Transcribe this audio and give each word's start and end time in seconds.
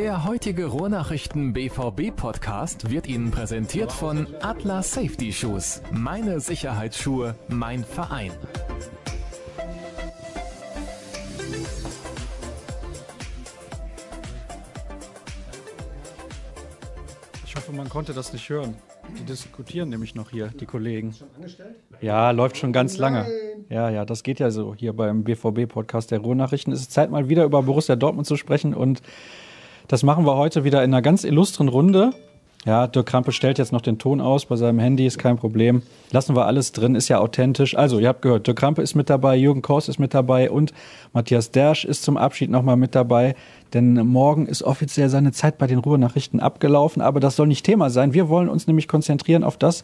Der 0.00 0.24
heutige 0.24 0.64
Ruhrnachrichten 0.64 1.52
BVB 1.52 2.16
Podcast 2.16 2.90
wird 2.90 3.06
Ihnen 3.06 3.30
präsentiert 3.30 3.92
von 3.92 4.26
Atlas 4.40 4.94
Safety 4.94 5.30
Shoes. 5.30 5.82
Meine 5.92 6.40
Sicherheitsschuhe, 6.40 7.34
mein 7.48 7.84
Verein. 7.84 8.30
Ich 17.44 17.54
hoffe, 17.54 17.72
man 17.72 17.90
konnte 17.90 18.14
das 18.14 18.32
nicht 18.32 18.48
hören. 18.48 18.76
Die 19.18 19.24
diskutieren 19.24 19.90
nämlich 19.90 20.14
noch 20.14 20.30
hier, 20.30 20.46
die 20.46 20.64
Kollegen. 20.64 21.14
Ja, 22.00 22.30
läuft 22.30 22.56
schon 22.56 22.72
ganz 22.72 22.96
lange. 22.96 23.26
Ja, 23.68 23.90
ja, 23.90 24.06
das 24.06 24.22
geht 24.22 24.40
ja 24.40 24.50
so 24.50 24.74
hier 24.74 24.94
beim 24.94 25.24
BVB-Podcast 25.24 26.10
der 26.10 26.20
Ruhrnachrichten. 26.20 26.72
Es 26.72 26.80
ist 26.80 26.90
Zeit, 26.90 27.10
mal 27.10 27.28
wieder 27.28 27.44
über 27.44 27.62
Borussia 27.62 27.96
Dortmund 27.96 28.26
zu 28.26 28.38
sprechen 28.38 28.72
und 28.72 29.02
das 29.90 30.04
machen 30.04 30.24
wir 30.24 30.36
heute 30.36 30.62
wieder 30.62 30.84
in 30.84 30.94
einer 30.94 31.02
ganz 31.02 31.24
illustren 31.24 31.66
Runde. 31.66 32.12
Ja, 32.64 32.86
Dirk 32.86 33.06
Krampe 33.06 33.32
stellt 33.32 33.58
jetzt 33.58 33.72
noch 33.72 33.80
den 33.80 33.98
Ton 33.98 34.20
aus 34.20 34.46
bei 34.46 34.54
seinem 34.54 34.78
Handy, 34.78 35.04
ist 35.04 35.18
kein 35.18 35.36
Problem. 35.36 35.82
Lassen 36.12 36.36
wir 36.36 36.46
alles 36.46 36.70
drin, 36.70 36.94
ist 36.94 37.08
ja 37.08 37.18
authentisch. 37.18 37.76
Also, 37.76 37.98
ihr 37.98 38.06
habt 38.06 38.22
gehört, 38.22 38.46
Dirk 38.46 38.56
Krampe 38.56 38.82
ist 38.82 38.94
mit 38.94 39.10
dabei, 39.10 39.34
Jürgen 39.34 39.62
Kors 39.62 39.88
ist 39.88 39.98
mit 39.98 40.14
dabei 40.14 40.48
und 40.48 40.72
Matthias 41.12 41.50
Dersch 41.50 41.84
ist 41.84 42.04
zum 42.04 42.16
Abschied 42.16 42.50
nochmal 42.50 42.76
mit 42.76 42.94
dabei. 42.94 43.34
Denn 43.74 43.94
morgen 43.94 44.46
ist 44.46 44.62
offiziell 44.62 45.08
seine 45.08 45.32
Zeit 45.32 45.58
bei 45.58 45.66
den 45.66 45.78
Ruhrnachrichten 45.78 46.38
abgelaufen. 46.38 47.02
Aber 47.02 47.18
das 47.18 47.34
soll 47.34 47.48
nicht 47.48 47.66
Thema 47.66 47.90
sein. 47.90 48.14
Wir 48.14 48.28
wollen 48.28 48.48
uns 48.48 48.68
nämlich 48.68 48.86
konzentrieren 48.86 49.42
auf 49.42 49.56
das, 49.56 49.82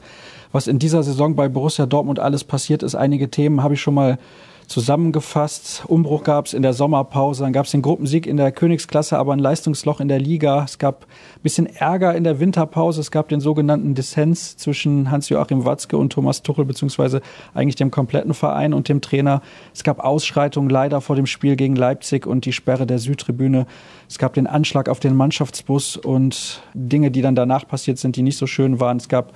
was 0.53 0.69
in 0.69 0.79
dieser 0.79 1.03
Saison 1.03 1.35
bei 1.35 1.49
Borussia 1.49 1.87
Dortmund 1.87 2.21
alles 2.21 2.45
passiert 2.45 2.85
ist. 2.85 2.95
Einige 2.95 3.29
Themen 3.29 3.65
habe 3.65 3.75
ich 3.75 3.81
schon 3.81 3.95
mal 3.95 4.19
zusammengefasst. 4.67 5.85
Umbruch 5.87 6.25
gab 6.25 6.47
es 6.47 6.55
in 6.55 6.63
der 6.63 6.73
Sommerpause, 6.73 7.45
dann 7.45 7.53
gab 7.53 7.67
es 7.67 7.73
den 7.73 7.83
Gruppensieg 7.83 8.27
in 8.27 8.37
der 8.37 8.53
Königsklasse, 8.53 9.19
aber 9.19 9.33
ein 9.33 9.39
Leistungsloch 9.39 10.01
in 10.01 10.09
der 10.09 10.19
Liga. 10.19 10.65
Es 10.65 10.79
gab 10.79 11.05
ein 11.05 11.43
bisschen 11.43 11.67
Ärger 11.67 12.15
in 12.15 12.25
der 12.25 12.41
Winterpause. 12.41 13.01
Es 13.01 13.11
gab 13.11 13.29
den 13.29 13.41
sogenannten 13.41 13.95
Dissens 13.95 14.57
zwischen 14.57 15.11
Hans-Joachim 15.11 15.65
Watzke 15.65 15.97
und 15.97 16.13
Thomas 16.13 16.43
Tuchel, 16.43 16.65
beziehungsweise 16.65 17.21
eigentlich 17.55 17.77
dem 17.77 17.91
kompletten 17.91 18.35
Verein 18.35 18.75
und 18.75 18.89
dem 18.89 19.01
Trainer. 19.01 19.41
Es 19.73 19.85
gab 19.85 20.01
Ausschreitungen 20.01 20.69
leider 20.69 21.01
vor 21.01 21.17
dem 21.17 21.27
Spiel 21.27 21.57
gegen 21.57 21.77
Leipzig 21.77 22.27
und 22.27 22.45
die 22.45 22.53
Sperre 22.53 22.87
der 22.87 22.99
Südtribüne. 22.99 23.67
Es 24.09 24.19
gab 24.19 24.35
den 24.35 24.47
Anschlag 24.47 24.89
auf 24.89 25.01
den 25.01 25.15
Mannschaftsbus 25.15 25.97
und 25.97 26.63
Dinge, 26.75 27.11
die 27.11 27.23
dann 27.23 27.35
danach 27.35 27.67
passiert 27.67 27.99
sind, 27.99 28.17
die 28.17 28.23
nicht 28.23 28.39
so 28.39 28.47
schön 28.47 28.81
waren. 28.81 28.97
Es 28.97 29.09
gab 29.09 29.33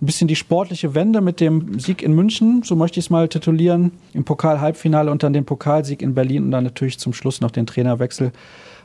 ein 0.00 0.06
bisschen 0.06 0.28
die 0.28 0.36
sportliche 0.36 0.94
Wende 0.94 1.20
mit 1.20 1.40
dem 1.40 1.80
Sieg 1.80 2.02
in 2.02 2.14
München, 2.14 2.62
so 2.62 2.76
möchte 2.76 3.00
ich 3.00 3.06
es 3.06 3.10
mal 3.10 3.28
titulieren, 3.28 3.92
im 4.12 4.24
Pokal-Halbfinale 4.24 5.10
und 5.10 5.22
dann 5.22 5.32
den 5.32 5.44
Pokalsieg 5.44 6.02
in 6.02 6.14
Berlin 6.14 6.44
und 6.44 6.50
dann 6.52 6.64
natürlich 6.64 6.98
zum 6.98 7.12
Schluss 7.12 7.40
noch 7.40 7.50
den 7.50 7.66
Trainerwechsel. 7.66 8.32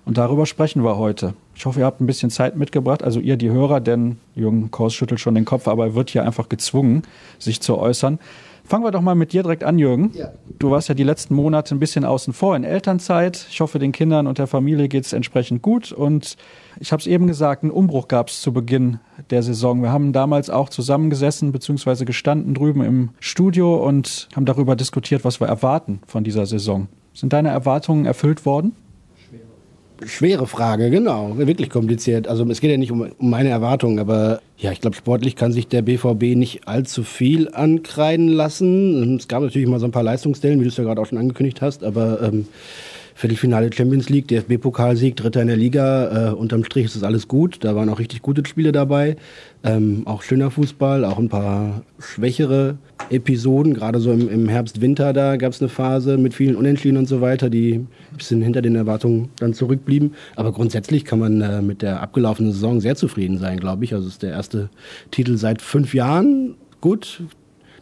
Und 0.06 0.18
darüber 0.18 0.46
sprechen 0.46 0.84
wir 0.84 0.98
heute. 0.98 1.34
Ich 1.56 1.66
hoffe, 1.66 1.80
ihr 1.80 1.86
habt 1.86 2.02
ein 2.02 2.08
bisschen 2.08 2.30
Zeit 2.30 2.58
mitgebracht, 2.58 3.04
also 3.04 3.20
ihr, 3.20 3.38
die 3.38 3.52
Hörer, 3.52 3.80
denn 3.80 4.18
Jürgen 4.36 4.70
Kors 4.72 4.94
schüttelt 4.94 5.20
schon 5.20 5.36
den 5.36 5.46
Kopf, 5.46 5.68
aber 5.68 5.86
er 5.86 5.96
wird 5.96 6.10
hier 6.10 6.26
einfach 6.26 6.50
gezwungen, 6.50 7.04
sich 7.40 7.62
zu 7.62 7.78
äußern. 7.78 8.20
Fangen 8.66 8.84
wir 8.84 8.92
doch 8.92 9.02
mal 9.02 9.16
mit 9.16 9.34
dir 9.34 9.44
direkt 9.44 9.64
an, 9.64 9.78
Jürgen. 9.78 10.12
Ja. 10.14 10.32
Du 10.58 10.72
warst 10.72 10.88
ja 10.88 10.96
die 10.96 11.04
letzten 11.04 11.36
Monate 11.36 11.76
ein 11.76 11.80
bisschen 11.80 12.06
außen 12.06 12.34
vor 12.34 12.56
in 12.56 12.64
Elternzeit. 12.64 13.46
Ich 13.50 13.60
hoffe, 13.60 13.78
den 13.78 13.92
Kindern 13.92 14.26
und 14.26 14.40
der 14.40 14.48
Familie 14.48 14.88
geht 14.88 15.06
es 15.06 15.14
entsprechend 15.14 15.62
gut. 15.62 15.92
Und 15.92 16.38
ich 16.80 16.92
habe 16.92 17.00
es 17.00 17.08
eben 17.08 17.28
gesagt, 17.28 17.64
einen 17.64 17.72
Umbruch 17.72 18.08
gab 18.08 18.30
es 18.30 18.42
zu 18.42 18.54
Beginn 18.54 19.00
der 19.30 19.44
Saison. 19.44 19.82
Wir 19.82 19.92
haben 19.92 20.14
damals 20.14 20.50
auch 20.50 20.70
zusammengesessen 20.70 21.52
bzw. 21.52 22.06
gestanden 22.06 22.54
drüben 22.54 22.84
im 22.84 23.10
Studio 23.20 23.76
und 23.76 24.28
haben 24.36 24.46
darüber 24.46 24.76
diskutiert, 24.76 25.24
was 25.24 25.40
wir 25.40 25.48
erwarten 25.48 26.02
von 26.08 26.24
dieser 26.24 26.46
Saison. 26.46 26.88
Sind 27.14 27.34
deine 27.34 27.50
Erwartungen 27.50 28.06
erfüllt 28.06 28.46
worden? 28.46 28.76
Schwere 30.06 30.48
Frage, 30.48 30.90
genau. 30.90 31.38
Wirklich 31.38 31.70
kompliziert. 31.70 32.28
Also 32.28 32.46
es 32.50 32.60
geht 32.60 32.72
ja 32.72 32.78
nicht 32.78 32.92
um, 32.92 33.12
meine 33.20 33.50
Erwartungen, 33.50 34.00
aber 34.00 34.42
ja, 34.58 34.72
ich 34.72 34.82
glaube, 34.82 34.96
sportlich 34.96 35.36
kann 35.36 35.52
sich 35.52 35.68
der 35.68 35.82
BVB 35.82 36.36
nicht 36.36 36.68
allzu 36.68 37.04
viel 37.04 37.50
ankreiden 37.54 38.28
lassen. 38.28 39.18
Es 39.18 39.28
gab 39.28 39.44
natürlich 39.44 39.68
mal 39.68 39.80
so 39.80 39.86
ein 39.86 39.92
paar 39.92 40.04
Leistungsstellen, 40.04 40.60
wie 40.60 40.64
du 40.64 40.70
es 40.70 40.78
ja 40.78 40.84
gerade 40.84 41.00
auch 41.00 41.06
schon 41.06 41.18
angekündigt 41.18 41.62
hast, 41.62 41.84
aber 41.84 42.22
ähm, 42.22 42.48
Viertelfinale 43.16 43.72
Champions 43.72 44.10
League, 44.10 44.28
DFB-Pokalsieg, 44.28 45.16
Dritter 45.16 45.42
in 45.42 45.48
der 45.48 45.58
Liga. 45.58 46.32
Äh, 46.32 46.34
unterm 46.34 46.64
Strich 46.64 46.86
ist 46.86 46.96
das 46.96 47.04
alles 47.04 47.28
gut. 47.28 47.58
Da 47.62 47.76
waren 47.76 47.90
auch 47.90 48.00
richtig 48.00 48.22
gute 48.22 48.46
Spiele 48.46 48.72
dabei. 48.72 49.16
Ähm, 49.64 50.04
auch 50.06 50.24
schöner 50.24 50.52
Fußball, 50.52 51.06
auch 51.06 51.20
ein 51.20 51.30
paar 51.30 51.84
schwächere 52.00 52.78
Episoden. 53.10 53.74
Gerade 53.74 54.00
so 54.00 54.12
im, 54.12 54.30
im 54.30 54.50
Herbst, 54.50 54.82
Winter, 54.82 55.14
da 55.14 55.38
gab 55.38 55.54
es 55.54 55.62
eine 55.62 55.70
Phase 55.70 56.18
mit 56.18 56.34
vielen 56.34 56.56
Unentschieden 56.56 56.98
und 56.98 57.08
so 57.08 57.22
weiter, 57.22 57.50
die 57.50 57.76
ein 57.76 57.88
bisschen 58.18 58.42
hinter 58.42 58.62
den 58.62 58.76
Erwartungen 58.76 59.30
dann 59.38 59.54
zurückblieben. 59.54 60.16
Aber 60.36 60.52
grundsätzlich 60.52 61.06
kann 61.06 61.20
man 61.20 61.42
äh, 61.42 61.62
mit 61.62 61.82
der 61.82 62.02
abgelaufenen 62.02 62.52
Saison 62.52 62.82
sehr 62.82 62.96
zufrieden 62.96 63.38
sein, 63.38 63.60
glaube 63.60 63.84
ich. 63.86 63.94
Also 63.94 64.08
es 64.08 64.14
ist 64.14 64.24
der 64.24 64.32
erste 64.32 64.70
Titel 65.12 65.38
seit 65.38 65.62
fünf 65.62 65.94
Jahren. 65.94 66.56
Gut. 66.82 67.24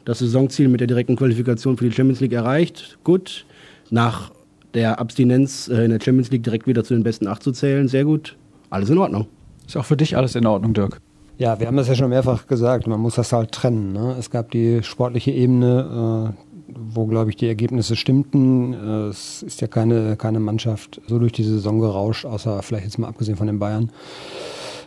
Das 0.03 0.19
Saisonziel 0.19 0.67
mit 0.67 0.79
der 0.79 0.87
direkten 0.87 1.15
Qualifikation 1.15 1.77
für 1.77 1.85
die 1.85 1.95
Champions 1.95 2.19
League 2.19 2.33
erreicht. 2.33 2.97
Gut. 3.03 3.45
Nach 3.89 4.31
der 4.73 4.99
Abstinenz 4.99 5.67
äh, 5.67 5.85
in 5.85 5.91
der 5.91 5.99
Champions 6.01 6.31
League 6.31 6.43
direkt 6.43 6.67
wieder 6.67 6.83
zu 6.83 6.93
den 6.93 7.03
besten 7.03 7.27
acht 7.27 7.43
zu 7.43 7.51
zählen, 7.51 7.87
sehr 7.87 8.05
gut. 8.05 8.37
Alles 8.69 8.89
in 8.89 8.97
Ordnung. 8.97 9.27
Ist 9.67 9.77
auch 9.77 9.85
für 9.85 9.97
dich 9.97 10.17
alles 10.17 10.35
in 10.35 10.45
Ordnung, 10.45 10.73
Dirk? 10.73 10.99
Ja, 11.37 11.59
wir 11.59 11.67
haben 11.67 11.77
das 11.77 11.87
ja 11.87 11.95
schon 11.95 12.09
mehrfach 12.09 12.47
gesagt. 12.47 12.87
Man 12.87 12.99
muss 12.99 13.15
das 13.15 13.33
halt 13.33 13.51
trennen. 13.51 13.93
Ne? 13.93 14.15
Es 14.19 14.29
gab 14.29 14.51
die 14.51 14.83
sportliche 14.83 15.31
Ebene, 15.31 16.33
äh, 16.37 16.73
wo, 16.93 17.07
glaube 17.07 17.31
ich, 17.31 17.35
die 17.35 17.47
Ergebnisse 17.47 17.95
stimmten. 17.95 18.73
Äh, 18.73 19.07
es 19.07 19.43
ist 19.43 19.59
ja 19.61 19.67
keine, 19.67 20.17
keine 20.17 20.39
Mannschaft 20.39 21.01
so 21.07 21.19
durch 21.19 21.31
die 21.31 21.43
Saison 21.43 21.79
gerauscht, 21.79 22.25
außer 22.25 22.61
vielleicht 22.61 22.85
jetzt 22.85 22.99
mal 22.99 23.07
abgesehen 23.07 23.37
von 23.37 23.47
den 23.47 23.59
Bayern. 23.59 23.91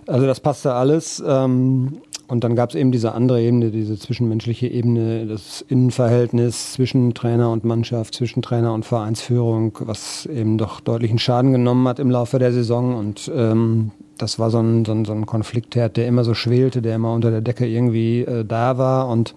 Also 0.06 0.26
das 0.26 0.40
passte 0.40 0.74
alles. 0.74 1.22
Ähm, 1.26 1.98
und 2.26 2.42
dann 2.42 2.56
gab 2.56 2.70
es 2.70 2.76
eben 2.76 2.90
diese 2.90 3.12
andere 3.12 3.42
Ebene, 3.42 3.70
diese 3.70 3.98
zwischenmenschliche 3.98 4.66
Ebene, 4.66 5.26
das 5.26 5.62
Innenverhältnis 5.68 6.72
zwischen 6.72 7.12
Trainer 7.12 7.50
und 7.50 7.64
Mannschaft, 7.64 8.14
zwischen 8.14 8.40
Trainer 8.40 8.72
und 8.72 8.84
Vereinsführung, 8.84 9.78
was 9.80 10.24
eben 10.26 10.56
doch 10.56 10.80
deutlichen 10.80 11.18
Schaden 11.18 11.52
genommen 11.52 11.86
hat 11.86 11.98
im 11.98 12.10
Laufe 12.10 12.38
der 12.38 12.52
Saison. 12.52 12.94
Und 12.94 13.30
ähm, 13.34 13.90
das 14.16 14.38
war 14.38 14.50
so 14.50 14.58
ein, 14.58 14.86
so, 14.86 14.92
ein, 14.92 15.04
so 15.04 15.12
ein 15.12 15.26
Konfliktherd, 15.26 15.98
der 15.98 16.06
immer 16.06 16.24
so 16.24 16.32
schwelte, 16.32 16.80
der 16.80 16.94
immer 16.96 17.12
unter 17.12 17.30
der 17.30 17.42
Decke 17.42 17.66
irgendwie 17.66 18.20
äh, 18.20 18.44
da 18.44 18.78
war 18.78 19.08
und 19.08 19.34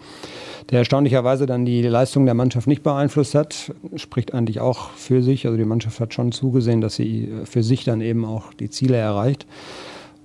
der 0.69 0.79
erstaunlicherweise 0.79 1.45
dann 1.45 1.65
die 1.65 1.81
Leistung 1.81 2.25
der 2.25 2.35
Mannschaft 2.35 2.67
nicht 2.67 2.83
beeinflusst 2.83 3.35
hat. 3.35 3.73
Spricht 3.95 4.33
eigentlich 4.33 4.59
auch 4.59 4.91
für 4.91 5.23
sich. 5.23 5.45
Also 5.45 5.57
die 5.57 5.65
Mannschaft 5.65 5.99
hat 5.99 6.13
schon 6.13 6.31
zugesehen, 6.31 6.79
dass 6.79 6.95
sie 6.95 7.25
äh, 7.25 7.45
für 7.45 7.63
sich 7.63 7.83
dann 7.83 7.99
eben 7.99 8.23
auch 8.23 8.53
die 8.53 8.69
Ziele 8.69 8.95
erreicht. 8.95 9.45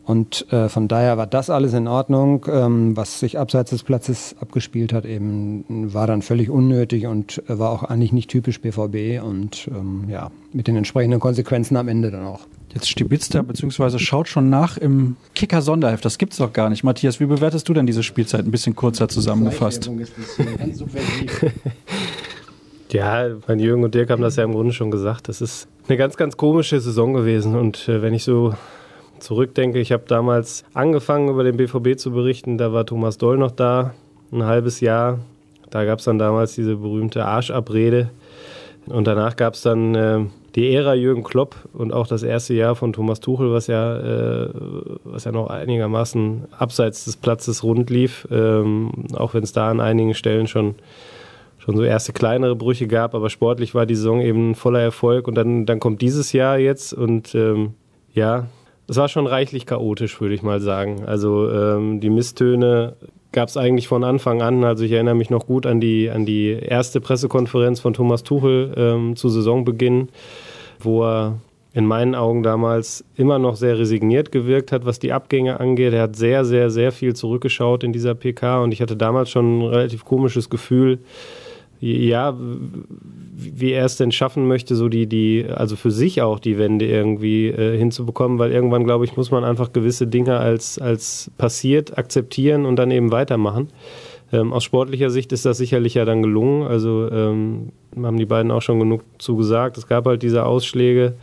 Und 0.04 0.52
äh, 0.52 0.68
von 0.68 0.88
daher 0.88 1.16
war 1.16 1.26
das 1.28 1.48
alles 1.48 1.74
in 1.74 1.86
Ordnung. 1.86 2.44
Ähm, 2.48 2.96
was 2.96 3.20
sich 3.20 3.38
abseits 3.38 3.70
des 3.70 3.84
Platzes 3.84 4.34
abgespielt 4.40 4.92
hat, 4.92 5.04
eben 5.04 5.64
war 5.94 6.06
dann 6.06 6.22
völlig 6.22 6.50
unnötig 6.50 7.06
und 7.06 7.42
äh, 7.48 7.58
war 7.58 7.70
auch 7.70 7.84
eigentlich 7.84 8.12
nicht 8.12 8.28
typisch 8.28 8.60
BVB 8.60 9.22
und 9.22 9.68
ähm, 9.68 10.06
ja, 10.08 10.30
mit 10.52 10.66
den 10.66 10.76
entsprechenden 10.76 11.20
Konsequenzen 11.20 11.76
am 11.76 11.86
Ende 11.88 12.10
dann 12.10 12.24
auch. 12.24 12.41
Jetzt 12.74 12.88
stibitzt 12.88 13.34
er 13.34 13.42
bzw. 13.42 13.98
schaut 13.98 14.28
schon 14.28 14.50
nach 14.50 14.76
im 14.76 15.16
Kicker-Sonderheft. 15.34 16.04
Das 16.04 16.18
gibt's 16.18 16.38
doch 16.38 16.52
gar 16.52 16.70
nicht. 16.70 16.84
Matthias, 16.84 17.20
wie 17.20 17.26
bewertest 17.26 17.68
du 17.68 17.74
denn 17.74 17.86
diese 17.86 18.02
Spielzeit? 18.02 18.44
Ein 18.44 18.50
bisschen 18.50 18.74
kurzer 18.74 19.08
zusammengefasst. 19.08 19.91
Ja, 22.92 23.26
mein 23.48 23.58
Jürgen 23.58 23.84
und 23.84 23.94
Dirk 23.94 24.10
haben 24.10 24.20
das 24.20 24.36
ja 24.36 24.44
im 24.44 24.52
Grunde 24.52 24.72
schon 24.74 24.91
gesagt. 24.91 25.28
Das 25.28 25.41
ist 25.41 25.66
eine 25.88 25.96
ganz, 25.96 26.16
ganz 26.18 26.36
komische 26.36 26.78
Saison 26.78 27.14
gewesen. 27.14 27.56
Und 27.56 27.88
äh, 27.88 28.02
wenn 28.02 28.12
ich 28.12 28.22
so 28.22 28.54
zurückdenke, 29.22 29.78
ich 29.78 29.93
habe 29.93 30.05
damals 30.06 30.65
angefangen, 30.75 31.28
über 31.28 31.44
den 31.44 31.56
BVB 31.56 31.99
zu 31.99 32.10
berichten. 32.12 32.59
Da 32.59 32.72
war 32.72 32.84
Thomas 32.84 33.19
Doll 33.19 33.38
noch 33.38 33.53
da, 33.53 33.94
ein 34.33 34.44
halbes 34.44 34.81
Jahr. 34.81 35.21
Da 35.71 35.84
gab 35.84 36.00
es 36.00 36.05
dann 36.05 36.19
damals 36.19 36.55
diese 36.55 36.77
berühmte 36.77 37.25
Arschabrede. 37.25 38.10
Und 38.87 39.06
danach 39.06 39.37
gab 39.37 39.55
es 39.55 39.62
dann 39.62 39.95
äh, 39.95 40.21
die 40.54 40.74
Ära 40.74 40.95
Jürgen 40.95 41.22
Klopp 41.22 41.57
und 41.72 41.92
auch 41.92 42.07
das 42.07 42.22
erste 42.22 42.54
Jahr 42.54 42.74
von 42.74 42.92
Thomas 42.92 43.21
Tuchel, 43.21 43.53
was 43.53 43.69
ja, 43.69 43.97
äh, 43.97 44.51
was 45.04 45.25
ja 45.25 45.33
noch 45.33 45.48
einigermaßen 45.48 46.48
abseits 46.59 47.04
des 47.04 47.16
Platzes 47.16 47.63
rund 47.63 47.91
lief, 47.91 48.27
ähm, 48.30 48.91
auch 49.15 49.34
wenn 49.34 49.45
es 49.45 49.53
da 49.53 49.71
an 49.71 49.80
einigen 49.80 50.15
Stellen 50.15 50.47
schon, 50.47 50.75
schon 51.59 51.77
so 51.77 51.84
erste 51.84 52.13
kleinere 52.13 52.57
Brüche 52.57 52.89
gab, 52.89 53.15
aber 53.15 53.30
sportlich 53.30 53.75
war 53.75 53.86
die 53.86 53.95
Saison 53.95 54.21
eben 54.21 54.54
voller 54.54 54.80
Erfolg 54.80 55.28
und 55.28 55.36
dann, 55.36 55.65
dann 55.65 55.80
kommt 55.80 56.03
dieses 56.03 56.33
Jahr 56.33 56.59
jetzt 56.59 56.92
und 56.92 57.34
ähm, 57.34 57.75
ja, 58.13 58.47
es 58.88 58.96
war 58.96 59.08
schon 59.08 59.26
reichlich 59.26 59.66
chaotisch, 59.66 60.20
würde 60.20 60.34
ich 60.34 60.42
mal 60.42 60.60
sagen. 60.60 61.04
Also 61.04 61.50
ähm, 61.50 62.00
die 62.00 62.10
Misstöne 62.10 62.96
gab 63.32 63.48
es 63.48 63.56
eigentlich 63.56 63.88
von 63.88 64.04
Anfang 64.04 64.42
an. 64.42 64.64
Also 64.64 64.84
ich 64.84 64.92
erinnere 64.92 65.14
mich 65.14 65.30
noch 65.30 65.46
gut 65.46 65.66
an 65.66 65.80
die, 65.80 66.10
an 66.10 66.26
die 66.26 66.50
erste 66.50 67.00
Pressekonferenz 67.00 67.80
von 67.80 67.94
Thomas 67.94 68.22
Tuchel 68.22 68.74
ähm, 68.76 69.16
zu 69.16 69.28
Saisonbeginn, 69.28 70.08
wo 70.80 71.04
er 71.04 71.38
in 71.74 71.86
meinen 71.86 72.14
Augen 72.14 72.42
damals 72.42 73.02
immer 73.16 73.38
noch 73.38 73.56
sehr 73.56 73.78
resigniert 73.78 74.30
gewirkt 74.30 74.72
hat, 74.72 74.84
was 74.84 74.98
die 74.98 75.12
Abgänge 75.12 75.58
angeht. 75.58 75.94
Er 75.94 76.02
hat 76.02 76.16
sehr, 76.16 76.44
sehr, 76.44 76.70
sehr 76.70 76.92
viel 76.92 77.14
zurückgeschaut 77.14 77.82
in 77.82 77.94
dieser 77.94 78.14
PK 78.14 78.62
und 78.62 78.72
ich 78.72 78.82
hatte 78.82 78.96
damals 78.96 79.30
schon 79.30 79.60
ein 79.60 79.68
relativ 79.68 80.04
komisches 80.04 80.50
Gefühl, 80.50 80.98
ja, 81.80 82.36
wie 83.54 83.72
er 83.72 83.84
es 83.84 83.97
denn 83.97 84.12
schaffen 84.12 84.47
möchte, 84.47 84.74
so 84.74 84.89
die, 84.89 85.06
die, 85.06 85.47
also 85.48 85.77
für 85.77 85.91
sich 85.91 86.22
auch 86.22 86.39
die 86.39 86.59
Wende 86.59 86.86
irgendwie 86.86 87.48
äh, 87.48 87.77
hinzubekommen, 87.77 88.39
weil 88.39 88.53
irgendwann, 88.53 88.84
glaube 88.84 89.04
ich, 89.04 89.16
muss 89.16 89.30
man 89.30 89.44
einfach 89.44 89.72
gewisse 89.72 90.06
Dinge 90.06 90.39
als, 90.39 90.78
als 90.78 91.30
passiert 91.39 91.98
akzeptieren 91.98 92.66
und 92.66 92.77
dann 92.77 92.91
eben 92.91 93.12
weitermachen. 93.12 93.68
Ähm, 94.33 94.53
aus 94.53 94.65
sportlicher 94.65 95.10
Sicht 95.10 95.33
ist 95.33 95.44
das 95.44 95.59
sicherlich 95.59 95.94
ja 95.94 96.04
dann 96.04 96.22
gelungen. 96.22 96.66
Also 96.66 97.09
ähm, 97.10 97.72
haben 98.03 98.16
die 98.16 98.27
beiden 98.27 98.50
auch 98.50 98.62
schon 98.62 98.78
genug 98.78 99.03
zu 99.18 99.36
gesagt. 99.36 99.77
Es 99.77 99.86
gab 99.86 100.06
halt 100.06 100.22
diese 100.22 100.47
Ausschläge 100.47 101.15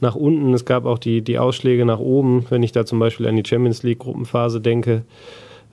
nach 0.00 0.14
unten, 0.14 0.52
es 0.54 0.64
gab 0.64 0.84
auch 0.84 0.98
die, 0.98 1.22
die 1.22 1.38
Ausschläge 1.38 1.84
nach 1.84 1.98
oben, 1.98 2.46
wenn 2.50 2.62
ich 2.62 2.72
da 2.72 2.84
zum 2.84 2.98
Beispiel 2.98 3.26
an 3.26 3.36
die 3.36 3.48
Champions 3.48 3.82
League 3.82 3.98
Gruppenphase 3.98 4.60
denke, 4.60 5.02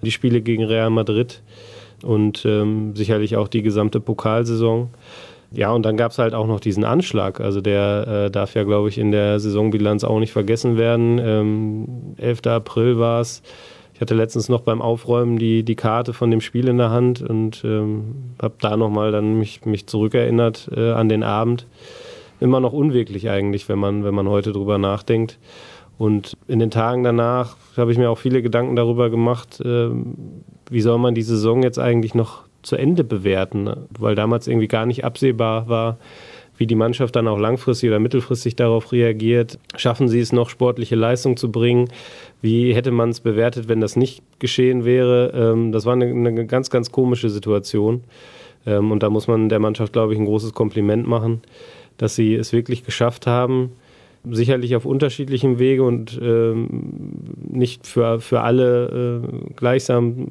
die 0.01 0.11
Spiele 0.11 0.41
gegen 0.41 0.63
Real 0.63 0.89
Madrid 0.89 1.41
und 2.03 2.43
ähm, 2.45 2.95
sicherlich 2.95 3.35
auch 3.37 3.47
die 3.47 3.61
gesamte 3.61 3.99
Pokalsaison. 3.99 4.89
Ja, 5.55 5.71
und 5.71 5.85
dann 5.85 5.95
gab 5.95 6.11
es 6.11 6.19
halt 6.19 6.33
auch 6.33 6.47
noch 6.47 6.59
diesen 6.59 6.83
Anschlag. 6.83 7.39
Also 7.39 7.61
der 7.61 8.25
äh, 8.25 8.31
darf 8.31 8.55
ja, 8.55 8.63
glaube 8.63 8.89
ich, 8.89 8.97
in 8.97 9.11
der 9.11 9.39
Saisonbilanz 9.39 10.03
auch 10.03 10.19
nicht 10.19 10.33
vergessen 10.33 10.77
werden. 10.77 11.17
Ähm, 11.17 11.87
11. 12.17 12.47
April 12.47 12.99
war 12.99 13.21
es. 13.21 13.41
Ich 13.93 14.01
hatte 14.01 14.13
letztens 14.13 14.49
noch 14.49 14.61
beim 14.61 14.81
Aufräumen 14.81 15.39
die, 15.39 15.63
die 15.63 15.75
Karte 15.75 16.11
von 16.11 16.29
dem 16.29 16.41
Spiel 16.41 16.67
in 16.67 16.77
der 16.77 16.89
Hand 16.89 17.21
und 17.21 17.63
ähm, 17.63 18.33
habe 18.41 18.55
da 18.59 18.75
nochmal 18.75 19.13
dann 19.13 19.39
mich, 19.39 19.65
mich 19.65 19.87
zurückerinnert 19.87 20.69
äh, 20.75 20.91
an 20.91 21.07
den 21.07 21.23
Abend. 21.23 21.65
Immer 22.41 22.59
noch 22.59 22.73
unwirklich 22.73 23.29
eigentlich, 23.29 23.69
wenn 23.69 23.79
man, 23.79 24.03
wenn 24.03 24.13
man 24.13 24.27
heute 24.27 24.51
drüber 24.51 24.77
nachdenkt. 24.77 25.39
Und 25.97 26.35
in 26.49 26.59
den 26.59 26.71
Tagen 26.71 27.03
danach 27.03 27.55
habe 27.77 27.93
ich 27.93 27.97
mir 27.97 28.09
auch 28.09 28.17
viele 28.17 28.41
Gedanken 28.41 28.75
darüber 28.75 29.09
gemacht, 29.09 29.61
äh, 29.61 29.89
wie 30.69 30.81
soll 30.81 30.97
man 30.97 31.15
die 31.15 31.21
Saison 31.21 31.63
jetzt 31.63 31.79
eigentlich 31.79 32.13
noch 32.13 32.44
zu 32.65 32.75
Ende 32.75 33.03
bewerten, 33.03 33.69
weil 33.97 34.15
damals 34.15 34.47
irgendwie 34.47 34.67
gar 34.67 34.85
nicht 34.85 35.05
absehbar 35.05 35.69
war, 35.69 35.97
wie 36.57 36.67
die 36.67 36.75
Mannschaft 36.75 37.15
dann 37.15 37.27
auch 37.27 37.37
langfristig 37.37 37.89
oder 37.89 37.99
mittelfristig 37.99 38.55
darauf 38.55 38.91
reagiert. 38.91 39.59
Schaffen 39.75 40.07
sie 40.07 40.19
es 40.19 40.31
noch, 40.31 40.49
sportliche 40.49 40.95
Leistung 40.95 41.37
zu 41.37 41.51
bringen? 41.51 41.89
Wie 42.41 42.73
hätte 42.73 42.91
man 42.91 43.09
es 43.09 43.19
bewertet, 43.19 43.67
wenn 43.67 43.81
das 43.81 43.95
nicht 43.95 44.23
geschehen 44.39 44.85
wäre? 44.85 45.31
Ähm, 45.35 45.71
das 45.71 45.85
war 45.85 45.93
eine, 45.93 46.05
eine, 46.05 46.45
ganz, 46.45 46.69
ganz 46.69 46.91
komische 46.91 47.29
Situation. 47.29 48.03
Ähm, 48.65 48.91
und 48.91 49.03
da 49.03 49.09
muss 49.09 49.27
man 49.27 49.49
der 49.49 49.59
Mannschaft, 49.59 49.93
glaube 49.93 50.13
ich, 50.13 50.19
ein 50.19 50.25
großes 50.25 50.53
Kompliment 50.53 51.07
machen, 51.07 51.41
dass 51.97 52.15
sie 52.15 52.35
es 52.35 52.53
wirklich 52.53 52.83
geschafft 52.83 53.27
haben, 53.27 53.71
sicherlich 54.29 54.75
auf 54.75 54.85
unterschiedlichem 54.85 55.59
Wege 55.59 55.83
und 55.83 56.19
ähm, 56.21 56.67
nicht 57.47 57.85
für, 57.85 58.19
für 58.19 58.41
alle 58.41 59.21
äh, 59.23 59.53
gleichsam 59.55 60.27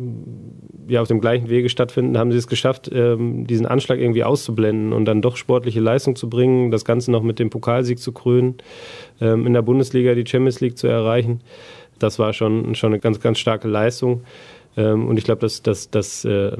ja, 0.88 1.00
auf 1.00 1.08
dem 1.08 1.20
gleichen 1.20 1.48
Wege 1.48 1.68
stattfinden, 1.68 2.18
haben 2.18 2.32
sie 2.32 2.38
es 2.38 2.46
geschafft, 2.46 2.90
ähm, 2.92 3.46
diesen 3.46 3.66
Anschlag 3.66 3.98
irgendwie 3.98 4.24
auszublenden 4.24 4.92
und 4.92 5.04
dann 5.04 5.22
doch 5.22 5.36
sportliche 5.36 5.80
Leistung 5.80 6.16
zu 6.16 6.28
bringen, 6.28 6.70
das 6.70 6.84
Ganze 6.84 7.10
noch 7.10 7.22
mit 7.22 7.38
dem 7.38 7.50
Pokalsieg 7.50 7.98
zu 7.98 8.12
krönen, 8.12 8.56
ähm, 9.20 9.46
in 9.46 9.52
der 9.52 9.62
Bundesliga 9.62 10.14
die 10.14 10.26
Champions 10.26 10.60
League 10.60 10.78
zu 10.78 10.86
erreichen. 10.86 11.40
Das 11.98 12.18
war 12.18 12.32
schon, 12.32 12.74
schon 12.74 12.92
eine 12.92 13.00
ganz, 13.00 13.20
ganz 13.20 13.38
starke 13.38 13.68
Leistung. 13.68 14.22
Ähm, 14.76 15.06
und 15.06 15.18
ich 15.18 15.24
glaube, 15.24 15.40
dass 15.40 15.62
das, 15.62 15.90
das 15.90 16.24
äh, 16.24 16.52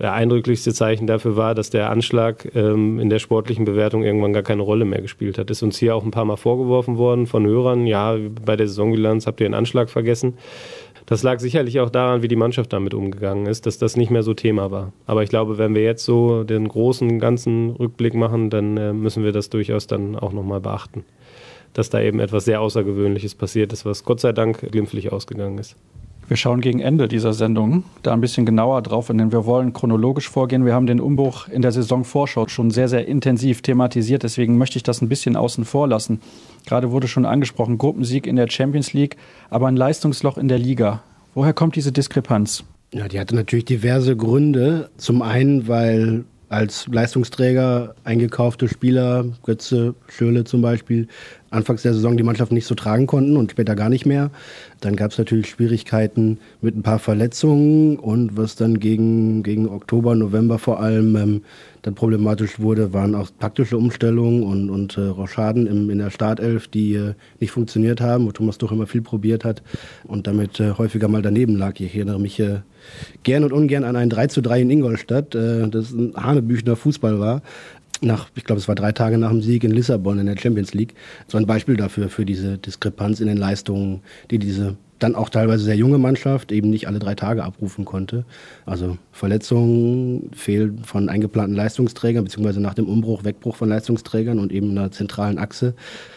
eindrücklichste 0.00 0.72
Zeichen 0.74 1.06
dafür 1.06 1.36
war, 1.36 1.54
dass 1.54 1.70
der 1.70 1.90
Anschlag 1.90 2.48
ähm, 2.54 2.98
in 2.98 3.10
der 3.10 3.18
sportlichen 3.20 3.64
Bewertung 3.64 4.02
irgendwann 4.02 4.32
gar 4.32 4.42
keine 4.42 4.62
Rolle 4.62 4.84
mehr 4.84 5.00
gespielt 5.00 5.38
hat. 5.38 5.50
Ist 5.50 5.62
uns 5.62 5.78
hier 5.78 5.94
auch 5.94 6.04
ein 6.04 6.10
paar 6.10 6.24
Mal 6.24 6.36
vorgeworfen 6.36 6.98
worden 6.98 7.26
von 7.26 7.46
Hörern, 7.46 7.86
ja, 7.86 8.16
bei 8.44 8.56
der 8.56 8.66
Saisonbilanz 8.66 9.26
habt 9.26 9.40
ihr 9.40 9.48
den 9.48 9.54
Anschlag 9.54 9.90
vergessen. 9.90 10.34
Das 11.08 11.22
lag 11.22 11.40
sicherlich 11.40 11.80
auch 11.80 11.88
daran, 11.88 12.20
wie 12.20 12.28
die 12.28 12.36
Mannschaft 12.36 12.70
damit 12.70 12.92
umgegangen 12.92 13.46
ist, 13.46 13.64
dass 13.64 13.78
das 13.78 13.96
nicht 13.96 14.10
mehr 14.10 14.22
so 14.22 14.34
Thema 14.34 14.70
war. 14.70 14.92
Aber 15.06 15.22
ich 15.22 15.30
glaube, 15.30 15.56
wenn 15.56 15.74
wir 15.74 15.82
jetzt 15.82 16.04
so 16.04 16.44
den 16.44 16.68
großen, 16.68 17.18
ganzen 17.18 17.70
Rückblick 17.70 18.12
machen, 18.12 18.50
dann 18.50 18.76
äh, 18.76 18.92
müssen 18.92 19.24
wir 19.24 19.32
das 19.32 19.48
durchaus 19.48 19.86
dann 19.86 20.16
auch 20.16 20.34
nochmal 20.34 20.60
beachten. 20.60 21.06
Dass 21.72 21.88
da 21.88 21.98
eben 21.98 22.20
etwas 22.20 22.44
sehr 22.44 22.60
Außergewöhnliches 22.60 23.34
passiert 23.36 23.72
ist, 23.72 23.86
was 23.86 24.04
Gott 24.04 24.20
sei 24.20 24.32
Dank 24.32 24.60
glimpflich 24.70 25.10
ausgegangen 25.10 25.56
ist. 25.56 25.76
Wir 26.28 26.36
schauen 26.36 26.60
gegen 26.60 26.80
Ende 26.80 27.08
dieser 27.08 27.32
Sendung 27.32 27.84
da 28.02 28.12
ein 28.12 28.20
bisschen 28.20 28.44
genauer 28.44 28.82
drauf, 28.82 29.06
denn 29.06 29.32
wir 29.32 29.46
wollen 29.46 29.72
chronologisch 29.72 30.28
vorgehen. 30.28 30.66
Wir 30.66 30.74
haben 30.74 30.86
den 30.86 31.00
Umbruch 31.00 31.48
in 31.48 31.62
der 31.62 31.72
Saisonvorschau 31.72 32.48
schon 32.48 32.70
sehr, 32.70 32.88
sehr 32.88 33.08
intensiv 33.08 33.62
thematisiert. 33.62 34.24
Deswegen 34.24 34.58
möchte 34.58 34.76
ich 34.76 34.82
das 34.82 35.00
ein 35.00 35.08
bisschen 35.08 35.36
außen 35.36 35.64
vor 35.64 35.88
lassen. 35.88 36.20
Gerade 36.68 36.90
wurde 36.90 37.08
schon 37.08 37.24
angesprochen, 37.24 37.78
Gruppensieg 37.78 38.26
in 38.26 38.36
der 38.36 38.46
Champions 38.50 38.92
League, 38.92 39.16
aber 39.48 39.68
ein 39.68 39.76
Leistungsloch 39.76 40.36
in 40.36 40.48
der 40.48 40.58
Liga. 40.58 41.02
Woher 41.32 41.54
kommt 41.54 41.76
diese 41.76 41.92
Diskrepanz? 41.92 42.62
Ja, 42.92 43.08
die 43.08 43.18
hatte 43.18 43.34
natürlich 43.34 43.64
diverse 43.64 44.14
Gründe. 44.14 44.90
Zum 44.98 45.22
einen, 45.22 45.66
weil 45.66 46.24
als 46.50 46.86
Leistungsträger 46.86 47.94
eingekaufte 48.04 48.68
Spieler, 48.68 49.24
Götze, 49.44 49.94
Schöle 50.08 50.44
zum 50.44 50.60
Beispiel, 50.60 51.08
anfangs 51.50 51.82
der 51.82 51.94
Saison 51.94 52.16
die 52.16 52.22
Mannschaft 52.22 52.52
nicht 52.52 52.66
so 52.66 52.74
tragen 52.74 53.06
konnten 53.06 53.36
und 53.36 53.52
später 53.52 53.74
gar 53.74 53.88
nicht 53.88 54.06
mehr. 54.06 54.30
Dann 54.80 54.96
gab 54.96 55.12
es 55.12 55.18
natürlich 55.18 55.48
Schwierigkeiten 55.48 56.38
mit 56.60 56.76
ein 56.76 56.82
paar 56.82 56.98
Verletzungen 56.98 57.96
und 57.96 58.36
was 58.36 58.56
dann 58.56 58.78
gegen, 58.80 59.42
gegen 59.42 59.68
Oktober, 59.68 60.14
November 60.14 60.58
vor 60.58 60.80
allem 60.80 61.16
ähm, 61.16 61.42
dann 61.82 61.94
problematisch 61.94 62.58
wurde, 62.58 62.92
waren 62.92 63.14
auch 63.14 63.30
taktische 63.38 63.76
Umstellungen 63.76 64.42
und, 64.42 64.70
und 64.70 64.96
äh, 64.96 65.02
Rochaden 65.02 65.66
im, 65.66 65.90
in 65.90 65.98
der 65.98 66.10
Startelf, 66.10 66.68
die 66.68 66.94
äh, 66.94 67.14
nicht 67.40 67.50
funktioniert 67.50 68.00
haben, 68.00 68.26
wo 68.26 68.32
Thomas 68.32 68.58
doch 68.58 68.72
immer 68.72 68.86
viel 68.86 69.02
probiert 69.02 69.44
hat 69.44 69.62
und 70.04 70.26
damit 70.26 70.60
äh, 70.60 70.72
häufiger 70.72 71.08
mal 71.08 71.22
daneben 71.22 71.56
lag. 71.56 71.78
Ich 71.80 71.94
erinnere 71.94 72.20
mich 72.20 72.40
äh, 72.40 72.60
gern 73.22 73.44
und 73.44 73.52
ungern 73.52 73.84
an 73.84 73.96
ein 73.96 74.10
3 74.10 74.26
zu 74.26 74.40
3 74.40 74.62
in 74.62 74.70
Ingolstadt, 74.70 75.34
äh, 75.34 75.68
das 75.68 75.92
ein 75.92 76.14
Hanebüchner 76.16 76.76
Fußball 76.76 77.18
war 77.20 77.42
nach, 78.00 78.28
ich 78.34 78.44
glaube, 78.44 78.60
es 78.60 78.68
war 78.68 78.74
drei 78.74 78.92
Tage 78.92 79.18
nach 79.18 79.30
dem 79.30 79.42
Sieg 79.42 79.64
in 79.64 79.72
Lissabon 79.72 80.18
in 80.18 80.26
der 80.26 80.38
Champions 80.38 80.74
League, 80.74 80.94
so 81.26 81.38
ein 81.38 81.46
Beispiel 81.46 81.76
dafür, 81.76 82.08
für 82.08 82.24
diese 82.24 82.58
Diskrepanz 82.58 83.20
in 83.20 83.26
den 83.26 83.36
Leistungen, 83.36 84.02
die 84.30 84.38
diese 84.38 84.76
dann 84.98 85.14
auch 85.14 85.28
teilweise 85.28 85.64
sehr 85.64 85.76
junge 85.76 85.98
Mannschaft 85.98 86.50
eben 86.50 86.70
nicht 86.70 86.88
alle 86.88 86.98
drei 86.98 87.14
Tage 87.14 87.44
abrufen 87.44 87.84
konnte. 87.84 88.24
Also 88.66 88.98
Verletzungen, 89.12 90.30
Fehl 90.34 90.74
von 90.82 91.08
eingeplanten 91.08 91.54
Leistungsträgern, 91.54 92.24
beziehungsweise 92.24 92.60
nach 92.60 92.74
dem 92.74 92.88
Umbruch, 92.88 93.24
Wegbruch 93.24 93.56
von 93.56 93.68
Leistungsträgern 93.68 94.38
und 94.38 94.52
eben 94.52 94.70
einer 94.70 94.90
zentralen 94.90 95.38
Achse, 95.38 95.74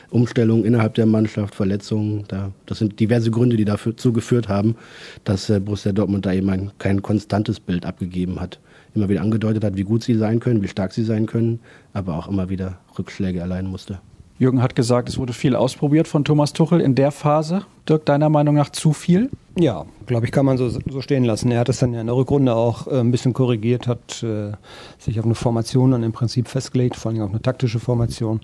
Umstellungen 0.10 0.66
innerhalb 0.66 0.96
der 0.96 1.06
Mannschaft, 1.06 1.54
Verletzungen. 1.54 2.26
Da, 2.28 2.52
das 2.66 2.80
sind 2.80 3.00
diverse 3.00 3.30
Gründe, 3.30 3.56
die 3.56 3.66
dazu 3.66 4.14
geführt 4.14 4.50
haben, 4.50 4.76
dass 5.24 5.50
äh, 5.50 5.60
Borussia 5.60 5.92
Dortmund 5.92 6.26
da 6.26 6.34
eben 6.34 6.50
ein, 6.50 6.72
kein 6.80 7.02
konstantes 7.02 7.60
Bild 7.60 7.86
abgegeben 7.86 8.40
hat 8.40 8.60
immer 8.96 9.10
wieder 9.10 9.22
angedeutet 9.22 9.64
hat, 9.64 9.76
wie 9.78 9.84
gut 9.84 10.04
sie 10.04 10.16
sein 10.16 10.40
können, 10.40 10.62
wie 10.62 10.68
stark 10.68 10.94
sie 10.94 11.04
sein 11.04 11.26
können, 11.26 11.60
aber 11.94 12.18
auch 12.18 12.28
immer 12.28 12.50
wieder 12.50 12.78
Rückschläge 12.98 13.40
erleiden 13.40 13.70
musste. 13.70 14.00
Jürgen 14.42 14.64
hat 14.64 14.76
gesagt, 14.76 15.08
es 15.08 15.20
wurde 15.20 15.34
viel 15.34 15.56
ausprobiert 15.56 16.08
von 16.08 16.24
Thomas 16.24 16.52
Tuchel 16.52 16.82
in 16.82 16.96
der 16.96 17.12
Phase. 17.12 17.64
Dirk, 17.88 18.08
deiner 18.08 18.28
Meinung 18.28 18.56
nach 18.56 18.72
zu 18.72 18.92
viel? 18.92 19.30
Ja, 19.56 19.86
glaube 20.08 20.26
ich, 20.26 20.32
kann 20.32 20.48
man 20.48 20.58
so, 20.58 20.68
so 20.68 21.02
stehen 21.02 21.24
lassen. 21.24 21.52
Er 21.52 21.60
hat 21.60 21.70
es 21.70 21.78
dann 21.78 21.94
ja 21.94 22.02
in 22.02 22.08
der 22.08 22.16
Rückrunde 22.16 22.56
auch 22.56 22.88
äh, 22.88 23.00
ein 23.00 23.12
bisschen 23.12 23.34
korrigiert, 23.34 23.86
hat 23.86 24.24
äh, 24.24 24.54
sich 24.98 25.20
auf 25.20 25.26
eine 25.26 25.36
Formation 25.36 25.92
dann 25.92 26.02
im 26.02 26.12
Prinzip 26.12 26.48
festgelegt, 26.48 26.96
vor 26.96 27.12
allem 27.12 27.22
auf 27.22 27.30
eine 27.30 27.42
taktische 27.44 27.80
Formation 27.80 28.40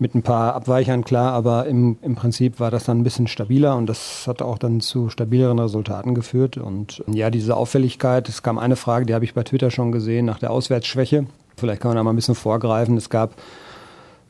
mit 0.00 0.14
ein 0.14 0.22
paar 0.22 0.54
Abweichern, 0.54 1.04
klar, 1.04 1.32
aber 1.32 1.66
im, 1.66 1.98
im 2.00 2.14
Prinzip 2.14 2.58
war 2.58 2.70
das 2.70 2.84
dann 2.84 3.00
ein 3.00 3.04
bisschen 3.04 3.26
stabiler 3.26 3.76
und 3.76 3.86
das 3.86 4.26
hat 4.26 4.40
auch 4.40 4.56
dann 4.56 4.80
zu 4.80 5.10
stabileren 5.10 5.58
Resultaten 5.58 6.14
geführt. 6.14 6.56
Und 6.56 7.04
ja, 7.06 7.28
diese 7.30 7.54
Auffälligkeit, 7.54 8.28
es 8.28 8.42
kam 8.42 8.58
eine 8.58 8.76
Frage, 8.76 9.04
die 9.04 9.14
habe 9.14 9.26
ich 9.26 9.34
bei 9.34 9.42
Twitter 9.42 9.70
schon 9.70 9.92
gesehen, 9.92 10.24
nach 10.24 10.38
der 10.38 10.52
Auswärtsschwäche. 10.52 11.26
Vielleicht 11.56 11.82
kann 11.82 11.90
man 11.90 11.96
da 11.96 12.02
mal 12.02 12.14
ein 12.14 12.16
bisschen 12.16 12.34
vorgreifen. 12.34 12.96
Es 12.96 13.10
gab, 13.10 13.34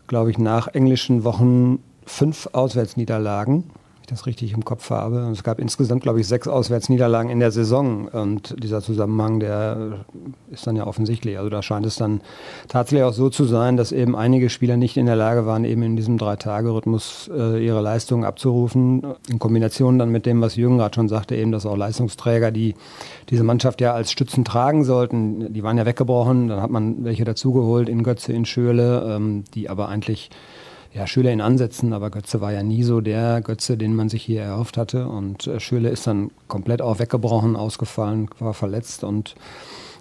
glaube 0.08 0.32
ich, 0.32 0.38
nach 0.38 0.66
englischen 0.66 1.22
Wochen 1.22 1.78
fünf 2.04 2.48
Auswärtsniederlagen 2.52 3.70
das 4.10 4.26
richtig 4.26 4.52
im 4.52 4.64
Kopf 4.64 4.90
habe. 4.90 5.30
Es 5.32 5.42
gab 5.42 5.58
insgesamt, 5.58 6.02
glaube 6.02 6.20
ich, 6.20 6.28
sechs 6.28 6.48
Auswärtsniederlagen 6.48 7.30
in 7.30 7.40
der 7.40 7.50
Saison. 7.50 8.08
Und 8.08 8.54
dieser 8.62 8.82
Zusammenhang, 8.82 9.40
der 9.40 10.04
ist 10.50 10.66
dann 10.66 10.76
ja 10.76 10.86
offensichtlich. 10.86 11.38
Also 11.38 11.50
da 11.50 11.62
scheint 11.62 11.86
es 11.86 11.96
dann 11.96 12.20
tatsächlich 12.68 13.04
auch 13.04 13.12
so 13.12 13.30
zu 13.30 13.44
sein, 13.44 13.76
dass 13.76 13.92
eben 13.92 14.16
einige 14.16 14.50
Spieler 14.50 14.76
nicht 14.76 14.96
in 14.96 15.06
der 15.06 15.16
Lage 15.16 15.46
waren, 15.46 15.64
eben 15.64 15.82
in 15.82 15.96
diesem 15.96 16.18
Drei-Tage-Rhythmus 16.18 17.30
äh, 17.32 17.64
ihre 17.64 17.80
Leistungen 17.80 18.24
abzurufen. 18.24 19.02
In 19.28 19.38
Kombination 19.38 19.98
dann 19.98 20.10
mit 20.10 20.26
dem, 20.26 20.40
was 20.40 20.56
Jürgen 20.56 20.78
gerade 20.78 20.94
schon 20.94 21.08
sagte, 21.08 21.36
eben, 21.36 21.52
dass 21.52 21.66
auch 21.66 21.76
Leistungsträger, 21.76 22.50
die 22.50 22.74
diese 23.30 23.44
Mannschaft 23.44 23.80
ja 23.80 23.94
als 23.94 24.10
Stützen 24.10 24.44
tragen 24.44 24.84
sollten, 24.84 25.52
die 25.52 25.62
waren 25.62 25.78
ja 25.78 25.86
weggebrochen. 25.86 26.48
Dann 26.48 26.60
hat 26.60 26.70
man 26.70 27.04
welche 27.04 27.24
dazugeholt 27.24 27.88
in 27.88 28.02
Götze, 28.02 28.32
in 28.32 28.44
Schöle, 28.44 29.16
ähm, 29.16 29.44
die 29.54 29.70
aber 29.70 29.88
eigentlich 29.88 30.30
ja, 30.92 31.06
Schüler 31.06 31.30
in 31.30 31.40
Ansätzen, 31.40 31.92
aber 31.92 32.10
Götze 32.10 32.40
war 32.40 32.52
ja 32.52 32.62
nie 32.62 32.82
so 32.82 33.00
der 33.00 33.40
Götze, 33.42 33.76
den 33.76 33.94
man 33.94 34.08
sich 34.08 34.22
hier 34.24 34.42
erhofft 34.42 34.76
hatte. 34.76 35.06
Und 35.06 35.46
äh, 35.46 35.60
Schüle 35.60 35.88
ist 35.88 36.06
dann 36.06 36.30
komplett 36.48 36.82
auch 36.82 36.98
weggebrochen, 36.98 37.56
ausgefallen, 37.56 38.28
war 38.40 38.54
verletzt. 38.54 39.04
Und 39.04 39.36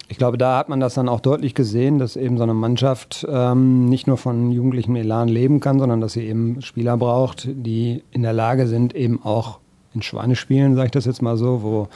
ich 0.08 0.18
glaube, 0.18 0.36
da 0.36 0.58
hat 0.58 0.68
man 0.68 0.80
das 0.80 0.94
dann 0.94 1.08
auch 1.08 1.20
deutlich 1.20 1.54
gesehen, 1.54 1.98
dass 2.00 2.16
eben 2.16 2.36
so 2.36 2.42
eine 2.42 2.54
Mannschaft 2.54 3.24
ähm, 3.30 3.88
nicht 3.88 4.08
nur 4.08 4.16
von 4.16 4.50
jugendlichem 4.50 4.96
Elan 4.96 5.28
leben 5.28 5.60
kann, 5.60 5.78
sondern 5.78 6.00
dass 6.00 6.14
sie 6.14 6.26
eben 6.26 6.60
Spieler 6.60 6.96
braucht, 6.96 7.48
die 7.48 8.02
in 8.10 8.22
der 8.22 8.32
Lage 8.32 8.66
sind, 8.66 8.94
eben 8.96 9.22
auch 9.22 9.60
in 9.94 10.02
Schweine 10.02 10.34
spielen, 10.34 10.74
sage 10.74 10.86
ich 10.86 10.92
das 10.92 11.04
jetzt 11.04 11.22
mal 11.22 11.36
so, 11.36 11.62
wo 11.62 11.88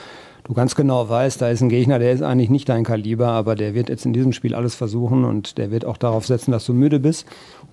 du 0.45 0.53
ganz 0.53 0.75
genau 0.75 1.09
weißt, 1.09 1.41
da 1.41 1.49
ist 1.49 1.61
ein 1.61 1.69
Gegner, 1.69 1.99
der 1.99 2.13
ist 2.13 2.21
eigentlich 2.21 2.49
nicht 2.49 2.69
dein 2.69 2.83
Kaliber, 2.83 3.29
aber 3.29 3.55
der 3.55 3.73
wird 3.73 3.89
jetzt 3.89 4.05
in 4.05 4.13
diesem 4.13 4.31
Spiel 4.31 4.55
alles 4.55 4.75
versuchen 4.75 5.25
und 5.25 5.57
der 5.57 5.71
wird 5.71 5.85
auch 5.85 5.97
darauf 5.97 6.25
setzen, 6.25 6.51
dass 6.51 6.65
du 6.65 6.73
müde 6.73 6.99
bist 6.99 7.25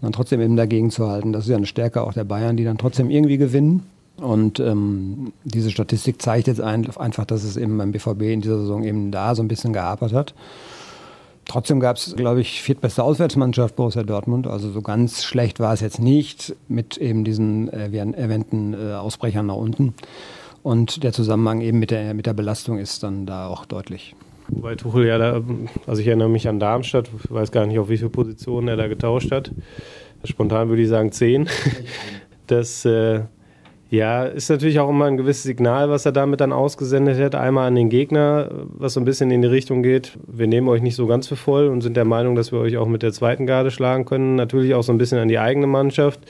dann 0.03 0.13
trotzdem 0.13 0.41
eben 0.41 0.57
dagegen 0.57 0.91
zu 0.91 1.09
halten. 1.09 1.33
Das 1.33 1.45
ist 1.45 1.51
ja 1.51 1.57
eine 1.57 1.67
Stärke 1.67 2.03
auch 2.03 2.13
der 2.13 2.25
Bayern, 2.25 2.57
die 2.57 2.65
dann 2.65 2.77
trotzdem 2.77 3.09
irgendwie 3.09 3.39
gewinnen. 3.39 3.87
Und 4.17 4.61
ähm, 4.61 5.33
diese 5.45 5.71
Statistik 5.71 6.21
zeigt 6.21 6.47
jetzt 6.47 6.61
einfach, 6.61 7.25
dass 7.25 7.45
es 7.45 7.57
eben 7.57 7.79
beim 7.79 7.93
BVB 7.93 8.23
in 8.23 8.41
dieser 8.43 8.59
Saison 8.59 8.85
eben 8.85 9.11
da 9.11 9.35
so 9.35 9.43
ein 9.43 9.49
bisschen 9.49 9.73
gehapert 9.73 10.13
hat. 10.13 10.35
Trotzdem 11.45 11.81
gab 11.81 11.97
es, 11.97 12.15
glaube 12.15 12.41
ich, 12.41 12.63
viertbeste 12.63 13.03
Auswärtsmannschaft 13.03 13.75
Borussia 13.75 14.03
Dortmund. 14.03 14.47
Also 14.47 14.71
so 14.71 14.83
ganz 14.83 15.25
schlecht 15.25 15.61
war 15.61 15.73
es 15.73 15.81
jetzt 15.81 15.99
nicht 15.99 16.55
mit 16.69 16.99
eben 16.99 17.25
diesen 17.25 17.69
äh, 17.73 17.91
erwähnten 17.91 18.75
äh, 18.75 18.95
Ausbrechern 18.95 19.47
nach 19.47 19.57
unten. 19.57 19.95
Und 20.63 21.03
der 21.03 21.13
Zusammenhang 21.13 21.61
eben 21.61 21.79
mit 21.79 21.91
der, 21.91 22.15
mit 22.15 22.27
der 22.27 22.35
Belastung 22.35 22.79
ist 22.79 23.03
dann 23.03 23.27
da 23.27 23.49
auch 23.49 23.65
deutlich. 23.65 24.15
Wobei 24.53 24.75
Tuchel 24.75 25.07
ja 25.07 25.19
da, 25.19 25.43
also 25.87 26.01
ich 26.01 26.07
erinnere 26.07 26.29
mich 26.29 26.47
an 26.47 26.61
Darmstadt, 26.61 27.11
ich 27.25 27.31
weiß 27.31 27.53
gar 27.53 27.67
nicht, 27.67 27.79
auf 27.79 27.89
wie 27.89 27.97
viele 27.97 28.11
Positionen 28.11 28.69
er 28.69 28.77
da 28.77 28.87
getauscht 28.87 29.33
hat. 29.33 29.51
Spontan 30.25 30.69
würde 30.69 30.83
ich 30.83 30.89
sagen 30.89 31.13
zehn. 31.13 31.49
Das 32.49 32.85
äh, 32.85 33.21
ja, 33.89 34.25
ist 34.25 34.51
natürlich 34.51 34.81
auch 34.81 34.91
immer 34.91 35.05
ein 35.05 35.17
gewisses 35.17 35.45
Signal, 35.45 35.89
was 35.91 36.05
er 36.05 36.13
damit 36.13 36.41
dann 36.41 36.53
ausgesendet 36.53 37.19
hat. 37.19 37.35
Einmal 37.35 37.69
an 37.69 37.75
den 37.77 37.89
Gegner, 37.89 38.51
was 38.67 38.95
so 38.95 39.01
ein 39.01 39.05
bisschen 39.05 39.31
in 39.31 39.43
die 39.43 39.49
Richtung 39.49 39.83
geht, 39.83 40.19
wir 40.27 40.47
nehmen 40.47 40.69
euch 40.69 40.83
nicht 40.83 40.97
so 40.97 41.07
ganz 41.07 41.29
für 41.29 41.37
voll 41.37 41.69
und 41.69 41.83
sind 41.83 41.97
der 41.97 42.05
Meinung, 42.05 42.35
dass 42.35 42.53
wir 42.53 42.59
euch 42.59 42.77
auch 42.77 42.89
mit 42.89 43.03
der 43.03 43.13
zweiten 43.13 43.47
Garde 43.47 43.71
schlagen 43.71 44.05
können. 44.05 44.35
Natürlich 44.35 44.75
auch 44.75 44.83
so 44.83 44.93
ein 44.93 44.99
bisschen 44.99 45.19
an 45.19 45.29
die 45.29 45.39
eigene 45.39 45.67
Mannschaft 45.67 46.21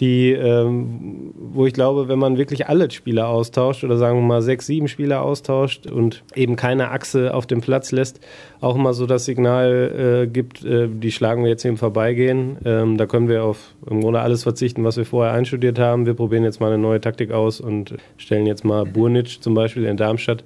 die, 0.00 0.32
ähm, 0.32 1.32
wo 1.34 1.66
ich 1.66 1.74
glaube, 1.74 2.08
wenn 2.08 2.18
man 2.18 2.38
wirklich 2.38 2.68
alle 2.68 2.90
Spieler 2.90 3.28
austauscht 3.28 3.84
oder 3.84 3.98
sagen 3.98 4.18
wir 4.18 4.26
mal 4.26 4.40
sechs, 4.40 4.66
sieben 4.66 4.88
Spieler 4.88 5.22
austauscht 5.22 5.86
und 5.86 6.24
eben 6.34 6.56
keine 6.56 6.90
Achse 6.90 7.34
auf 7.34 7.46
dem 7.46 7.60
Platz 7.60 7.92
lässt, 7.92 8.18
auch 8.62 8.76
immer 8.76 8.94
so 8.94 9.04
das 9.06 9.26
Signal 9.26 10.24
äh, 10.24 10.26
gibt, 10.26 10.64
äh, 10.64 10.88
die 10.88 11.12
schlagen 11.12 11.42
wir 11.42 11.50
jetzt 11.50 11.64
im 11.66 11.76
Vorbeigehen. 11.76 12.56
Ähm, 12.64 12.96
da 12.96 13.04
können 13.04 13.28
wir 13.28 13.44
auf 13.44 13.74
im 13.88 14.00
Grunde 14.00 14.20
alles 14.20 14.42
verzichten, 14.42 14.84
was 14.84 14.96
wir 14.96 15.04
vorher 15.04 15.34
einstudiert 15.34 15.78
haben. 15.78 16.06
Wir 16.06 16.14
probieren 16.14 16.44
jetzt 16.44 16.60
mal 16.60 16.68
eine 16.68 16.78
neue 16.78 17.00
Taktik 17.00 17.30
aus 17.30 17.60
und 17.60 17.94
stellen 18.16 18.46
jetzt 18.46 18.64
mal 18.64 18.86
Burnic 18.86 19.42
zum 19.42 19.52
Beispiel 19.52 19.84
in 19.84 19.98
Darmstadt 19.98 20.44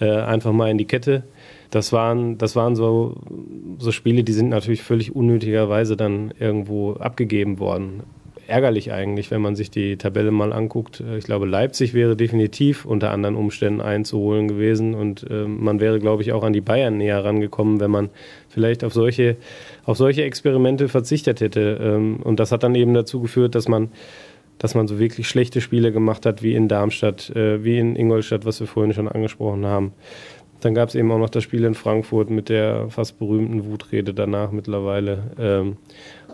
äh, 0.00 0.10
einfach 0.10 0.52
mal 0.52 0.70
in 0.70 0.78
die 0.78 0.86
Kette. 0.86 1.22
Das 1.70 1.92
waren, 1.92 2.38
das 2.38 2.56
waren 2.56 2.74
so, 2.74 3.16
so 3.78 3.92
Spiele, 3.92 4.24
die 4.24 4.32
sind 4.32 4.48
natürlich 4.48 4.82
völlig 4.82 5.14
unnötigerweise 5.14 5.96
dann 5.96 6.32
irgendwo 6.38 6.94
abgegeben 6.94 7.60
worden 7.60 8.02
ärgerlich 8.48 8.92
eigentlich, 8.92 9.30
wenn 9.30 9.42
man 9.42 9.54
sich 9.54 9.70
die 9.70 9.96
Tabelle 9.96 10.30
mal 10.30 10.52
anguckt. 10.52 11.02
Ich 11.18 11.24
glaube, 11.24 11.46
Leipzig 11.46 11.92
wäre 11.92 12.16
definitiv 12.16 12.86
unter 12.86 13.10
anderen 13.10 13.36
Umständen 13.36 13.80
einzuholen 13.80 14.48
gewesen 14.48 14.94
und 14.94 15.26
äh, 15.30 15.44
man 15.44 15.80
wäre, 15.80 16.00
glaube 16.00 16.22
ich, 16.22 16.32
auch 16.32 16.42
an 16.42 16.54
die 16.54 16.62
Bayern 16.62 16.96
näher 16.96 17.22
rangekommen, 17.22 17.78
wenn 17.78 17.90
man 17.90 18.08
vielleicht 18.48 18.84
auf 18.84 18.94
solche, 18.94 19.36
auf 19.84 19.98
solche 19.98 20.22
Experimente 20.22 20.88
verzichtet 20.88 21.40
hätte. 21.40 21.78
Ähm, 21.80 22.16
und 22.24 22.40
das 22.40 22.50
hat 22.50 22.62
dann 22.62 22.74
eben 22.74 22.94
dazu 22.94 23.20
geführt, 23.20 23.54
dass 23.54 23.68
man 23.68 23.90
dass 24.60 24.74
man 24.74 24.88
so 24.88 24.98
wirklich 24.98 25.28
schlechte 25.28 25.60
Spiele 25.60 25.92
gemacht 25.92 26.26
hat, 26.26 26.42
wie 26.42 26.54
in 26.54 26.66
Darmstadt, 26.66 27.30
äh, 27.30 27.62
wie 27.62 27.78
in 27.78 27.94
Ingolstadt, 27.94 28.44
was 28.44 28.58
wir 28.58 28.66
vorhin 28.66 28.92
schon 28.92 29.06
angesprochen 29.06 29.64
haben. 29.64 29.92
Dann 30.60 30.74
gab 30.74 30.88
es 30.88 30.96
eben 30.96 31.12
auch 31.12 31.18
noch 31.18 31.30
das 31.30 31.44
Spiel 31.44 31.64
in 31.64 31.74
Frankfurt 31.74 32.30
mit 32.30 32.48
der 32.48 32.88
fast 32.90 33.18
berühmten 33.18 33.70
Wutrede 33.70 34.12
danach 34.12 34.50
mittlerweile. 34.50 35.30
Ähm, 35.38 35.76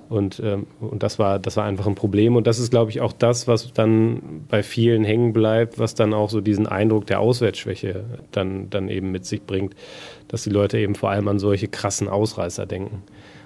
und, 0.09 0.41
ähm, 0.45 0.67
und 0.81 1.03
das, 1.03 1.19
war, 1.19 1.39
das 1.39 1.57
war 1.57 1.65
einfach 1.65 1.87
ein 1.87 1.95
Problem. 1.95 2.37
Und 2.37 2.47
das 2.47 2.59
ist, 2.59 2.71
glaube 2.71 2.91
ich, 2.91 3.01
auch 3.01 3.13
das, 3.13 3.49
was 3.49 3.73
dann 3.73 4.45
bei 4.49 4.63
vielen 4.63 5.05
hängen 5.05 5.33
bleibt, 5.33 5.79
was 5.79 5.95
dann 5.95 6.15
auch 6.15 6.31
so 6.31 6.41
diesen 6.41 6.67
Eindruck 6.67 7.07
der 7.07 7.21
Auswärtsschwäche 7.21 8.05
dann, 8.33 8.71
dann 8.71 8.89
eben 8.89 9.11
mit 9.11 9.25
sich 9.25 9.43
bringt, 9.43 9.75
dass 10.29 10.45
die 10.45 10.51
Leute 10.51 10.79
eben 10.79 10.95
vor 10.95 11.11
allem 11.11 11.29
an 11.29 11.39
solche 11.39 11.69
krassen 11.69 12.09
Ausreißer 12.09 12.67
denken. 12.67 13.03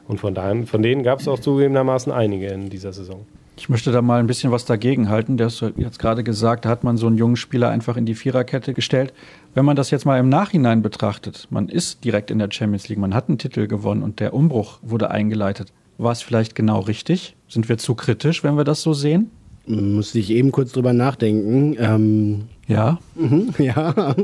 Und 0.07 0.21
von, 0.21 0.35
daher, 0.35 0.67
von 0.67 0.83
denen 0.83 1.03
gab 1.03 1.21
es 1.21 1.29
auch 1.29 1.39
zugegebenermaßen 1.39 2.11
einige 2.11 2.49
in 2.49 2.71
dieser 2.71 2.93
Saison. 2.93 3.27
Ich 3.59 3.69
möchte 3.69 3.91
da 3.91 4.03
mal 4.03 4.21
ein 4.21 4.29
bisschen 4.29 4.53
was 4.53 4.65
dagegen 4.65 5.09
halten. 5.09 5.37
Der 5.37 5.49
ist 5.49 5.65
jetzt 5.77 5.99
gerade 5.99 6.23
gesagt, 6.23 6.65
da 6.65 6.69
hat 6.69 6.85
man 6.85 6.97
so 6.97 7.09
einen 7.09 7.19
jungen 7.19 7.35
Spieler 7.35 7.71
einfach 7.71 7.97
in 7.97 8.07
die 8.07 8.15
Viererkette 8.15 8.73
gestellt. 8.73 9.13
Wenn 9.53 9.65
man 9.65 9.75
das 9.75 9.91
jetzt 9.91 10.07
mal 10.07 10.19
im 10.19 10.29
Nachhinein 10.29 10.81
betrachtet, 10.81 11.49
man 11.51 11.69
ist 11.69 12.05
direkt 12.05 12.31
in 12.31 12.39
der 12.39 12.51
Champions 12.53 12.89
League, 12.89 13.01
man 13.01 13.15
hat 13.15 13.29
einen 13.29 13.39
Titel 13.39 13.67
gewonnen 13.67 14.03
und 14.03 14.21
der 14.21 14.33
Umbruch 14.33 14.79
wurde 14.83 15.11
eingeleitet. 15.11 15.73
War 15.99 16.13
es 16.13 16.23
vielleicht 16.23 16.55
genau 16.55 16.81
richtig? 16.81 17.35
Sind 17.49 17.69
wir 17.69 17.77
zu 17.77 17.95
kritisch, 17.95 18.45
wenn 18.45 18.57
wir 18.57 18.65
das 18.65 18.83
so 18.83 18.95
sehen? 18.95 19.31
Muss 19.67 20.15
ich 20.15 20.31
eben 20.31 20.53
kurz 20.53 20.73
drüber 20.73 20.93
nachdenken. 20.93 21.77
Ähm, 21.79 22.45
ja. 22.69 22.99
ja. 23.59 24.15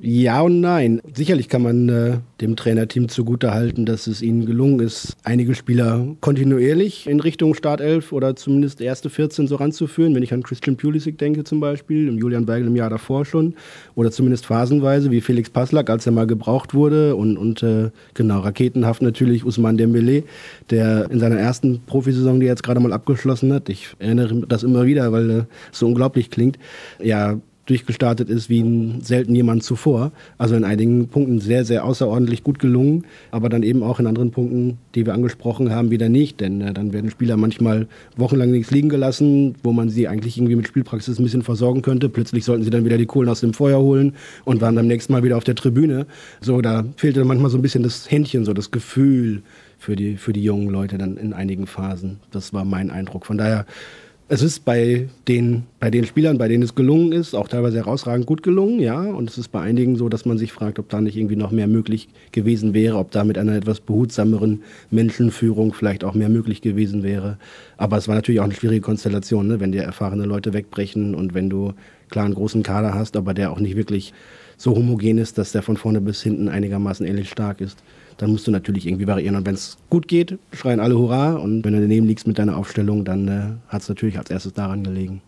Ja 0.00 0.42
und 0.42 0.60
nein. 0.60 1.00
Sicherlich 1.12 1.48
kann 1.48 1.62
man 1.62 1.88
äh, 1.88 2.18
dem 2.40 2.54
Trainerteam 2.54 3.08
zugutehalten, 3.08 3.84
dass 3.84 4.06
es 4.06 4.22
ihnen 4.22 4.46
gelungen 4.46 4.78
ist, 4.78 5.16
einige 5.24 5.56
Spieler 5.56 6.06
kontinuierlich 6.20 7.08
in 7.08 7.18
Richtung 7.18 7.52
Startelf 7.54 8.12
oder 8.12 8.36
zumindest 8.36 8.80
erste 8.80 9.10
14 9.10 9.48
so 9.48 9.56
ranzuführen. 9.56 10.14
Wenn 10.14 10.22
ich 10.22 10.32
an 10.32 10.44
Christian 10.44 10.76
Pulisic 10.76 11.18
denke 11.18 11.42
zum 11.42 11.58
Beispiel, 11.58 12.16
Julian 12.16 12.46
Weigel 12.46 12.68
im 12.68 12.76
Jahr 12.76 12.90
davor 12.90 13.24
schon 13.24 13.54
oder 13.96 14.12
zumindest 14.12 14.46
phasenweise 14.46 15.10
wie 15.10 15.20
Felix 15.20 15.50
Passlack, 15.50 15.90
als 15.90 16.06
er 16.06 16.12
mal 16.12 16.28
gebraucht 16.28 16.74
wurde 16.74 17.16
und, 17.16 17.36
und 17.36 17.64
äh, 17.64 17.90
genau, 18.14 18.38
raketenhaft 18.38 19.02
natürlich 19.02 19.44
Usman 19.44 19.78
Dembele, 19.78 20.22
der 20.70 21.10
in 21.10 21.18
seiner 21.18 21.40
ersten 21.40 21.80
Profisaison, 21.86 22.38
die 22.38 22.46
er 22.46 22.52
jetzt 22.52 22.62
gerade 22.62 22.78
mal 22.78 22.92
abgeschlossen 22.92 23.52
hat, 23.52 23.68
ich 23.68 23.88
erinnere 23.98 24.46
das 24.46 24.62
immer 24.62 24.86
wieder, 24.86 25.10
weil 25.10 25.30
äh, 25.30 25.44
es 25.72 25.80
so 25.80 25.88
unglaublich 25.88 26.30
klingt, 26.30 26.56
ja, 27.02 27.40
durchgestartet 27.68 28.30
ist 28.30 28.48
wie 28.48 28.94
selten 29.02 29.34
jemand 29.34 29.62
zuvor. 29.62 30.12
Also 30.38 30.56
in 30.56 30.64
einigen 30.64 31.08
Punkten 31.08 31.40
sehr, 31.40 31.64
sehr 31.64 31.84
außerordentlich 31.84 32.42
gut 32.42 32.58
gelungen, 32.58 33.04
aber 33.30 33.48
dann 33.48 33.62
eben 33.62 33.82
auch 33.82 34.00
in 34.00 34.06
anderen 34.06 34.30
Punkten, 34.30 34.78
die 34.94 35.04
wir 35.04 35.14
angesprochen 35.14 35.70
haben, 35.70 35.90
wieder 35.90 36.08
nicht. 36.08 36.40
Denn 36.40 36.60
äh, 36.60 36.72
dann 36.72 36.92
werden 36.92 37.10
Spieler 37.10 37.36
manchmal 37.36 37.86
wochenlang 38.16 38.50
nichts 38.50 38.70
liegen 38.70 38.88
gelassen, 38.88 39.54
wo 39.62 39.72
man 39.72 39.90
sie 39.90 40.08
eigentlich 40.08 40.38
irgendwie 40.38 40.56
mit 40.56 40.66
Spielpraxis 40.66 41.18
ein 41.18 41.24
bisschen 41.24 41.42
versorgen 41.42 41.82
könnte. 41.82 42.08
Plötzlich 42.08 42.44
sollten 42.44 42.64
sie 42.64 42.70
dann 42.70 42.84
wieder 42.84 42.98
die 42.98 43.06
Kohlen 43.06 43.28
aus 43.28 43.40
dem 43.40 43.52
Feuer 43.52 43.80
holen 43.80 44.14
und 44.44 44.60
waren 44.60 44.74
beim 44.74 44.86
nächsten 44.86 45.12
Mal 45.12 45.22
wieder 45.22 45.36
auf 45.36 45.44
der 45.44 45.54
Tribüne. 45.54 46.06
So, 46.40 46.60
da 46.62 46.84
fehlte 46.96 47.24
manchmal 47.24 47.50
so 47.50 47.58
ein 47.58 47.62
bisschen 47.62 47.82
das 47.82 48.10
Händchen, 48.10 48.44
so 48.44 48.54
das 48.54 48.70
Gefühl 48.70 49.42
für 49.78 49.94
die, 49.94 50.16
für 50.16 50.32
die 50.32 50.42
jungen 50.42 50.68
Leute 50.68 50.98
dann 50.98 51.16
in 51.16 51.32
einigen 51.32 51.66
Phasen. 51.66 52.20
Das 52.30 52.52
war 52.52 52.64
mein 52.64 52.90
Eindruck. 52.90 53.26
Von 53.26 53.38
daher 53.38 53.66
es 54.30 54.42
ist 54.42 54.66
bei 54.66 55.08
den, 55.26 55.64
bei 55.80 55.90
den 55.90 56.04
Spielern, 56.04 56.36
bei 56.36 56.48
denen 56.48 56.62
es 56.62 56.74
gelungen 56.74 57.12
ist, 57.12 57.34
auch 57.34 57.48
teilweise 57.48 57.78
herausragend 57.78 58.26
gut 58.26 58.42
gelungen, 58.42 58.78
ja. 58.78 59.00
Und 59.00 59.30
es 59.30 59.38
ist 59.38 59.48
bei 59.48 59.60
einigen 59.60 59.96
so, 59.96 60.10
dass 60.10 60.26
man 60.26 60.36
sich 60.36 60.52
fragt, 60.52 60.78
ob 60.78 60.90
da 60.90 61.00
nicht 61.00 61.16
irgendwie 61.16 61.36
noch 61.36 61.50
mehr 61.50 61.66
möglich 61.66 62.08
gewesen 62.30 62.74
wäre, 62.74 62.98
ob 62.98 63.10
da 63.10 63.24
mit 63.24 63.38
einer 63.38 63.54
etwas 63.54 63.80
behutsameren 63.80 64.62
Menschenführung 64.90 65.72
vielleicht 65.72 66.04
auch 66.04 66.12
mehr 66.12 66.28
möglich 66.28 66.60
gewesen 66.60 67.02
wäre. 67.02 67.38
Aber 67.78 67.96
es 67.96 68.06
war 68.06 68.16
natürlich 68.16 68.40
auch 68.40 68.44
eine 68.44 68.54
schwierige 68.54 68.82
Konstellation, 68.82 69.48
ne? 69.48 69.60
wenn 69.60 69.72
dir 69.72 69.82
erfahrene 69.82 70.26
Leute 70.26 70.52
wegbrechen 70.52 71.14
und 71.14 71.32
wenn 71.32 71.48
du 71.48 71.72
klar 72.10 72.26
einen 72.26 72.34
großen 72.34 72.62
Kader 72.62 72.92
hast, 72.92 73.16
aber 73.16 73.32
der 73.32 73.50
auch 73.50 73.60
nicht 73.60 73.76
wirklich 73.76 74.12
so 74.58 74.76
homogen 74.76 75.16
ist, 75.16 75.38
dass 75.38 75.52
der 75.52 75.62
von 75.62 75.78
vorne 75.78 76.02
bis 76.02 76.22
hinten 76.22 76.50
einigermaßen 76.50 77.06
ähnlich 77.06 77.30
stark 77.30 77.62
ist 77.62 77.78
dann 78.18 78.30
musst 78.30 78.46
du 78.46 78.50
natürlich 78.50 78.86
irgendwie 78.86 79.06
variieren. 79.06 79.36
Und 79.36 79.46
wenn 79.46 79.54
es 79.54 79.78
gut 79.88 80.06
geht, 80.06 80.38
schreien 80.52 80.80
alle 80.80 80.98
Hurra. 80.98 81.34
Und 81.34 81.64
wenn 81.64 81.72
du 81.72 81.80
daneben 81.80 82.06
liegst 82.06 82.26
mit 82.26 82.38
deiner 82.38 82.56
Aufstellung, 82.56 83.04
dann 83.04 83.28
äh, 83.28 83.42
hat 83.68 83.82
es 83.82 83.88
natürlich 83.88 84.18
als 84.18 84.30
erstes 84.30 84.52
daran 84.52 84.84
gelegen. 84.84 85.22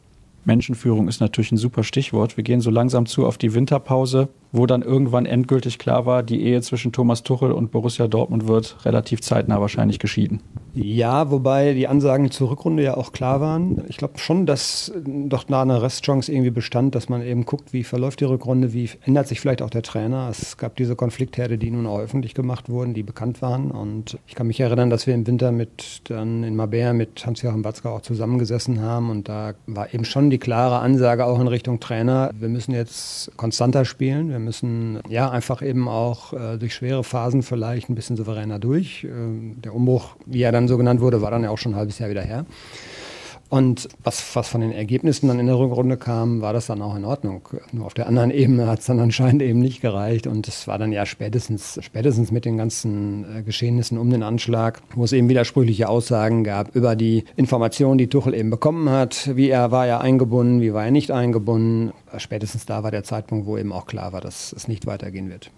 Menschenführung 0.45 1.09
ist 1.09 1.21
natürlich 1.21 1.53
ein 1.53 1.57
super 1.57 1.85
Stichwort. 1.85 2.37
Wir 2.37 2.45
gehen 2.45 2.61
so 2.61 2.71
langsam 2.71 3.07
zu 3.07 3.27
auf 3.27 3.39
die 3.39 3.55
Winterpause 3.55 4.29
wo 4.53 4.67
dann 4.67 4.83
irgendwann 4.83 5.27
endgültig 5.27 5.79
klar 5.79 6.07
war, 6.07 6.23
die 6.23 6.43
Ehe 6.43 6.61
zwischen 6.63 6.93
Thomas 6.93 7.23
Tuchel 7.23 7.53
und 7.53 7.71
Borussia 7.71 8.09
Dortmund 8.09 8.49
wird 8.49 8.77
relativ 8.85 9.21
zeitnah 9.21 9.61
wahrscheinlich 9.61 9.99
geschieden. 9.99 10.41
Ja, 10.75 11.31
wobei 11.31 11.75
die 11.75 11.89
Ansagen 11.89 12.31
zur 12.31 12.51
Rückrunde 12.51 12.83
ja 12.83 12.97
auch 12.97 13.13
klar 13.13 13.41
waren. 13.41 13.83
Ich 13.89 13.97
glaube 13.97 14.19
schon, 14.19 14.47
dass 14.47 14.93
doch 15.05 15.45
da 15.45 15.63
eine 15.63 15.83
Restchance 15.83 16.33
irgendwie 16.33 16.51
bestand, 16.51 16.95
dass 16.95 17.09
man 17.09 17.23
eben 17.23 17.45
guckt, 17.45 17.73
wie 17.73 17.83
verläuft 17.83 18.21
die 18.21 18.25
Rückrunde, 18.25 18.73
wie 18.73 18.89
ändert 19.05 19.29
sich 19.29 19.41
vielleicht 19.41 19.63
auch 19.63 19.71
der 19.71 19.83
Trainer. 19.83 20.29
Es 20.31 20.57
gab 20.57 20.77
diese 20.77 20.95
Konfliktherde, 20.95 21.59
die 21.59 21.71
nun 21.71 21.87
auch 21.87 21.99
öffentlich 21.99 22.35
gemacht 22.35 22.69
wurden, 22.69 22.95
die 22.95 23.03
bekannt 23.03 23.43
waren. 23.43 23.71
Und 23.71 24.19
ich 24.27 24.35
kann 24.35 24.47
mich 24.47 24.61
erinnern, 24.61 24.91
dass 24.91 25.07
wir 25.07 25.15
im 25.15 25.27
Winter 25.27 25.51
mit 25.51 26.03
dann 26.05 26.45
in 26.45 26.55
Mabea 26.55 26.93
mit 26.93 27.25
Hans-Joachim 27.27 27.65
Watzke 27.65 27.91
auch 27.91 28.03
zusammengesessen 28.03 28.81
haben. 28.81 29.11
Und 29.11 29.29
da 29.29 29.55
war 29.67 29.93
eben 29.93 30.05
schon 30.05 30.31
die 30.31 30.39
klare 30.39 30.79
Ansage 30.79 31.27
auch 31.27 31.41
in 31.41 31.49
Richtung 31.49 31.81
Trainer, 31.81 32.31
wir 32.39 32.49
müssen 32.49 32.73
jetzt 32.73 33.37
konstanter 33.37 33.85
spielen. 33.85 34.31
Wir 34.31 34.40
müssen 34.45 35.01
ja 35.09 35.31
einfach 35.31 35.63
eben 35.63 35.89
auch 35.89 36.33
äh, 36.33 36.59
durch 36.59 36.75
schwere 36.75 37.05
Phasen 37.05 37.43
vielleicht 37.43 37.89
ein 37.89 37.95
bisschen 37.95 38.17
souveräner 38.17 38.59
durch. 38.59 39.05
Äh, 39.05 39.09
der 39.57 39.75
Umbruch, 39.75 40.17
wie 40.27 40.43
er 40.43 40.53
dann 40.53 40.69
so 40.69 40.77
genannt 40.77 41.01
wurde, 41.01 41.23
war 41.23 41.31
dann 41.31 41.45
ja 41.45 41.51
auch 41.51 41.59
schon 41.59 41.73
ein 41.73 41.77
halbes 41.77 41.99
Jahr 41.99 42.11
wieder 42.11 42.23
her. 42.23 42.47
Und 43.51 43.89
was, 44.05 44.37
was 44.37 44.49
von 44.49 44.61
den 44.61 44.71
Ergebnissen 44.71 45.27
dann 45.27 45.41
in 45.41 45.47
der 45.47 45.59
Rückrunde 45.59 45.97
kam, 45.97 46.41
war 46.41 46.53
das 46.53 46.69
dann 46.69 46.81
auch 46.81 46.95
in 46.95 47.05
Ordnung. 47.05 47.49
Nur 47.73 47.85
auf 47.85 47.95
der 47.95 48.07
anderen 48.07 48.31
Ebene 48.31 48.69
hat 48.69 48.79
es 48.79 48.87
dann 48.87 49.01
anscheinend 49.01 49.43
eben 49.43 49.59
nicht 49.59 49.81
gereicht. 49.81 50.29
Und 50.29 50.47
es 50.47 50.69
war 50.69 50.79
dann 50.79 50.93
ja 50.93 51.05
spätestens, 51.05 51.77
spätestens 51.83 52.31
mit 52.31 52.45
den 52.45 52.57
ganzen 52.57 53.39
äh, 53.39 53.43
Geschehnissen 53.43 53.99
um 53.99 54.09
den 54.09 54.23
Anschlag, 54.23 54.81
wo 54.95 55.03
es 55.03 55.13
eben 55.13 55.29
widersprüchliche 55.29 55.89
Aussagen 55.89 56.45
gab 56.45 56.77
über 56.77 56.95
die 56.95 57.25
Informationen, 57.35 57.99
die 57.99 58.07
Tuchel 58.07 58.35
eben 58.35 58.51
bekommen 58.51 58.89
hat. 58.89 59.35
Wie 59.35 59.51
er 59.51 59.73
war 59.73 59.85
er 59.85 60.01
eingebunden, 60.01 60.61
wie 60.61 60.73
war 60.73 60.85
er 60.85 60.93
nicht 60.93 61.11
eingebunden. 61.11 61.93
Spätestens 62.19 62.67
da 62.67 62.85
war 62.85 62.93
der 62.93 63.03
Zeitpunkt, 63.03 63.47
wo 63.47 63.59
eben 63.59 63.73
auch 63.73 63.87
klar 63.87 64.13
war, 64.13 64.21
dass 64.21 64.53
es 64.53 64.69
nicht 64.69 64.87
weitergehen 64.87 65.29
wird. 65.29 65.51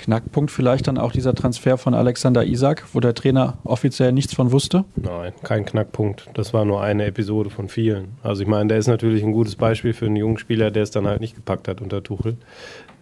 Knackpunkt 0.00 0.50
vielleicht 0.50 0.88
dann 0.88 0.96
auch 0.96 1.12
dieser 1.12 1.34
Transfer 1.34 1.76
von 1.76 1.92
Alexander 1.94 2.44
Isak, 2.44 2.84
wo 2.92 3.00
der 3.00 3.14
Trainer 3.14 3.58
offiziell 3.64 4.12
nichts 4.12 4.34
von 4.34 4.50
wusste? 4.50 4.84
Nein, 4.96 5.32
kein 5.42 5.64
Knackpunkt. 5.66 6.30
Das 6.34 6.54
war 6.54 6.64
nur 6.64 6.80
eine 6.82 7.04
Episode 7.04 7.50
von 7.50 7.68
vielen. 7.68 8.16
Also 8.22 8.42
ich 8.42 8.48
meine, 8.48 8.68
der 8.68 8.78
ist 8.78 8.86
natürlich 8.86 9.22
ein 9.22 9.32
gutes 9.32 9.56
Beispiel 9.56 9.92
für 9.92 10.06
einen 10.06 10.16
jungen 10.16 10.38
Spieler, 10.38 10.70
der 10.70 10.82
es 10.84 10.90
dann 10.90 11.06
halt 11.06 11.20
nicht 11.20 11.34
gepackt 11.34 11.68
hat 11.68 11.82
unter 11.82 12.02
Tuchel. 12.02 12.36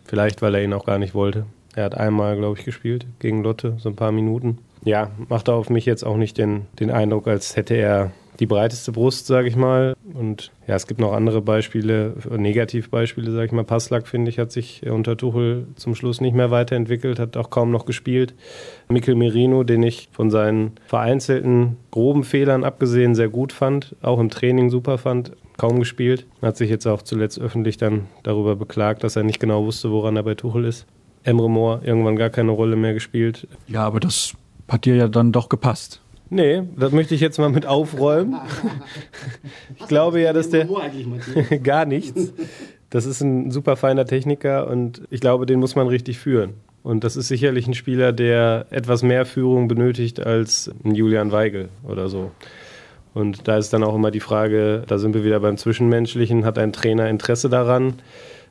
Vielleicht, 0.05 0.43
weil 0.43 0.55
er 0.57 0.65
ihn 0.65 0.73
auch 0.73 0.87
gar 0.87 0.99
nicht 0.99 1.15
wollte. 1.15 1.47
Er 1.77 1.85
hat 1.85 1.97
einmal, 1.97 2.37
glaube 2.37 2.59
ich, 2.59 2.65
gespielt 2.65 3.07
gegen 3.21 3.45
Lotte, 3.45 3.77
so 3.79 3.89
ein 3.89 3.97
paar 3.97 4.11
Minuten. 4.11 4.59
Ja, 4.85 5.11
macht 5.29 5.49
auf 5.49 5.71
mich 5.71 5.87
jetzt 5.87 6.05
auch 6.05 6.17
nicht 6.17 6.37
den, 6.37 6.67
den 6.81 6.91
Eindruck, 6.91 7.29
als 7.29 7.57
hätte 7.57 7.75
er 7.75 8.11
die 8.41 8.47
breiteste 8.47 8.93
Brust, 8.93 9.27
sage 9.27 9.49
ich 9.49 9.57
mal. 9.57 9.97
Und 10.15 10.53
ja, 10.67 10.77
es 10.77 10.87
gibt 10.87 11.01
noch 11.01 11.13
andere 11.13 11.41
Beispiele, 11.41 12.15
Negativbeispiele, 12.31 13.31
sage 13.33 13.47
ich 13.47 13.53
mal. 13.53 13.65
Passlack, 13.65 14.07
finde 14.07 14.31
ich, 14.31 14.39
hat 14.39 14.53
sich 14.53 14.89
unter 14.89 15.17
Tuchel 15.17 15.67
zum 15.75 15.95
Schluss 15.95 16.21
nicht 16.21 16.35
mehr 16.35 16.51
weiterentwickelt, 16.51 17.19
hat 17.19 17.37
auch 17.37 17.51
kaum 17.51 17.71
noch 17.71 17.85
gespielt. 17.85 18.35
Mikkel 18.89 19.15
Merino, 19.15 19.65
den 19.65 19.83
ich 19.83 20.09
von 20.13 20.31
seinen 20.31 20.73
vereinzelten 20.87 21.77
groben 21.91 22.25
Fehlern 22.25 22.65
abgesehen 22.65 23.15
sehr 23.15 23.29
gut 23.29 23.53
fand, 23.53 23.97
auch 24.03 24.21
im 24.21 24.31
Training 24.31 24.71
super 24.71 24.99
fand, 24.99 25.33
kaum 25.57 25.81
gespielt. 25.81 26.27
Hat 26.41 26.57
sich 26.57 26.71
jetzt 26.71 26.87
auch 26.87 27.03
zuletzt 27.03 27.41
öffentlich 27.41 27.77
dann 27.77 28.07
darüber 28.23 28.55
beklagt, 28.55 29.03
dass 29.03 29.17
er 29.17 29.25
nicht 29.25 29.41
genau 29.41 29.65
wusste, 29.65 29.91
woran 29.91 30.17
er 30.17 30.23
bei 30.23 30.35
Tuchel 30.35 30.65
ist. 30.65 30.87
Emre 31.25 31.51
Moore 31.51 31.81
irgendwann 31.85 32.17
gar 32.17 32.31
keine 32.31 32.53
Rolle 32.53 32.77
mehr 32.77 32.95
gespielt. 32.95 33.49
Ja, 33.67 33.85
aber 33.85 33.99
das 33.99 34.35
hat 34.69 34.85
dir 34.85 34.95
ja 34.95 35.09
dann 35.09 35.33
doch 35.33 35.49
gepasst. 35.49 36.01
Nee, 36.31 36.63
das 36.77 36.93
möchte 36.93 37.15
ich 37.15 37.21
jetzt 37.21 37.39
mal 37.39 37.49
mit 37.49 37.67
aufräumen. 37.67 38.39
ich 39.77 39.87
glaube 39.87 40.21
ja, 40.21 40.33
dass 40.33 40.51
der 40.51 40.67
gar 41.63 41.85
nichts. 41.85 42.33
Das 42.91 43.07
ist 43.07 43.21
ein 43.21 43.51
super 43.51 43.77
feiner 43.77 44.05
Techniker 44.05 44.69
und 44.69 45.03
ich 45.11 45.21
glaube, 45.21 45.47
den 45.47 45.61
muss 45.61 45.75
man 45.75 45.89
richtig 45.89 46.19
führen. 46.19 46.55
Und 46.83 47.05
das 47.05 47.17
ist 47.17 47.29
sicherlich 47.29 47.67
ein 47.67 47.75
Spieler, 47.75 48.13
der 48.13 48.67
etwas 48.71 49.03
mehr 49.03 49.27
Führung 49.27 49.69
benötigt 49.69 50.25
als 50.25 50.71
ein 50.85 50.95
Julian 50.95 51.33
Weigel 51.33 51.69
oder 51.87 52.09
so. 52.09 52.31
Und 53.15 53.49
da 53.49 53.59
ist 53.59 53.73
dann 53.73 53.83
auch 53.83 53.95
immer 53.95 54.11
die 54.11 54.21
Frage, 54.21 54.85
da 54.87 54.99
sind 54.99 55.15
wir 55.15 55.25
wieder 55.25 55.41
beim 55.41 55.57
Zwischenmenschlichen, 55.57 56.45
hat 56.45 56.59
ein 56.59 56.73
Trainer 56.73 57.09
Interesse 57.09 57.49
daran? 57.49 57.95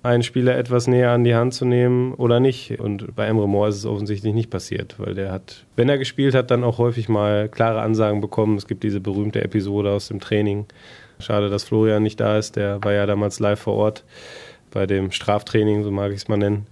Einen 0.03 0.23
Spieler 0.23 0.57
etwas 0.57 0.87
näher 0.87 1.11
an 1.11 1.23
die 1.23 1.35
Hand 1.35 1.53
zu 1.53 1.65
nehmen 1.65 2.13
oder 2.13 2.39
nicht. 2.39 2.79
Und 2.79 3.15
bei 3.15 3.25
Emre 3.25 3.47
Moore 3.47 3.69
ist 3.69 3.77
es 3.77 3.85
offensichtlich 3.85 4.33
nicht 4.33 4.49
passiert, 4.49 4.95
weil 4.97 5.13
der 5.13 5.31
hat, 5.31 5.65
wenn 5.75 5.89
er 5.89 5.97
gespielt 5.97 6.35
hat, 6.35 6.51
dann 6.51 6.63
auch 6.63 6.77
häufig 6.77 7.09
mal 7.09 7.49
klare 7.49 7.81
Ansagen 7.81 8.21
bekommen. 8.21 8.57
Es 8.57 8.67
gibt 8.67 8.83
diese 8.83 8.99
berühmte 8.99 9.43
Episode 9.43 9.91
aus 9.91 10.07
dem 10.07 10.19
Training. 10.19 10.65
Schade, 11.19 11.49
dass 11.49 11.63
Florian 11.63 12.03
nicht 12.03 12.19
da 12.19 12.37
ist. 12.37 12.55
Der 12.55 12.83
war 12.83 12.93
ja 12.93 13.05
damals 13.05 13.39
live 13.39 13.59
vor 13.59 13.73
Ort 13.73 14.03
bei 14.71 14.85
dem 14.85 15.11
Straftraining, 15.11 15.83
so 15.83 15.91
mag 15.91 16.11
ich 16.11 16.17
es 16.17 16.27
mal 16.27 16.37
nennen. 16.37 16.67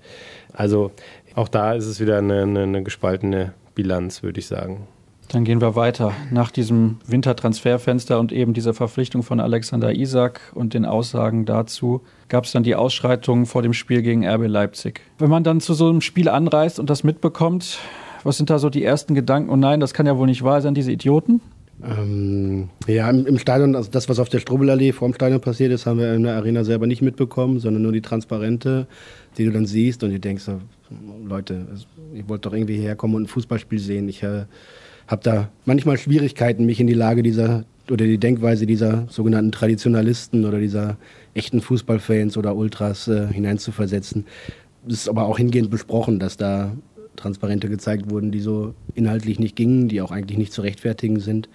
Also 0.54 0.92
auch 1.34 1.48
da 1.48 1.74
ist 1.74 1.86
es 1.86 2.00
wieder 2.00 2.18
eine, 2.18 2.44
eine, 2.44 2.64
eine 2.64 2.84
gespaltene 2.84 3.54
Bilanz, 3.74 4.24
würde 4.24 4.40
ich 4.40 4.48
sagen. 4.48 4.88
Dann 5.30 5.44
gehen 5.44 5.60
wir 5.60 5.76
weiter. 5.76 6.14
Nach 6.32 6.52
diesem 6.52 6.98
Wintertransferfenster 7.08 8.20
und 8.20 8.32
eben 8.32 8.54
dieser 8.54 8.74
Verpflichtung 8.74 9.24
von 9.24 9.40
Alexander 9.40 9.94
Isak 9.94 10.40
und 10.54 10.74
den 10.74 10.86
Aussagen 10.86 11.46
dazu 11.46 12.02
gab 12.30 12.46
es 12.46 12.52
dann 12.52 12.64
die 12.64 12.76
Ausschreitungen 12.76 13.46
vor 13.46 13.62
dem 13.62 13.74
Spiel 13.74 14.02
gegen 14.02 14.28
RB 14.28 14.48
Leipzig. 14.48 15.02
Wenn 15.18 15.30
man 15.30 15.44
dann 15.44 15.62
zu 15.62 15.74
so 15.74 15.90
einem 15.90 16.02
Spiel 16.02 16.30
anreist 16.30 16.80
und 16.80 16.90
das 16.90 17.04
mitbekommt, 17.04 17.80
was 18.24 18.38
sind 18.38 18.50
da 18.50 18.58
so 18.58 18.70
die 18.70 18.84
ersten 18.84 19.14
Gedanken? 19.14 19.50
Und 19.50 19.60
oh 19.60 19.62
nein, 19.62 19.80
das 19.80 19.94
kann 19.94 20.06
ja 20.06 20.18
wohl 20.18 20.26
nicht 20.26 20.44
wahr 20.44 20.62
sein, 20.62 20.74
diese 20.74 20.92
Idioten? 20.92 21.42
Ähm, 21.84 22.70
ja, 22.88 23.10
im, 23.10 23.26
im, 23.26 23.38
Stadion, 23.38 23.76
also 23.76 23.92
das, 23.92 24.08
was 24.08 24.20
auf 24.20 24.30
der 24.30 24.40
Strubbelallee 24.40 24.94
vor 24.94 25.10
dem 25.10 25.14
Stadion 25.14 25.42
passiert 25.42 25.72
ist, 25.72 25.86
haben 25.86 26.00
wir 26.00 26.14
in 26.14 26.24
der 26.24 26.36
Arena 26.36 26.64
selber 26.64 26.88
nicht 26.88 27.02
mitbekommen, 27.02 27.60
sondern 27.60 27.84
nur 27.84 27.92
die 27.92 28.02
Transparente, 28.02 28.88
die 29.38 29.46
du 29.46 29.52
dann 29.52 29.66
siehst 29.66 30.04
und 30.04 30.12
du 30.12 30.20
denkst, 30.20 30.46
Leute, 31.24 31.68
ihr 32.14 32.28
wollt 32.30 32.46
doch 32.46 32.54
irgendwie 32.54 32.78
herkommen 32.78 33.16
und 33.16 33.24
ein 33.24 33.28
Fußballspiel 33.28 33.80
sehen. 33.80 34.08
Ich 34.08 34.24
äh, 34.24 34.46
habe 35.08 35.22
da 35.24 35.50
manchmal 35.66 35.98
Schwierigkeiten, 35.98 36.66
mich 36.66 36.80
in 36.80 36.88
die 36.88 36.94
Lage 36.94 37.24
dieser 37.24 37.66
oder 37.90 38.06
die 38.06 38.18
Denkweise 38.18 38.66
dieser 38.66 39.08
sogenannten 39.10 39.52
Traditionalisten 39.52 40.46
oder 40.46 40.60
dieser 40.60 40.98
echten 41.34 41.62
Fußballfans 41.62 42.38
oder 42.38 42.56
Ultras 42.56 43.08
äh, 43.08 43.28
hineinzuversetzen. 43.28 44.26
Das 44.88 45.00
ist 45.00 45.10
aber 45.10 45.26
auch 45.26 45.38
hingehend 45.38 45.70
besprochen, 45.70 46.20
dass 46.20 46.38
da 46.38 46.76
Transparente 47.16 47.70
gezeigt 47.70 48.10
wurden, 48.10 48.32
die 48.32 48.40
so 48.40 48.74
inhaltlich 48.94 49.40
nicht 49.40 49.56
gingen, 49.56 49.88
die 49.88 50.02
auch 50.02 50.12
eigentlich 50.12 50.38
nicht 50.38 50.54
zu 50.54 50.62
rechtfertigen 50.62 51.20
sind. 51.20 51.50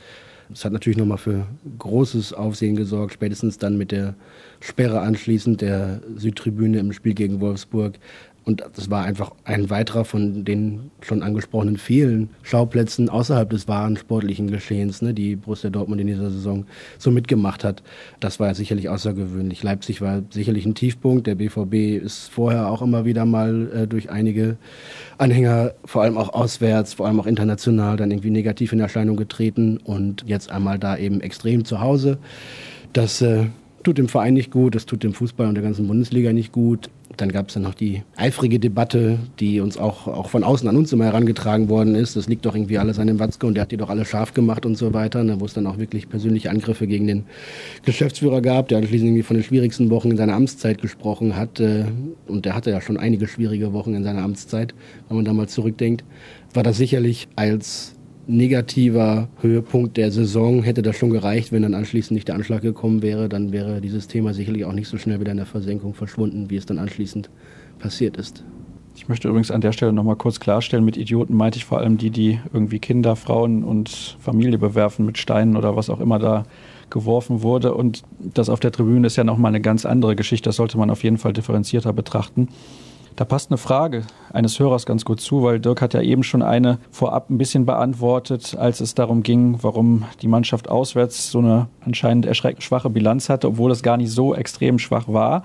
Das 0.49 0.65
hat 0.65 0.73
natürlich 0.73 0.99
nochmal 0.99 1.19
für 1.19 1.47
großes 1.79 2.33
Aufsehen 2.33 2.75
gesorgt, 2.75 3.15
spätestens 3.15 3.59
dann 3.59 3.79
mit 3.79 3.93
der 3.93 4.15
Sperre 4.59 5.01
anschließend 5.01 5.61
der 5.61 6.01
Südtribüne 6.17 6.79
im 6.79 6.93
Spiel 6.93 7.15
gegen 7.15 7.41
Wolfsburg. 7.41 7.99
Und 8.51 8.65
das 8.75 8.91
war 8.91 9.05
einfach 9.05 9.31
ein 9.45 9.71
weiterer 9.71 10.05
von 10.05 10.45
den 10.45 10.91
schon 11.03 11.23
angesprochenen 11.23 11.77
vielen 11.77 12.31
Schauplätzen 12.43 13.09
außerhalb 13.09 13.49
des 13.49 13.69
wahren 13.69 13.97
sportlichen 13.97 14.51
Geschehens, 14.51 15.03
ne, 15.03 15.15
die 15.15 15.37
Borussia 15.37 15.71
Dortmund 15.71 16.01
in 16.01 16.09
dieser 16.09 16.33
Saison 16.33 16.65
so 16.99 17.13
mitgemacht 17.13 17.63
hat. 17.63 17.85
Das 18.19 18.41
war 18.41 18.53
sicherlich 18.57 18.89
außergewöhnlich. 18.89 19.63
Leipzig 19.63 20.01
war 20.01 20.23
sicherlich 20.31 20.67
ein 20.67 20.75
Tiefpunkt. 20.75 21.29
Der 21.29 21.37
BVB 21.37 22.03
ist 22.05 22.27
vorher 22.27 22.69
auch 22.69 22.83
immer 22.83 23.05
wieder 23.05 23.25
mal 23.25 23.71
äh, 23.73 23.87
durch 23.87 24.11
einige 24.11 24.57
Anhänger, 25.17 25.75
vor 25.85 26.03
allem 26.03 26.19
auch 26.19 26.33
auswärts, 26.33 26.95
vor 26.95 27.07
allem 27.07 27.21
auch 27.21 27.27
international, 27.27 27.97
dann 27.97 28.11
irgendwie 28.11 28.31
negativ 28.31 28.73
in 28.73 28.81
Erscheinung 28.81 29.17
getreten 29.17 29.77
und 29.77 30.25
jetzt 30.27 30.51
einmal 30.51 30.81
da 30.81 30.97
eben 30.97 31.21
extrem 31.21 31.65
zu 31.65 31.81
Hause. 31.81 32.19
Das 32.95 33.23
äh, 33.23 33.45
tut 33.85 33.99
dem 33.99 34.09
Verein 34.09 34.35
nicht 34.35 34.51
gut, 34.51 34.75
das 34.75 34.87
tut 34.87 35.05
dem 35.05 35.15
Fußball 35.15 35.47
und 35.47 35.55
der 35.55 35.63
ganzen 35.63 35.87
Bundesliga 35.87 36.33
nicht 36.33 36.51
gut. 36.51 36.91
Dann 37.21 37.33
gab 37.33 37.49
es 37.49 37.55
dann 37.55 37.65
noch 37.65 37.75
die 37.75 38.03
eifrige 38.17 38.59
Debatte, 38.59 39.19
die 39.41 39.61
uns 39.61 39.77
auch, 39.77 40.07
auch 40.07 40.31
von 40.31 40.43
außen 40.43 40.67
an 40.69 40.77
uns 40.77 40.93
immer 40.93 41.05
herangetragen 41.05 41.69
worden 41.69 41.95
ist. 41.95 42.17
Das 42.17 42.29
liegt 42.29 42.47
doch 42.47 42.55
irgendwie 42.55 42.79
alles 42.79 42.99
an 42.99 43.07
dem 43.09 43.19
Watzke 43.19 43.47
und 43.47 43.55
der 43.55 43.63
hat 43.63 43.73
die 43.73 43.77
doch 43.77 43.91
alle 43.91 44.07
scharf 44.07 44.33
gemacht 44.33 44.65
und 44.65 44.77
so 44.77 44.95
weiter. 44.95 45.23
Ne, 45.23 45.39
wo 45.39 45.45
es 45.45 45.53
dann 45.53 45.67
auch 45.67 45.79
wirklich 45.79 46.09
persönliche 46.09 46.51
Angriffe 46.51 46.87
gegen 46.87 47.07
den 47.07 47.25
Geschäftsführer 47.85 48.41
gab, 48.41 48.69
der 48.69 48.79
anschließend 48.79 49.09
irgendwie 49.09 49.23
von 49.23 49.37
den 49.37 49.45
schwierigsten 49.45 49.91
Wochen 49.91 50.13
in 50.13 50.17
seiner 50.17 50.35
Amtszeit 50.35 50.81
gesprochen 50.81 51.37
hat. 51.37 51.61
Äh, 51.61 51.85
und 52.27 52.47
der 52.47 52.55
hatte 52.55 52.71
ja 52.71 52.81
schon 52.81 52.97
einige 52.97 53.29
schwierige 53.29 53.73
Wochen 53.75 53.95
in 53.95 54.03
seiner 54.03 54.23
Amtszeit, 54.23 54.75
wenn 55.09 55.17
man 55.17 55.25
da 55.27 55.35
mal 55.35 55.49
zurückdenkt. 55.49 56.05
War 56.55 56.63
das 56.63 56.79
sicherlich 56.79 57.29
als 57.37 57.95
negativer 58.27 59.29
Höhepunkt 59.41 59.97
der 59.97 60.11
Saison. 60.11 60.63
Hätte 60.63 60.83
das 60.83 60.97
schon 60.97 61.11
gereicht, 61.11 61.53
wenn 61.53 61.63
dann 61.63 61.75
anschließend 61.75 62.13
nicht 62.13 62.29
der 62.29 62.35
Anschlag 62.35 62.63
gekommen 62.63 63.03
wäre, 63.03 63.29
dann 63.29 63.53
wäre 63.53 63.81
dieses 63.81 64.09
Thema 64.09 64.35
sicherlich 64.35 64.65
auch 64.65 64.73
nicht 64.73 64.89
so 64.89 64.99
schnell 64.99 65.21
wieder 65.21 65.33
in 65.33 65.39
der 65.39 65.47
Versenkung 65.47 65.95
verschwunden, 65.95 66.51
wie 66.51 66.57
es 66.57 66.67
dann 66.67 66.79
anschließend 66.79 67.31
passiert 67.79 68.17
ist. 68.17 68.45
Ich 68.97 69.09
möchte 69.09 69.29
übrigens 69.29 69.51
an 69.51 69.61
der 69.61 69.73
Stelle 69.73 69.93
nochmal 69.93 70.17
kurz 70.17 70.41
klarstellen, 70.41 70.85
mit 70.85 70.97
Idioten 70.97 71.35
meinte 71.35 71.59
ich 71.59 71.65
vor 71.65 71.79
allem 71.79 71.97
die, 71.97 72.11
die 72.11 72.39
irgendwie 72.53 72.81
Kinder, 72.81 73.17
Frauen 73.17 73.65
und 73.65 74.17
Familie 74.21 74.59
bewerfen 74.59 75.07
mit 75.07 75.17
Steinen 75.17 75.57
oder 75.57 75.77
was 75.77 75.89
auch 75.89 76.01
immer 76.01 76.19
da 76.19 76.45
geworfen 76.91 77.43
wurde. 77.43 77.73
Und 77.75 78.03
das 78.19 78.49
auf 78.49 78.61
der 78.61 78.73
Tribüne 78.73 79.07
ist 79.07 79.17
ja 79.17 79.25
nochmal 79.25 79.51
eine 79.51 79.61
ganz 79.61 79.87
andere 79.87 80.17
Geschichte. 80.17 80.49
Das 80.49 80.57
sollte 80.57 80.77
man 80.77 80.91
auf 80.91 81.03
jeden 81.03 81.19
Fall 81.19 81.33
differenzierter 81.33 81.93
betrachten. 81.93 82.49
Da 83.17 83.25
passt 83.25 83.51
eine 83.51 83.59
Frage 83.59 84.03
eines 84.33 84.59
Hörers 84.59 84.87
ganz 84.87 85.05
gut 85.05 85.21
zu, 85.21 85.43
weil 85.43 85.61
Dirk 85.61 85.83
hat 85.83 85.95
ja 85.95 86.01
eben 86.01 86.23
schon 86.23 86.43
eine 86.43 86.79
vorab 86.91 87.29
ein 87.29 87.39
bisschen 87.39 87.67
beantwortet, 87.67 88.57
als 88.59 88.81
es 88.81 88.95
darum 88.95 89.23
ging, 89.23 89.59
warum 89.63 90.05
die 90.23 90.29
Mannschaft 90.29 90.71
auswärts 90.71 91.31
so 91.31 91.39
eine 91.39 91.69
anscheinend 91.85 92.27
erschreckend 92.27 92.63
schwache 92.63 92.89
Bilanz 92.89 93.29
hatte, 93.29 93.49
obwohl 93.49 93.73
es 93.73 93.83
gar 93.83 93.97
nicht 93.97 94.11
so 94.11 94.35
extrem 94.35 94.79
schwach 94.79 95.09
war. 95.09 95.43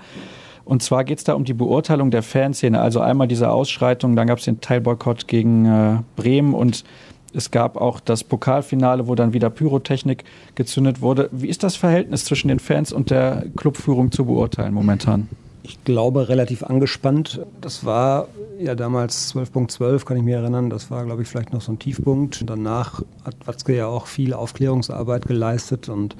Und 0.64 0.82
zwar 0.82 1.04
geht 1.04 1.18
es 1.18 1.24
da 1.24 1.34
um 1.34 1.44
die 1.44 1.54
Beurteilung 1.54 2.10
der 2.10 2.22
Fanszene. 2.22 2.80
Also 2.80 3.00
einmal 3.00 3.28
diese 3.28 3.50
Ausschreitung, 3.50 4.16
dann 4.16 4.26
gab 4.26 4.38
es 4.38 4.44
den 4.44 4.60
Teilboykott 4.60 5.28
gegen 5.28 5.64
äh, 5.66 5.98
Bremen 6.16 6.54
und 6.54 6.84
es 7.32 7.50
gab 7.50 7.76
auch 7.76 8.00
das 8.00 8.24
Pokalfinale, 8.24 9.06
wo 9.06 9.14
dann 9.14 9.32
wieder 9.32 9.50
Pyrotechnik 9.50 10.24
gezündet 10.54 11.02
wurde. 11.02 11.28
Wie 11.32 11.48
ist 11.48 11.62
das 11.62 11.76
Verhältnis 11.76 12.24
zwischen 12.24 12.48
den 12.48 12.58
Fans 12.58 12.92
und 12.92 13.10
der 13.10 13.44
Clubführung 13.56 14.10
zu 14.10 14.24
beurteilen 14.24 14.72
momentan? 14.72 15.28
Ich 15.68 15.82
glaube, 15.82 16.28
relativ 16.28 16.62
angespannt. 16.62 17.40
Das 17.60 17.84
war 17.84 18.28
ja 18.58 18.76
damals 18.76 19.34
12.12, 19.34 20.04
kann 20.04 20.16
ich 20.16 20.22
mich 20.22 20.34
erinnern. 20.34 20.70
Das 20.70 20.90
war, 20.90 21.04
glaube 21.04 21.22
ich, 21.22 21.28
vielleicht 21.28 21.52
noch 21.52 21.60
so 21.60 21.72
ein 21.72 21.78
Tiefpunkt. 21.80 22.48
Danach 22.48 23.02
hat 23.24 23.34
Watzke 23.46 23.76
ja 23.76 23.86
auch 23.86 24.06
viel 24.06 24.32
Aufklärungsarbeit 24.32 25.26
geleistet 25.26 25.88
und 25.88 26.16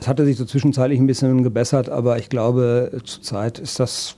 es 0.00 0.08
hatte 0.08 0.24
sich 0.24 0.36
so 0.36 0.44
zwischenzeitlich 0.44 0.98
ein 0.98 1.06
bisschen 1.06 1.42
gebessert, 1.42 1.88
aber 1.88 2.18
ich 2.18 2.28
glaube, 2.28 2.90
zurzeit 3.04 3.58
ist 3.58 3.80
das 3.80 4.16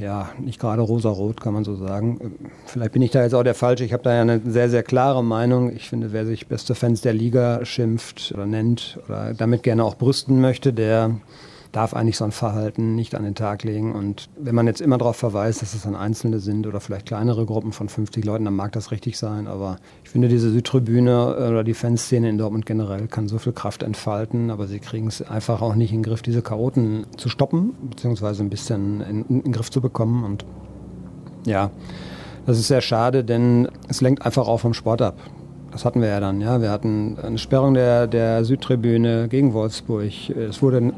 ja, 0.00 0.30
nicht 0.40 0.60
gerade 0.60 0.82
rosarot, 0.82 1.40
kann 1.40 1.54
man 1.54 1.64
so 1.64 1.76
sagen. 1.76 2.34
Vielleicht 2.66 2.92
bin 2.92 3.02
ich 3.02 3.10
da 3.10 3.22
jetzt 3.22 3.34
auch 3.34 3.44
der 3.44 3.54
Falsche. 3.54 3.84
Ich 3.84 3.92
habe 3.92 4.02
da 4.02 4.14
ja 4.14 4.22
eine 4.22 4.40
sehr, 4.44 4.68
sehr 4.68 4.82
klare 4.82 5.22
Meinung. 5.22 5.74
Ich 5.74 5.88
finde, 5.88 6.12
wer 6.12 6.26
sich 6.26 6.48
beste 6.48 6.74
Fans 6.74 7.00
der 7.00 7.12
Liga 7.12 7.64
schimpft 7.64 8.32
oder 8.34 8.46
nennt 8.46 8.98
oder 9.06 9.34
damit 9.34 9.62
gerne 9.62 9.84
auch 9.84 9.96
brüsten 9.96 10.40
möchte, 10.40 10.72
der 10.72 11.16
darf 11.74 11.92
eigentlich 11.92 12.16
so 12.16 12.24
ein 12.24 12.30
Verhalten 12.30 12.94
nicht 12.94 13.16
an 13.16 13.24
den 13.24 13.34
Tag 13.34 13.64
legen. 13.64 13.94
Und 13.94 14.28
wenn 14.38 14.54
man 14.54 14.66
jetzt 14.66 14.80
immer 14.80 14.96
darauf 14.96 15.16
verweist, 15.16 15.60
dass 15.60 15.74
es 15.74 15.82
dann 15.82 15.96
Einzelne 15.96 16.38
sind 16.38 16.66
oder 16.66 16.80
vielleicht 16.80 17.06
kleinere 17.06 17.46
Gruppen 17.46 17.72
von 17.72 17.88
50 17.88 18.24
Leuten, 18.24 18.44
dann 18.44 18.54
mag 18.54 18.72
das 18.72 18.92
richtig 18.92 19.18
sein. 19.18 19.48
Aber 19.48 19.76
ich 20.04 20.10
finde, 20.10 20.28
diese 20.28 20.50
Südtribüne 20.50 21.36
oder 21.36 21.64
die 21.64 21.74
Fanszene 21.74 22.28
in 22.28 22.38
Dortmund 22.38 22.64
generell 22.64 23.08
kann 23.08 23.26
so 23.26 23.38
viel 23.38 23.52
Kraft 23.52 23.82
entfalten, 23.82 24.50
aber 24.50 24.68
sie 24.68 24.78
kriegen 24.78 25.08
es 25.08 25.20
einfach 25.20 25.62
auch 25.62 25.74
nicht 25.74 25.90
in 25.90 25.98
den 25.98 26.04
Griff, 26.04 26.22
diese 26.22 26.42
Chaoten 26.42 27.06
zu 27.16 27.28
stoppen, 27.28 27.74
beziehungsweise 27.90 28.44
ein 28.44 28.50
bisschen 28.50 29.00
in, 29.00 29.24
in 29.24 29.42
den 29.42 29.52
Griff 29.52 29.70
zu 29.70 29.80
bekommen. 29.80 30.22
Und 30.22 30.44
ja, 31.44 31.72
das 32.46 32.58
ist 32.58 32.68
sehr 32.68 32.82
schade, 32.82 33.24
denn 33.24 33.68
es 33.88 34.00
lenkt 34.00 34.24
einfach 34.24 34.46
auch 34.46 34.58
vom 34.58 34.74
Sport 34.74 35.02
ab. 35.02 35.16
Das 35.72 35.84
hatten 35.84 36.00
wir 36.00 36.08
ja 36.08 36.20
dann, 36.20 36.40
ja. 36.40 36.62
Wir 36.62 36.70
hatten 36.70 37.18
eine 37.20 37.38
Sperrung 37.38 37.74
der, 37.74 38.06
der 38.06 38.44
Südtribüne 38.44 39.26
gegen 39.26 39.54
Wolfsburg. 39.54 40.30
Es 40.30 40.62
wurde 40.62 40.92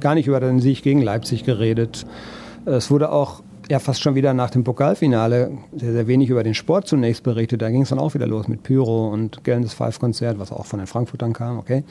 gar 0.00 0.14
nicht 0.14 0.26
über 0.26 0.40
den 0.40 0.60
Sieg 0.60 0.82
gegen 0.82 1.02
Leipzig 1.02 1.44
geredet. 1.44 2.06
Es 2.64 2.90
wurde 2.90 3.10
auch 3.10 3.42
ja 3.70 3.78
fast 3.78 4.02
schon 4.02 4.14
wieder 4.14 4.34
nach 4.34 4.50
dem 4.50 4.64
Pokalfinale 4.64 5.50
sehr, 5.76 5.92
sehr 5.92 6.06
wenig 6.06 6.30
über 6.30 6.42
den 6.42 6.54
Sport 6.54 6.88
zunächst 6.88 7.22
berichtet. 7.22 7.62
Da 7.62 7.70
ging 7.70 7.82
es 7.82 7.90
dann 7.90 7.98
auch 7.98 8.14
wieder 8.14 8.26
los 8.26 8.48
mit 8.48 8.62
Pyro 8.62 9.08
und 9.08 9.44
gellendes 9.44 9.74
Five-Konzert, 9.74 10.38
was 10.38 10.52
auch 10.52 10.66
von 10.66 10.78
den 10.78 10.86
Frankfurtern 10.86 11.32
kam, 11.32 11.58
okay. 11.58 11.84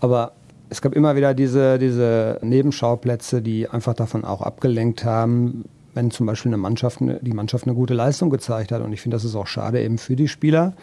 Aber 0.00 0.32
es 0.70 0.82
gab 0.82 0.94
immer 0.94 1.14
wieder 1.14 1.34
diese, 1.34 1.78
diese 1.78 2.38
Nebenschauplätze, 2.42 3.42
die 3.42 3.68
einfach 3.68 3.94
davon 3.94 4.24
auch 4.24 4.42
abgelenkt 4.42 5.04
haben, 5.04 5.64
wenn 5.94 6.10
zum 6.10 6.26
Beispiel 6.26 6.50
eine 6.50 6.56
Mannschaft, 6.56 6.98
die 7.00 7.32
Mannschaft 7.32 7.66
eine 7.66 7.74
gute 7.74 7.94
Leistung 7.94 8.30
gezeigt 8.30 8.72
hat. 8.72 8.82
Und 8.82 8.92
ich 8.92 9.00
finde, 9.00 9.14
das 9.14 9.24
ist 9.24 9.36
auch 9.36 9.46
schade 9.46 9.80
eben 9.82 9.98
für 9.98 10.16
die 10.16 10.26
Spieler, 10.26 10.74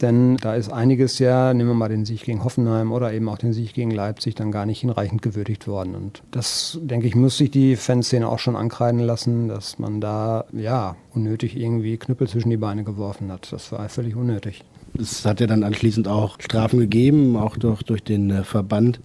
denn 0.00 0.36
da 0.38 0.54
ist 0.54 0.72
einiges 0.72 1.18
ja, 1.18 1.54
nehmen 1.54 1.70
wir 1.70 1.74
mal 1.74 1.88
den 1.88 2.04
Sieg 2.04 2.22
gegen 2.24 2.42
Hoffenheim 2.42 2.92
oder 2.92 3.12
eben 3.12 3.28
auch 3.28 3.38
den 3.38 3.52
Sieg 3.52 3.74
gegen 3.74 3.90
Leipzig, 3.90 4.34
dann 4.34 4.50
gar 4.50 4.66
nicht 4.66 4.80
hinreichend 4.80 5.22
gewürdigt 5.22 5.68
worden. 5.68 5.94
Und 5.94 6.22
das, 6.30 6.78
denke 6.82 7.06
ich, 7.06 7.14
muss 7.14 7.36
sich 7.36 7.50
die 7.50 7.76
Fanszene 7.76 8.28
auch 8.28 8.38
schon 8.38 8.56
ankreiden 8.56 9.00
lassen, 9.00 9.48
dass 9.48 9.78
man 9.78 10.00
da, 10.00 10.44
ja, 10.52 10.96
unnötig 11.14 11.56
irgendwie 11.56 11.98
Knüppel 11.98 12.28
zwischen 12.28 12.50
die 12.50 12.56
Beine 12.56 12.84
geworfen 12.84 13.30
hat. 13.30 13.52
Das 13.52 13.70
war 13.72 13.88
völlig 13.88 14.16
unnötig. 14.16 14.64
Es 14.98 15.24
hat 15.24 15.40
ja 15.40 15.46
dann 15.46 15.62
anschließend 15.62 16.08
auch 16.08 16.36
Strafen 16.40 16.78
gegeben, 16.78 17.36
auch 17.36 17.56
durch, 17.56 17.82
durch 17.82 18.02
den 18.02 18.30
äh, 18.30 18.44
Verband. 18.44 19.00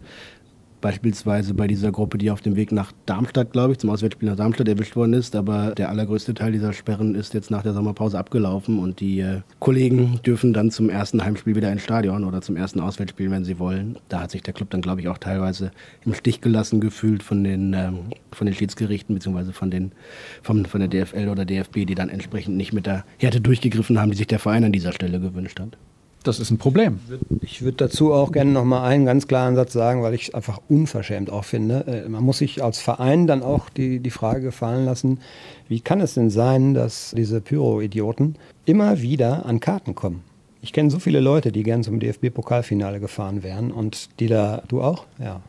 Beispielsweise 0.80 1.54
bei 1.54 1.68
dieser 1.68 1.92
Gruppe, 1.92 2.18
die 2.18 2.30
auf 2.30 2.42
dem 2.42 2.56
Weg 2.56 2.72
nach 2.72 2.92
Darmstadt, 3.06 3.52
glaube 3.52 3.74
ich, 3.74 3.80
zum 3.80 3.90
Auswärtsspiel 3.90 4.30
nach 4.30 4.36
Darmstadt 4.36 4.68
erwischt 4.68 4.96
worden 4.96 5.14
ist. 5.14 5.36
Aber 5.36 5.74
der 5.76 5.90
allergrößte 5.90 6.34
Teil 6.34 6.52
dieser 6.52 6.74
Sperren 6.74 7.16
ist 7.16 7.34
jetzt 7.34 7.50
nach 7.50 7.64
der 7.64 7.74
Sommerpause 7.74 8.20
abgelaufen 8.20 8.80
und 8.80 9.00
die 9.00 9.20
äh, 9.22 9.42
Kollegen 9.60 10.20
dürfen 10.26 10.54
dann 10.54 10.70
zum 10.70 10.90
ersten 10.90 11.24
Heimspiel 11.24 11.56
wieder 11.56 11.72
ins 11.72 11.82
Stadion 11.82 12.24
oder 12.24 12.42
zum 12.42 12.56
ersten 12.56 12.80
Auswärtsspiel, 12.80 13.32
wenn 13.32 13.44
sie 13.44 13.58
wollen. 13.58 13.98
Da 14.10 14.22
hat 14.22 14.32
sich 14.32 14.44
der 14.44 14.54
Club 14.54 14.70
dann, 14.70 14.82
glaube 14.82 15.02
ich, 15.02 15.08
auch 15.08 15.18
teilweise 15.18 15.72
im 16.06 16.14
Stich 16.14 16.42
gelassen 16.42 16.80
gefühlt 16.80 17.24
von 17.24 17.44
den, 17.44 17.74
ähm, 17.74 18.00
von 18.32 18.46
den 18.46 18.54
Schiedsgerichten 18.54 19.16
beziehungsweise 19.16 19.54
von, 19.54 19.72
den, 19.72 19.92
von 20.44 20.64
der 20.74 20.88
DFL 20.88 21.30
oder 21.30 21.46
DFB, 21.46 21.86
die 21.86 21.96
dann 21.96 22.10
entsprechend 22.10 22.56
nicht 22.56 22.74
mit 22.74 22.86
der 22.86 23.04
Härte 23.18 23.42
durchgegriffen 23.42 24.00
haben, 24.00 24.12
die 24.12 24.18
sich 24.18 24.28
der 24.28 24.40
Verein 24.40 24.64
an 24.64 24.72
dieser 24.72 24.94
Stelle 24.94 25.20
gewünscht 25.20 25.60
hat 25.60 25.78
das 26.28 26.40
ist 26.40 26.52
ein 26.52 26.58
Problem. 26.58 27.00
Ich 27.42 27.62
würde 27.62 27.78
dazu 27.78 28.14
auch 28.14 28.32
gerne 28.32 28.52
noch 28.52 28.66
mal 28.66 28.84
einen 28.84 29.06
ganz 29.06 29.28
klaren 29.28 29.56
Satz 29.56 29.74
sagen, 29.74 30.04
weil 30.04 30.14
ich 30.14 30.30
es 30.30 30.34
einfach 30.34 30.60
unverschämt 30.70 31.30
auch 31.30 31.46
finde. 31.46 31.86
Äh, 31.88 32.10
man 32.10 32.24
muss 32.24 32.40
sich 32.40 32.64
als 32.64 32.80
Verein 32.80 33.28
dann 33.28 33.42
auch 33.42 33.70
die, 33.70 34.00
die 34.00 34.12
Frage 34.12 34.42
gefallen 34.42 34.86
lassen, 34.86 35.20
wie 35.68 35.80
kann 35.80 36.02
es 36.02 36.14
denn 36.14 36.30
sein, 36.30 36.74
dass 36.74 37.14
diese 37.16 37.42
Pyro-Idioten 37.42 38.36
immer 38.66 39.02
wieder 39.02 39.46
an 39.46 39.60
Karten 39.60 39.96
kommen? 39.96 40.24
Ich 40.68 40.74
kenne 40.74 40.90
so 40.90 41.00
viele 41.00 41.22
Leute, 41.22 41.54
die 41.54 41.64
gern 41.64 41.82
zum 41.82 41.98
DFB-Pokalfinale 42.02 43.00
gefahren 43.00 43.42
wären 43.42 43.72
und 43.72 44.10
die 44.20 44.28
da, 44.28 44.64
du 44.68 44.82
auch? 44.82 45.06
Ja. 45.18 45.40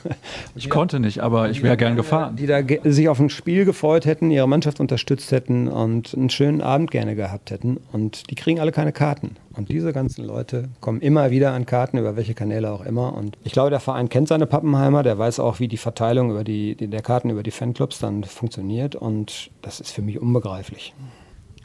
Ich 0.54 0.70
konnte 0.70 0.98
nicht, 0.98 1.20
aber 1.20 1.50
ich 1.50 1.62
wäre 1.62 1.76
gern 1.76 1.94
gefahren. 1.94 2.36
Die 2.36 2.46
da 2.46 2.60
sich 2.84 3.08
auf 3.10 3.20
ein 3.20 3.28
Spiel 3.28 3.66
gefreut 3.66 4.06
hätten, 4.06 4.30
ihre 4.30 4.48
Mannschaft 4.48 4.80
unterstützt 4.80 5.30
hätten 5.30 5.68
und 5.68 6.14
einen 6.14 6.30
schönen 6.30 6.62
Abend 6.62 6.90
gerne 6.90 7.14
gehabt 7.14 7.50
hätten. 7.50 7.80
Und 7.92 8.30
die 8.30 8.34
kriegen 8.34 8.60
alle 8.60 8.72
keine 8.72 8.92
Karten. 8.92 9.36
Und 9.54 9.68
diese 9.68 9.92
ganzen 9.92 10.24
Leute 10.24 10.70
kommen 10.80 11.02
immer 11.02 11.30
wieder 11.30 11.52
an 11.52 11.66
Karten, 11.66 11.98
über 11.98 12.16
welche 12.16 12.32
Kanäle 12.32 12.72
auch 12.72 12.84
immer. 12.84 13.14
Und 13.14 13.36
ich 13.44 13.52
glaube, 13.52 13.68
der 13.68 13.80
Verein 13.80 14.08
kennt 14.08 14.28
seine 14.28 14.46
Pappenheimer, 14.46 15.02
der 15.02 15.18
weiß 15.18 15.38
auch, 15.40 15.60
wie 15.60 15.68
die 15.68 15.76
Verteilung 15.76 16.30
über 16.30 16.44
die, 16.44 16.76
der 16.76 17.02
Karten 17.02 17.28
über 17.28 17.42
die 17.42 17.50
Fanclubs 17.50 17.98
dann 17.98 18.24
funktioniert. 18.24 18.94
Und 18.94 19.50
das 19.60 19.80
ist 19.80 19.90
für 19.90 20.02
mich 20.02 20.18
unbegreiflich. 20.18 20.94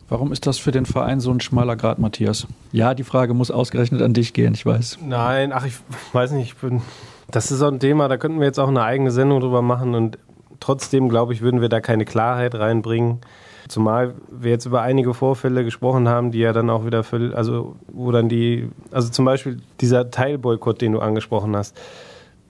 Warum 0.10 0.32
ist 0.32 0.48
das 0.48 0.58
für 0.58 0.72
den 0.72 0.86
Verein 0.86 1.20
so 1.20 1.32
ein 1.32 1.42
schmaler 1.42 1.76
Grad, 1.76 2.00
Matthias? 2.00 2.48
Ja, 2.72 2.94
die 2.94 3.04
Frage 3.04 3.34
muss 3.34 3.52
ausgerechnet 3.52 4.02
an 4.02 4.14
dich 4.14 4.34
gehen, 4.34 4.54
ich 4.54 4.66
weiß. 4.66 5.00
Nein, 5.02 5.52
ach, 5.52 5.66
ich 5.66 5.74
weiß 6.14 6.32
nicht, 6.32 6.54
ich 6.54 6.56
bin. 6.56 6.82
Das 7.30 7.52
ist 7.52 7.60
so 7.60 7.68
ein 7.68 7.80
Thema, 7.80 8.08
da 8.08 8.16
könnten 8.16 8.40
wir 8.40 8.48
jetzt 8.48 8.60
auch 8.60 8.70
eine 8.70 8.84
eigene 8.84 9.12
Sendung 9.12 9.42
drüber 9.42 9.62
machen 9.62 9.96
und 9.96 10.18
trotzdem, 10.62 11.10
glaube 11.10 11.34
ich, 11.34 11.42
würden 11.42 11.60
wir 11.60 11.68
da 11.68 11.82
keine 11.82 12.06
Klarheit 12.06 12.56
reinbringen. 12.56 13.20
Zumal 13.68 14.14
wir 14.30 14.52
jetzt 14.52 14.66
über 14.66 14.82
einige 14.82 15.14
Vorfälle 15.14 15.66
gesprochen 15.66 16.08
haben, 16.08 16.32
die 16.32 16.40
ja 16.40 16.54
dann 16.54 16.70
auch 16.70 16.86
wieder, 16.86 17.04
für, 17.04 17.36
also 17.36 17.76
wo 17.92 18.12
dann 18.12 18.30
die, 18.30 18.70
also 18.92 19.10
zum 19.10 19.26
Beispiel 19.26 19.62
dieser 19.82 20.10
Teilboykott, 20.10 20.80
den 20.80 20.94
du 20.94 21.00
angesprochen 21.00 21.54
hast, 21.54 21.78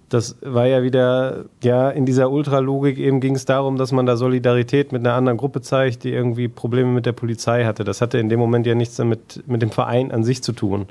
das 0.09 0.37
war 0.41 0.67
ja 0.67 0.83
wieder, 0.83 1.45
ja, 1.61 1.89
in 1.89 2.05
dieser 2.05 2.31
Ultralogik 2.31 2.97
eben 2.97 3.19
ging 3.19 3.35
es 3.35 3.45
darum, 3.45 3.77
dass 3.77 3.91
man 3.91 4.05
da 4.05 4.15
Solidarität 4.15 4.91
mit 4.91 5.05
einer 5.05 5.15
anderen 5.15 5.37
Gruppe 5.37 5.61
zeigt, 5.61 6.03
die 6.03 6.11
irgendwie 6.11 6.47
Probleme 6.47 6.91
mit 6.91 7.05
der 7.05 7.11
Polizei 7.11 7.65
hatte. 7.65 7.83
Das 7.83 7.99
hatte 7.99 8.17
in 8.17 8.29
dem 8.29 8.39
Moment 8.39 8.65
ja 8.65 8.75
nichts 8.75 8.95
damit 8.95 9.43
mit 9.47 9.61
dem 9.61 9.69
Verein 9.69 10.11
an 10.11 10.23
sich 10.23 10.41
zu 10.41 10.53
tun. 10.53 10.85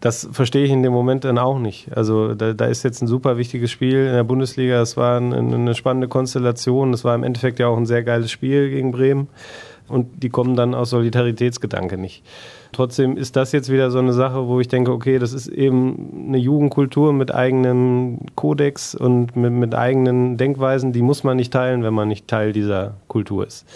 Das 0.00 0.28
verstehe 0.32 0.64
ich 0.64 0.72
in 0.72 0.82
dem 0.82 0.92
Moment 0.92 1.22
dann 1.22 1.38
auch 1.38 1.60
nicht. 1.60 1.96
Also 1.96 2.34
da, 2.34 2.52
da 2.52 2.64
ist 2.66 2.82
jetzt 2.82 3.02
ein 3.02 3.06
super 3.06 3.38
wichtiges 3.38 3.70
Spiel 3.70 4.06
in 4.06 4.12
der 4.12 4.24
Bundesliga. 4.24 4.82
Es 4.82 4.96
war 4.96 5.18
eine, 5.18 5.36
eine 5.36 5.74
spannende 5.76 6.08
Konstellation. 6.08 6.92
Es 6.92 7.04
war 7.04 7.14
im 7.14 7.22
Endeffekt 7.22 7.60
ja 7.60 7.68
auch 7.68 7.76
ein 7.76 7.86
sehr 7.86 8.02
geiles 8.02 8.32
Spiel 8.32 8.70
gegen 8.70 8.90
Bremen. 8.90 9.28
Und 9.86 10.24
die 10.24 10.30
kommen 10.30 10.56
dann 10.56 10.74
aus 10.74 10.90
Solidaritätsgedanke 10.90 11.98
nicht. 11.98 12.24
Trotzdem 12.72 13.18
ist 13.18 13.36
das 13.36 13.52
jetzt 13.52 13.70
wieder 13.70 13.90
so 13.90 13.98
eine 13.98 14.14
Sache, 14.14 14.48
wo 14.48 14.58
ich 14.58 14.66
denke, 14.66 14.92
okay, 14.92 15.18
das 15.18 15.34
ist 15.34 15.46
eben 15.46 16.26
eine 16.28 16.38
Jugendkultur 16.38 17.12
mit 17.12 17.32
eigenem 17.34 18.20
Kodex 18.34 18.94
und 18.94 19.36
mit, 19.36 19.52
mit 19.52 19.74
eigenen 19.74 20.38
Denkweisen, 20.38 20.92
die 20.92 21.02
muss 21.02 21.22
man 21.22 21.36
nicht 21.36 21.52
teilen, 21.52 21.82
wenn 21.82 21.92
man 21.92 22.08
nicht 22.08 22.28
Teil 22.28 22.52
dieser 22.52 22.94
Kultur 23.08 23.46
ist. 23.46 23.66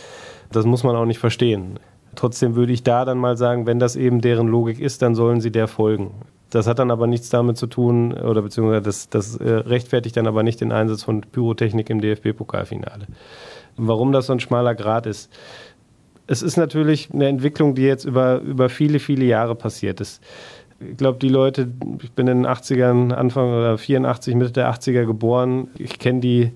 Das 0.50 0.64
muss 0.64 0.82
man 0.82 0.96
auch 0.96 1.04
nicht 1.04 1.18
verstehen. 1.18 1.78
Trotzdem 2.14 2.54
würde 2.54 2.72
ich 2.72 2.82
da 2.82 3.04
dann 3.04 3.18
mal 3.18 3.36
sagen, 3.36 3.66
wenn 3.66 3.78
das 3.78 3.96
eben 3.96 4.22
deren 4.22 4.48
Logik 4.48 4.80
ist, 4.80 5.02
dann 5.02 5.14
sollen 5.14 5.42
sie 5.42 5.50
der 5.50 5.68
folgen. 5.68 6.12
Das 6.48 6.66
hat 6.66 6.78
dann 6.78 6.90
aber 6.90 7.06
nichts 7.06 7.28
damit 7.28 7.58
zu 7.58 7.66
tun, 7.66 8.14
oder 8.14 8.40
beziehungsweise 8.40 8.80
das, 8.80 9.10
das 9.10 9.36
äh, 9.36 9.50
rechtfertigt 9.50 10.16
dann 10.16 10.26
aber 10.26 10.42
nicht 10.42 10.60
den 10.62 10.72
Einsatz 10.72 11.02
von 11.02 11.20
Pyrotechnik 11.20 11.90
im 11.90 12.00
DFB-Pokalfinale. 12.00 13.06
Warum 13.76 14.12
das 14.12 14.26
so 14.26 14.32
ein 14.32 14.40
schmaler 14.40 14.74
Grad 14.74 15.04
ist, 15.04 15.30
es 16.26 16.42
ist 16.42 16.56
natürlich 16.56 17.08
eine 17.12 17.28
Entwicklung, 17.28 17.74
die 17.74 17.82
jetzt 17.82 18.04
über, 18.04 18.40
über 18.40 18.68
viele, 18.68 18.98
viele 18.98 19.24
Jahre 19.24 19.54
passiert 19.54 20.00
ist. 20.00 20.22
Ich 20.78 20.96
glaube, 20.96 21.18
die 21.18 21.28
Leute, 21.28 21.68
ich 22.02 22.12
bin 22.12 22.26
in 22.28 22.42
den 22.42 22.46
80ern, 22.46 23.12
Anfang 23.12 23.48
oder 23.48 23.78
84, 23.78 24.34
Mitte 24.34 24.52
der 24.52 24.70
80er 24.70 25.06
geboren. 25.06 25.68
Ich 25.78 25.98
kenne 25.98 26.20
die, 26.20 26.52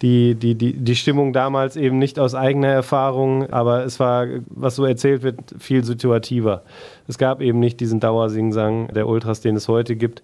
die, 0.00 0.36
die, 0.36 0.54
die, 0.54 0.74
die 0.74 0.96
Stimmung 0.96 1.32
damals 1.32 1.74
eben 1.74 1.98
nicht 1.98 2.20
aus 2.20 2.36
eigener 2.36 2.68
Erfahrung, 2.68 3.50
aber 3.50 3.84
es 3.84 3.98
war, 3.98 4.26
was 4.48 4.76
so 4.76 4.84
erzählt 4.84 5.22
wird, 5.22 5.40
viel 5.58 5.82
situativer. 5.82 6.62
Es 7.08 7.18
gab 7.18 7.40
eben 7.40 7.58
nicht 7.58 7.80
diesen 7.80 7.98
Dauersingsang 7.98 8.88
der 8.88 9.08
Ultras, 9.08 9.40
den 9.40 9.56
es 9.56 9.66
heute 9.66 9.96
gibt 9.96 10.22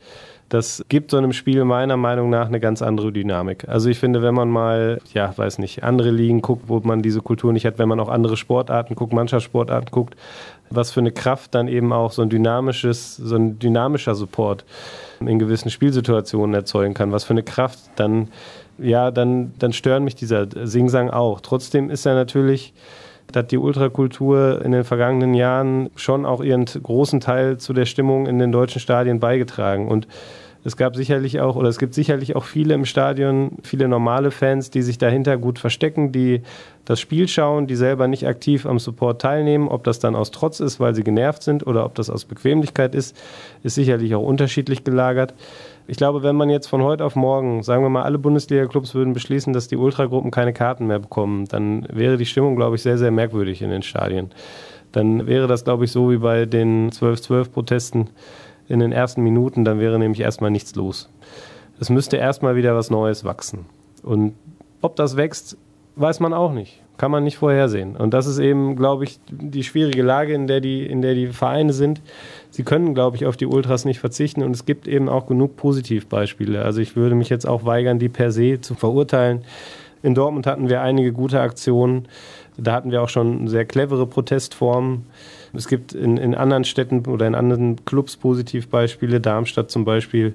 das 0.49 0.85
gibt 0.89 1.11
so 1.11 1.17
einem 1.17 1.33
Spiel 1.33 1.65
meiner 1.65 1.97
Meinung 1.97 2.31
nach 2.31 2.47
eine 2.47 2.61
ganz 2.61 2.83
andere 2.83 3.13
Dynamik. 3.13 3.69
Also 3.69 3.89
ich 3.89 3.99
finde, 3.99 4.23
wenn 4.23 4.35
man 4.35 4.49
mal, 4.51 5.01
ja, 5.13 5.37
weiß 5.37 5.59
nicht, 5.59 5.83
andere 5.83 6.11
Ligen 6.11 6.43
guckt, 6.43 6.69
wo 6.69 6.81
man 6.81 7.03
diese 7.03 7.21
Kultur 7.21 7.53
nicht 7.53 7.67
hat, 7.67 7.79
wenn 7.79 7.89
man 7.89 7.99
auch 8.01 8.09
andere 8.09 8.37
Sportarten 8.37 8.95
guckt, 8.95 9.13
Mannschaftssportarten 9.13 9.91
guckt, 9.91 10.17
was 10.71 10.93
für 10.93 11.01
eine 11.01 11.13
Kraft 11.13 11.55
dann 11.55 11.69
eben 11.69 11.93
auch 11.93 12.13
so 12.13 12.23
ein 12.23 12.29
dynamisches, 12.29 13.17
so 13.17 13.37
ein 13.37 13.59
dynamischer 13.59 14.15
Support 14.15 14.65
in 15.21 15.39
gewissen 15.39 15.71
Spielsituationen 15.71 16.55
erzeugen 16.55 16.95
kann, 16.95 17.13
was 17.13 17.25
für 17.25 17.35
eine 17.35 17.43
Kraft 17.43 17.79
dann, 17.97 18.29
ja, 18.79 19.11
dann, 19.11 19.55
dann 19.59 19.73
stören 19.73 20.05
mich 20.05 20.15
dieser 20.15 20.47
Singsang 20.67 21.11
auch. 21.11 21.41
Trotzdem 21.41 21.91
ist 21.91 22.07
er 22.07 22.15
natürlich, 22.15 22.75
hat 23.35 23.51
die 23.51 23.59
Ultrakultur 23.59 24.65
in 24.65 24.73
den 24.73 24.85
vergangenen 24.85 25.35
Jahren 25.35 25.91
schon 25.97 26.25
auch 26.25 26.43
ihren 26.43 26.65
großen 26.65 27.21
Teil 27.21 27.59
zu 27.59 27.73
der 27.73 27.85
Stimmung 27.85 28.27
in 28.27 28.39
den 28.39 28.53
deutschen 28.53 28.81
Stadien 28.81 29.21
beigetragen. 29.21 29.89
Und 29.89 30.07
Es 30.67 30.79
gab 30.79 30.97
sicherlich 30.97 31.41
auch, 31.41 31.57
oder 31.57 31.69
es 31.69 31.79
gibt 31.79 31.93
sicherlich 31.93 32.37
auch 32.37 32.45
viele 32.45 32.73
im 32.73 32.87
Stadion, 32.87 33.59
viele 33.63 33.87
normale 33.87 34.31
Fans, 34.31 34.71
die 34.71 34.81
sich 34.81 34.97
dahinter 34.97 35.37
gut 35.37 35.59
verstecken, 35.59 36.11
die 36.11 36.41
das 36.87 37.01
Spiel 37.01 37.29
schauen, 37.29 37.67
die 37.67 37.77
selber 37.77 38.09
nicht 38.09 38.27
aktiv 38.27 38.65
am 38.65 38.79
Support 38.79 39.21
teilnehmen. 39.21 39.69
Ob 39.69 39.85
das 39.85 39.99
dann 39.99 40.17
aus 40.17 40.31
Trotz 40.31 40.61
ist, 40.61 40.81
weil 40.81 40.95
sie 40.95 41.05
genervt 41.05 41.43
sind, 41.43 41.67
oder 41.67 41.85
ob 41.85 41.95
das 41.95 42.09
aus 42.09 42.25
Bequemlichkeit 42.25 42.95
ist, 42.95 43.15
ist 43.63 43.75
sicherlich 43.75 44.15
auch 44.15 44.23
unterschiedlich 44.23 44.85
gelagert. 44.85 45.35
Ich 45.87 45.99
glaube, 45.99 46.23
wenn 46.23 46.37
man 46.37 46.49
jetzt 46.49 46.67
von 46.67 46.83
heute 46.83 47.05
auf 47.05 47.15
morgen, 47.15 47.63
sagen 47.63 47.83
wir 47.83 47.91
mal, 47.91 48.05
alle 48.05 48.19
Bundesliga-Clubs 48.19 48.95
würden 48.95 49.13
beschließen, 49.13 49.53
dass 49.53 49.69
die 49.69 49.77
Ultragruppen 49.77 50.31
keine 50.31 50.55
Karten 50.55 50.87
mehr 50.87 50.99
bekommen, 50.99 51.45
dann 51.47 51.87
wäre 51.93 52.17
die 52.17 52.25
Stimmung, 52.25 52.57
glaube 52.57 52.77
ich, 52.77 52.83
sehr, 52.83 52.97
sehr 52.97 53.11
merkwürdig 53.11 53.61
in 53.61 53.69
den 53.69 53.83
Stadien. 53.83 54.31
Dann 54.93 55.27
wäre 55.27 55.47
das, 55.47 55.65
glaube 55.65 55.85
ich, 55.85 55.93
so 55.93 56.11
wie 56.11 56.19
bei 56.19 56.47
den 56.47 56.91
12-12-Protesten 56.91 58.09
in 58.69 58.79
den 58.79 58.93
ersten 58.93 59.23
Minuten, 59.23 59.65
dann 59.65 59.79
wäre 59.79 59.99
nämlich 59.99 60.21
erstmal 60.21 60.51
nichts 60.51 60.75
los. 60.75 61.11
Es 61.81 61.91
müsste 61.91 62.17
erstmal 62.17 62.57
wieder 62.57 62.75
was 62.75 62.91
Neues 62.91 63.25
wachsen. 63.25 63.67
Und 64.03 64.35
ob 64.81 64.97
das 64.97 65.17
wächst, 65.17 65.59
weiß 65.97 66.21
man 66.21 66.33
auch 66.33 66.53
nicht. 66.53 66.81
Kann 66.97 67.11
man 67.11 67.25
nicht 67.25 67.37
vorhersehen. 67.37 67.97
Und 67.97 68.15
das 68.15 68.27
ist 68.27 68.39
eben, 68.39 68.77
glaube 68.77 69.05
ich, 69.05 69.19
die 69.29 69.65
schwierige 69.65 70.03
Lage, 70.03 70.33
in 70.33 70.47
der 70.47 70.61
die, 70.61 70.87
in 70.87 71.03
der 71.03 71.15
die 71.15 71.27
Vereine 71.27 71.73
sind. 71.73 72.01
Sie 72.55 72.63
können, 72.63 72.95
glaube 72.95 73.17
ich, 73.17 73.27
auf 73.27 73.37
die 73.37 73.47
Ultras 73.47 73.85
nicht 73.85 73.99
verzichten. 73.99 74.41
Und 74.45 74.53
es 74.53 74.65
gibt 74.65 74.87
eben 74.87 75.09
auch 75.09 75.27
genug 75.27 75.57
Positivbeispiele. 75.57 76.63
Also 76.63 76.81
ich 76.81 76.95
würde 76.95 77.17
mich 77.17 77.29
jetzt 77.29 77.49
auch 77.49 77.65
weigern, 77.65 77.99
die 77.99 78.09
per 78.09 78.31
se 78.31 78.61
zu 78.61 78.77
verurteilen. 78.77 79.43
In 80.05 80.15
Dortmund 80.15 80.47
hatten 80.47 80.69
wir 80.69 80.81
einige 80.81 81.13
gute 81.13 81.41
Aktionen. 81.41 82.07
Da 82.57 82.75
hatten 82.75 82.93
wir 82.93 83.03
auch 83.03 83.09
schon 83.09 83.49
sehr 83.49 83.65
clevere 83.65 84.07
Protestformen. 84.07 85.07
Es 85.53 85.67
gibt 85.67 85.95
in, 85.95 86.17
in 86.17 86.37
anderen 86.37 86.63
Städten 86.63 87.05
oder 87.07 87.27
in 87.27 87.35
anderen 87.35 87.85
Clubs 87.87 88.17
Positivbeispiele, 88.17 89.21
Darmstadt 89.21 89.73
zum 89.73 89.85
Beispiel, 89.85 90.35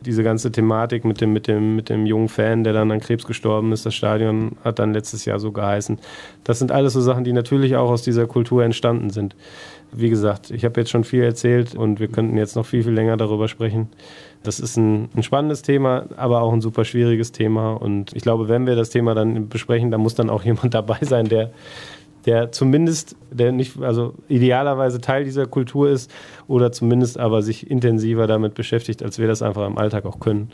diese 0.00 0.22
ganze 0.22 0.50
Thematik 0.50 1.04
mit 1.04 1.20
dem, 1.20 1.34
mit, 1.34 1.46
dem, 1.46 1.76
mit 1.76 1.90
dem 1.90 2.06
jungen 2.06 2.30
Fan, 2.30 2.64
der 2.64 2.72
dann 2.72 2.90
an 2.90 3.00
Krebs 3.00 3.26
gestorben 3.26 3.72
ist. 3.72 3.84
Das 3.84 3.94
Stadion 3.94 4.52
hat 4.64 4.78
dann 4.78 4.94
letztes 4.94 5.26
Jahr 5.26 5.38
so 5.38 5.52
geheißen. 5.52 5.98
Das 6.42 6.58
sind 6.58 6.72
alles 6.72 6.94
so 6.94 7.02
Sachen, 7.02 7.24
die 7.24 7.34
natürlich 7.34 7.76
auch 7.76 7.90
aus 7.90 8.02
dieser 8.02 8.26
Kultur 8.26 8.64
entstanden 8.64 9.10
sind. 9.10 9.36
Wie 9.92 10.10
gesagt, 10.10 10.50
ich 10.50 10.64
habe 10.64 10.80
jetzt 10.80 10.90
schon 10.90 11.04
viel 11.04 11.22
erzählt 11.22 11.74
und 11.74 11.98
wir 11.98 12.08
könnten 12.08 12.36
jetzt 12.36 12.54
noch 12.54 12.66
viel, 12.66 12.84
viel 12.84 12.92
länger 12.92 13.16
darüber 13.16 13.48
sprechen. 13.48 13.88
Das 14.42 14.60
ist 14.60 14.76
ein, 14.76 15.08
ein, 15.14 15.22
spannendes 15.22 15.62
Thema, 15.62 16.06
aber 16.16 16.42
auch 16.42 16.52
ein 16.52 16.60
super 16.60 16.84
schwieriges 16.84 17.32
Thema. 17.32 17.72
Und 17.72 18.14
ich 18.14 18.22
glaube, 18.22 18.48
wenn 18.48 18.66
wir 18.66 18.76
das 18.76 18.90
Thema 18.90 19.14
dann 19.14 19.48
besprechen, 19.48 19.90
dann 19.90 20.00
muss 20.00 20.14
dann 20.14 20.30
auch 20.30 20.42
jemand 20.44 20.74
dabei 20.74 20.98
sein, 21.02 21.28
der, 21.28 21.50
der 22.24 22.52
zumindest, 22.52 23.16
der 23.30 23.52
nicht, 23.52 23.80
also 23.82 24.14
idealerweise 24.28 25.00
Teil 25.00 25.24
dieser 25.24 25.46
Kultur 25.46 25.90
ist 25.90 26.10
oder 26.46 26.70
zumindest 26.70 27.18
aber 27.18 27.42
sich 27.42 27.70
intensiver 27.70 28.26
damit 28.26 28.54
beschäftigt, 28.54 29.02
als 29.02 29.18
wir 29.18 29.26
das 29.26 29.42
einfach 29.42 29.66
im 29.66 29.78
Alltag 29.78 30.06
auch 30.06 30.20
können. 30.20 30.50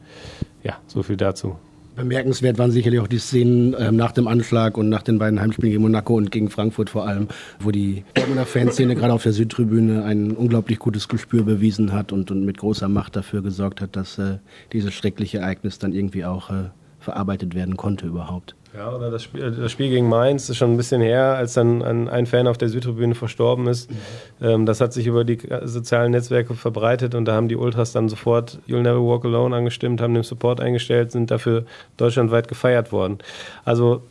Ja, 0.62 0.78
so 0.86 1.02
viel 1.02 1.16
dazu. 1.16 1.56
Bemerkenswert 1.96 2.58
waren 2.58 2.70
sicherlich 2.70 3.00
auch 3.00 3.08
die 3.08 3.18
Szenen 3.18 3.72
äh, 3.74 3.90
nach 3.90 4.12
dem 4.12 4.28
Anschlag 4.28 4.76
und 4.76 4.90
nach 4.90 5.02
den 5.02 5.18
beiden 5.18 5.40
Heimspielen 5.40 5.70
gegen 5.70 5.82
Monaco 5.82 6.14
und 6.14 6.30
gegen 6.30 6.50
Frankfurt 6.50 6.90
vor 6.90 7.08
allem, 7.08 7.28
wo 7.58 7.70
die 7.70 8.04
Dortmunder 8.14 8.44
Fanszene 8.44 8.94
gerade 8.94 9.14
auf 9.14 9.22
der 9.22 9.32
Südtribüne 9.32 10.04
ein 10.04 10.32
unglaublich 10.32 10.78
gutes 10.78 11.08
Gespür 11.08 11.42
bewiesen 11.42 11.92
hat 11.92 12.12
und, 12.12 12.30
und 12.30 12.44
mit 12.44 12.58
großer 12.58 12.88
Macht 12.88 13.16
dafür 13.16 13.42
gesorgt 13.42 13.80
hat, 13.80 13.96
dass 13.96 14.18
äh, 14.18 14.38
dieses 14.72 14.92
schreckliche 14.92 15.38
Ereignis 15.38 15.78
dann 15.78 15.94
irgendwie 15.94 16.26
auch 16.26 16.50
äh, 16.50 16.68
verarbeitet 17.06 17.54
werden 17.54 17.76
konnte 17.76 18.04
überhaupt. 18.04 18.56
Ja, 18.76 18.92
oder 18.92 19.12
das 19.12 19.22
Spiel, 19.22 19.52
das 19.52 19.70
Spiel 19.70 19.88
gegen 19.88 20.08
Mainz 20.08 20.50
ist 20.50 20.56
schon 20.56 20.72
ein 20.72 20.76
bisschen 20.76 21.00
her, 21.00 21.36
als 21.36 21.54
dann 21.54 21.82
ein, 21.82 22.26
Fan 22.26 22.48
auf 22.48 22.58
der 22.58 22.68
Südtribüne 22.68 23.14
verstorben 23.14 23.68
ist. 23.68 23.90
Mhm. 23.90 23.96
Ähm, 24.42 24.66
das 24.66 24.80
hat 24.80 24.92
sich 24.92 25.06
über 25.06 25.24
die 25.24 25.38
sozialen 25.62 26.10
Netzwerke 26.10 26.54
verbreitet 26.54 27.14
und 27.14 27.24
da 27.26 27.34
haben 27.34 27.48
die 27.48 27.54
Ultras 27.54 27.92
dann 27.92 28.08
sofort 28.08 28.58
You'll 28.68 28.82
Never 28.82 29.00
Walk 29.06 29.24
Alone 29.24 29.54
angestimmt, 29.54 30.00
haben 30.00 30.14
den 30.14 30.24
Support 30.24 30.60
eingestellt, 30.60 31.12
sind 31.12 31.30
dafür 31.30 31.64
deutschlandweit 31.96 32.48
gefeiert 32.48 32.90
worden. 32.90 33.18
Also 33.64 34.02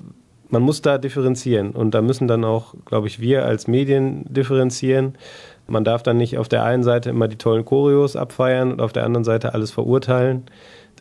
man 0.49 0.61
muss 0.61 0.81
da 0.81 0.97
differenzieren 0.97 1.71
und 1.71 1.91
da 1.93 2.01
müssen 2.01 2.29
dann 2.29 2.45
auch, 2.45 2.75
glaube 2.85 3.07
ich, 3.07 3.19
wir 3.19 3.45
als 3.45 3.67
Medien 3.67 4.23
differenzieren. 4.29 5.15
Man 5.67 5.83
darf 5.83 6.01
dann 6.01 6.17
nicht 6.17 6.37
auf 6.37 6.47
der 6.47 6.63
einen 6.63 6.83
Seite 6.83 7.09
immer 7.09 7.27
die 7.27 7.37
tollen 7.37 7.65
Choreos 7.65 8.15
abfeiern 8.15 8.71
und 8.71 8.81
auf 8.81 8.93
der 8.93 9.03
anderen 9.03 9.25
Seite 9.25 9.53
alles 9.53 9.71
verurteilen. 9.71 10.45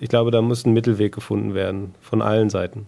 Ich 0.01 0.09
glaube, 0.09 0.31
da 0.31 0.43
muss 0.43 0.67
ein 0.67 0.73
Mittelweg 0.73 1.15
gefunden 1.15 1.55
werden 1.55 1.95
von 2.01 2.23
allen 2.23 2.51
Seiten. 2.51 2.87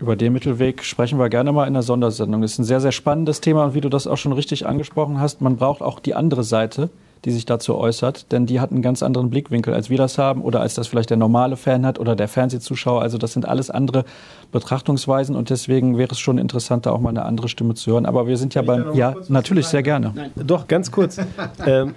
Über 0.00 0.16
den 0.16 0.32
Mittelweg 0.32 0.82
sprechen 0.82 1.18
wir 1.18 1.28
gerne 1.28 1.52
mal 1.52 1.66
in 1.66 1.74
der 1.74 1.82
Sondersendung. 1.82 2.40
Das 2.40 2.52
ist 2.52 2.58
ein 2.58 2.64
sehr, 2.64 2.80
sehr 2.80 2.92
spannendes 2.92 3.42
Thema 3.42 3.66
und 3.66 3.74
wie 3.74 3.82
du 3.82 3.90
das 3.90 4.06
auch 4.06 4.16
schon 4.16 4.32
richtig 4.32 4.66
angesprochen 4.66 5.20
hast, 5.20 5.42
man 5.42 5.56
braucht 5.56 5.82
auch 5.82 6.00
die 6.00 6.14
andere 6.14 6.42
Seite, 6.42 6.88
die 7.26 7.30
sich 7.30 7.44
dazu 7.44 7.76
äußert, 7.76 8.32
denn 8.32 8.46
die 8.46 8.60
hat 8.60 8.70
einen 8.70 8.80
ganz 8.80 9.02
anderen 9.02 9.28
Blickwinkel, 9.28 9.74
als 9.74 9.90
wir 9.90 9.98
das 9.98 10.16
haben 10.16 10.40
oder 10.40 10.62
als 10.62 10.74
das 10.74 10.86
vielleicht 10.86 11.10
der 11.10 11.18
normale 11.18 11.56
Fan 11.56 11.84
hat 11.84 11.98
oder 11.98 12.16
der 12.16 12.28
Fernsehzuschauer. 12.28 13.02
Also 13.02 13.18
das 13.18 13.34
sind 13.34 13.46
alles 13.46 13.68
andere 13.68 14.04
Betrachtungsweisen 14.50 15.36
und 15.36 15.50
deswegen 15.50 15.98
wäre 15.98 16.10
es 16.12 16.18
schon 16.18 16.38
interessant, 16.38 16.86
da 16.86 16.90
auch 16.90 17.00
mal 17.00 17.10
eine 17.10 17.24
andere 17.24 17.48
Stimme 17.48 17.74
zu 17.74 17.92
hören. 17.92 18.06
Aber 18.06 18.26
wir 18.26 18.36
sind 18.36 18.54
ja 18.54 18.62
beim, 18.62 18.94
ja, 18.94 19.14
natürlich, 19.28 19.66
sehr 19.66 19.82
gerne. 19.82 20.12
Nein. 20.14 20.30
Doch, 20.36 20.66
ganz 20.66 20.90
kurz. 20.90 21.18
ähm, 21.66 21.94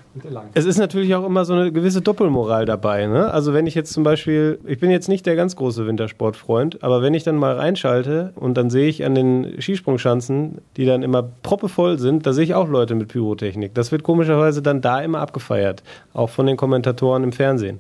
es 0.53 0.65
ist 0.65 0.77
natürlich 0.77 1.15
auch 1.15 1.25
immer 1.25 1.45
so 1.45 1.53
eine 1.53 1.71
gewisse 1.71 2.01
Doppelmoral 2.01 2.65
dabei. 2.65 3.07
Ne? 3.07 3.31
Also 3.31 3.53
wenn 3.53 3.67
ich 3.67 3.75
jetzt 3.75 3.93
zum 3.93 4.03
Beispiel, 4.03 4.59
ich 4.65 4.79
bin 4.79 4.91
jetzt 4.91 5.09
nicht 5.09 5.25
der 5.25 5.35
ganz 5.35 5.55
große 5.55 5.87
Wintersportfreund, 5.87 6.83
aber 6.83 7.01
wenn 7.01 7.13
ich 7.13 7.23
dann 7.23 7.35
mal 7.35 7.55
reinschalte 7.55 8.33
und 8.35 8.55
dann 8.55 8.69
sehe 8.69 8.87
ich 8.87 9.05
an 9.05 9.15
den 9.15 9.59
Skisprungschanzen, 9.59 10.59
die 10.77 10.85
dann 10.85 11.03
immer 11.03 11.23
proppevoll 11.23 11.99
sind, 11.99 12.25
da 12.25 12.33
sehe 12.33 12.43
ich 12.43 12.53
auch 12.53 12.67
Leute 12.67 12.95
mit 12.95 13.07
Pyrotechnik. 13.07 13.73
Das 13.73 13.91
wird 13.91 14.03
komischerweise 14.03 14.61
dann 14.61 14.81
da 14.81 15.01
immer 15.01 15.19
abgefeiert, 15.19 15.83
auch 16.13 16.29
von 16.29 16.45
den 16.45 16.57
Kommentatoren 16.57 17.23
im 17.23 17.31
Fernsehen. 17.31 17.79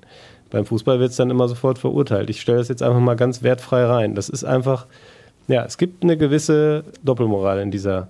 Beim 0.53 0.67
Fußball 0.67 0.99
wird 0.99 1.09
es 1.09 1.17
dann 1.17 1.31
immer 1.31 1.47
sofort 1.47 1.79
verurteilt. 1.79 2.29
Ich 2.29 2.39
stelle 2.39 2.59
das 2.59 2.67
jetzt 2.67 2.83
einfach 2.83 2.99
mal 2.99 3.15
ganz 3.15 3.41
wertfrei 3.41 3.85
rein. 3.85 4.13
Das 4.13 4.29
ist 4.29 4.43
einfach, 4.43 4.85
ja, 5.47 5.65
es 5.65 5.79
gibt 5.79 6.03
eine 6.03 6.15
gewisse 6.15 6.83
Doppelmoral 7.03 7.59
in 7.59 7.71
dieser, 7.71 8.09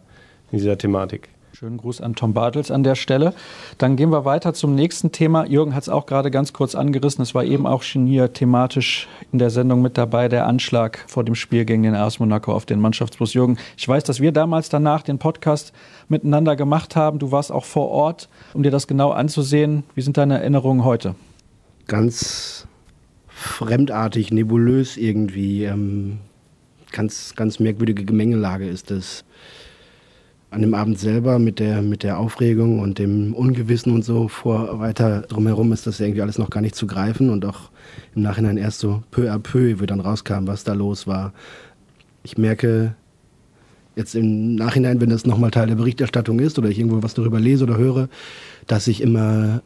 in 0.52 0.58
dieser 0.58 0.78
Thematik. 0.78 1.30
Schönen 1.54 1.78
Gruß 1.78 2.02
an 2.02 2.16
Tom 2.16 2.34
Bartels 2.34 2.70
an 2.70 2.84
der 2.84 2.96
Stelle. 2.96 3.34
Dann 3.78 3.96
gehen 3.96 4.10
wir 4.10 4.26
weiter 4.26 4.54
zum 4.54 4.76
nächsten 4.76 5.14
Thema. 5.14 5.46
Jürgen 5.46 5.74
hat 5.74 5.84
es 5.84 5.90
auch 5.90 6.06
gerade 6.06 6.32
ganz 6.32 6.52
kurz 6.52 6.76
angerissen. 6.76 7.22
Es 7.22 7.34
war 7.34 7.46
eben 7.46 7.66
auch 7.66 7.82
schon 7.82 8.08
hier 8.08 8.34
thematisch 8.34 9.08
in 9.32 9.40
der 9.40 9.50
Sendung 9.50 9.82
mit 9.82 9.98
dabei, 9.98 10.28
der 10.28 10.46
Anschlag 10.46 11.02
vor 11.08 11.24
dem 11.24 11.36
Spiel 11.36 11.64
gegen 11.64 11.84
den 11.84 11.96
AS 11.96 12.20
Monaco 12.20 12.52
auf 12.52 12.66
den 12.66 12.82
Mannschaftsbus. 12.82 13.34
Jürgen, 13.34 13.58
ich 13.78 13.88
weiß, 13.88 14.04
dass 14.04 14.20
wir 14.20 14.34
damals 14.34 14.68
danach 14.68 15.04
den 15.04 15.18
Podcast 15.18 15.72
miteinander 16.10 16.58
gemacht 16.58 16.98
haben. 16.98 17.20
Du 17.20 17.32
warst 17.32 17.54
auch 17.54 17.64
vor 17.64 17.88
Ort, 17.90 18.28
um 18.54 18.64
dir 18.64 18.72
das 18.72 18.88
genau 18.88 19.12
anzusehen. 19.12 19.86
Wie 19.96 20.02
sind 20.02 20.18
deine 20.18 20.40
Erinnerungen 20.40 20.84
heute? 20.84 21.16
Ganz 21.88 22.68
fremdartig, 23.28 24.32
nebulös 24.32 24.98
irgendwie. 24.98 25.66
Ähm, 25.66 26.20
ganz, 26.92 27.34
ganz 27.36 27.60
merkwürdige 27.60 28.06
Gemengelage 28.06 28.68
ist 28.68 28.92
das. 28.92 29.26
An 30.50 30.62
dem 30.62 30.76
Abend 30.76 31.00
selber 31.00 31.40
mit 31.40 31.58
der, 31.58 31.82
mit 31.82 32.04
der 32.04 32.20
Aufregung 32.20 32.80
und 32.80 33.00
dem 33.00 33.34
Ungewissen 33.34 33.92
und 33.92 34.06
so 34.06 34.28
vor 34.28 34.80
weiter 34.80 35.22
drumherum 35.22 35.72
ist 35.72 35.88
das 35.88 36.00
irgendwie 36.00 36.22
alles 36.22 36.38
noch 36.38 36.52
gar 36.52 36.62
nicht 36.62 36.76
zu 36.76 36.86
greifen 36.86 37.32
und 37.32 37.44
auch 37.44 37.72
im 38.14 38.22
Nachhinein 38.22 38.58
erst 38.58 38.78
so 38.78 39.02
peu 39.10 39.32
à 39.32 39.40
peu, 39.40 39.80
wie 39.80 39.88
dann 39.88 40.00
rauskam, 40.00 40.46
was 40.46 40.64
da 40.64 40.74
los 40.74 41.08
war. 41.08 41.34
Ich 42.22 42.38
merke 42.38 42.94
jetzt 43.96 44.14
im 44.14 44.54
Nachhinein, 44.54 45.02
wenn 45.02 45.10
das 45.10 45.26
nochmal 45.26 45.50
Teil 45.50 45.66
der 45.66 45.76
Berichterstattung 45.76 46.40
ist 46.40 46.60
oder 46.60 46.70
ich 46.70 46.78
irgendwo 46.78 47.02
was 47.02 47.16
darüber 47.16 47.40
lese 47.40 47.64
oder 47.64 47.78
höre, 47.78 48.08
dass 48.68 48.88
ich 48.88 49.02
immer 49.02 49.64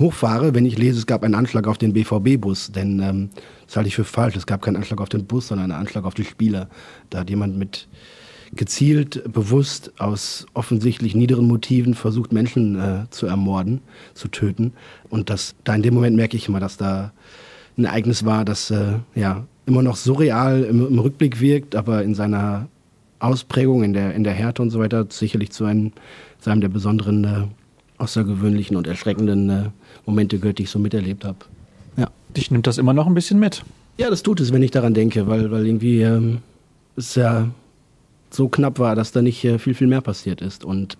hochfahre, 0.00 0.54
wenn 0.54 0.66
ich 0.66 0.78
lese, 0.78 0.98
es 0.98 1.06
gab 1.06 1.22
einen 1.22 1.34
Anschlag 1.34 1.66
auf 1.68 1.78
den 1.78 1.92
BVB-Bus. 1.92 2.72
Denn 2.72 3.00
ähm, 3.00 3.30
das 3.66 3.76
halte 3.76 3.88
ich 3.88 3.94
für 3.94 4.04
falsch. 4.04 4.36
Es 4.36 4.46
gab 4.46 4.62
keinen 4.62 4.76
Anschlag 4.76 5.00
auf 5.00 5.08
den 5.08 5.26
Bus, 5.26 5.48
sondern 5.48 5.70
einen 5.70 5.80
Anschlag 5.80 6.04
auf 6.04 6.14
die 6.14 6.24
Spieler. 6.24 6.68
Da 7.10 7.20
hat 7.20 7.30
jemand 7.30 7.56
mit 7.56 7.86
gezielt, 8.52 9.22
bewusst, 9.32 9.92
aus 9.98 10.46
offensichtlich 10.54 11.14
niederen 11.14 11.46
Motiven 11.46 11.94
versucht, 11.94 12.32
Menschen 12.32 12.80
äh, 12.80 13.10
zu 13.10 13.26
ermorden, 13.26 13.80
zu 14.14 14.28
töten. 14.28 14.72
Und 15.08 15.30
das, 15.30 15.54
da 15.64 15.74
in 15.74 15.82
dem 15.82 15.94
Moment 15.94 16.16
merke 16.16 16.36
ich 16.36 16.48
immer, 16.48 16.58
dass 16.58 16.76
da 16.76 17.12
ein 17.78 17.84
Ereignis 17.84 18.24
war, 18.24 18.44
das 18.44 18.70
äh, 18.70 18.94
ja 19.14 19.46
immer 19.66 19.82
noch 19.82 19.96
surreal 19.96 20.64
im, 20.64 20.86
im 20.86 20.98
Rückblick 20.98 21.40
wirkt, 21.40 21.76
aber 21.76 22.02
in 22.02 22.14
seiner 22.14 22.66
Ausprägung, 23.20 23.84
in 23.84 23.92
der, 23.92 24.14
in 24.14 24.24
der 24.24 24.32
Härte 24.32 24.62
und 24.62 24.70
so 24.70 24.80
weiter, 24.80 25.06
sicherlich 25.08 25.52
zu 25.52 25.64
einem, 25.64 25.92
zu 26.40 26.50
einem 26.50 26.60
der 26.60 26.70
besonderen, 26.70 27.24
äh, 27.24 27.46
außergewöhnlichen 27.98 28.76
und 28.76 28.86
erschreckenden 28.86 29.50
äh, 29.50 29.62
Momente 30.10 30.38
gehört, 30.38 30.58
die 30.58 30.64
ich 30.64 30.70
so 30.70 30.78
miterlebt 30.78 31.24
habe. 31.24 31.38
Ja, 31.96 32.08
dich 32.36 32.50
nimmt 32.50 32.66
das 32.66 32.78
immer 32.78 32.92
noch 32.92 33.06
ein 33.06 33.14
bisschen 33.14 33.38
mit. 33.38 33.62
Ja, 33.96 34.10
das 34.10 34.22
tut 34.22 34.40
es, 34.40 34.52
wenn 34.52 34.62
ich 34.62 34.70
daran 34.70 34.94
denke, 34.94 35.26
weil, 35.26 35.50
weil 35.50 35.66
irgendwie 35.66 36.02
ähm, 36.02 36.38
es 36.96 37.14
ja 37.14 37.48
so 38.30 38.48
knapp 38.48 38.78
war, 38.78 38.94
dass 38.94 39.12
da 39.12 39.22
nicht 39.22 39.44
äh, 39.44 39.58
viel, 39.58 39.74
viel 39.74 39.86
mehr 39.86 40.00
passiert 40.00 40.40
ist. 40.40 40.64
Und 40.64 40.96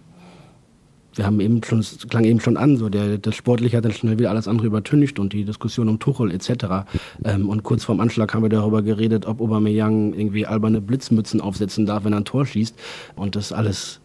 wir 1.15 1.27
haben 1.27 1.41
eben 1.41 1.63
schon, 1.65 1.81
es 1.81 2.07
klang 2.09 2.25
eben 2.25 2.41
schon 2.41 2.57
an, 2.57 2.77
so 2.77 2.89
der, 2.89 3.19
das 3.19 3.35
Sportliche 3.35 3.77
hat 3.77 3.85
dann 3.85 3.93
schnell 3.93 4.19
wieder 4.19 4.31
alles 4.31 4.47
andere 4.47 4.67
übertüncht 4.67 5.19
und 5.19 5.33
die 5.33 5.45
Diskussion 5.45 5.89
um 5.89 5.99
Tuchel 5.99 6.31
etc. 6.31 6.87
Ähm, 7.25 7.49
und 7.49 7.63
kurz 7.63 7.85
vorm 7.85 8.01
Anschlag 8.01 8.33
haben 8.35 8.43
wir 8.43 8.49
darüber 8.49 8.83
geredet, 8.83 9.27
ob 9.27 9.41
Aubameyang 9.41 10.15
irgendwie 10.15 10.47
alberne 10.47 10.81
Blitzmützen 10.81 11.41
aufsetzen 11.41 11.87
darf, 11.87 12.05
wenn 12.05 12.13
er 12.13 12.21
ein 12.21 12.25
Tor 12.25 12.47
schießt. 12.47 12.77
Und 13.17 13.35
das 13.35 13.53
alles 13.53 14.01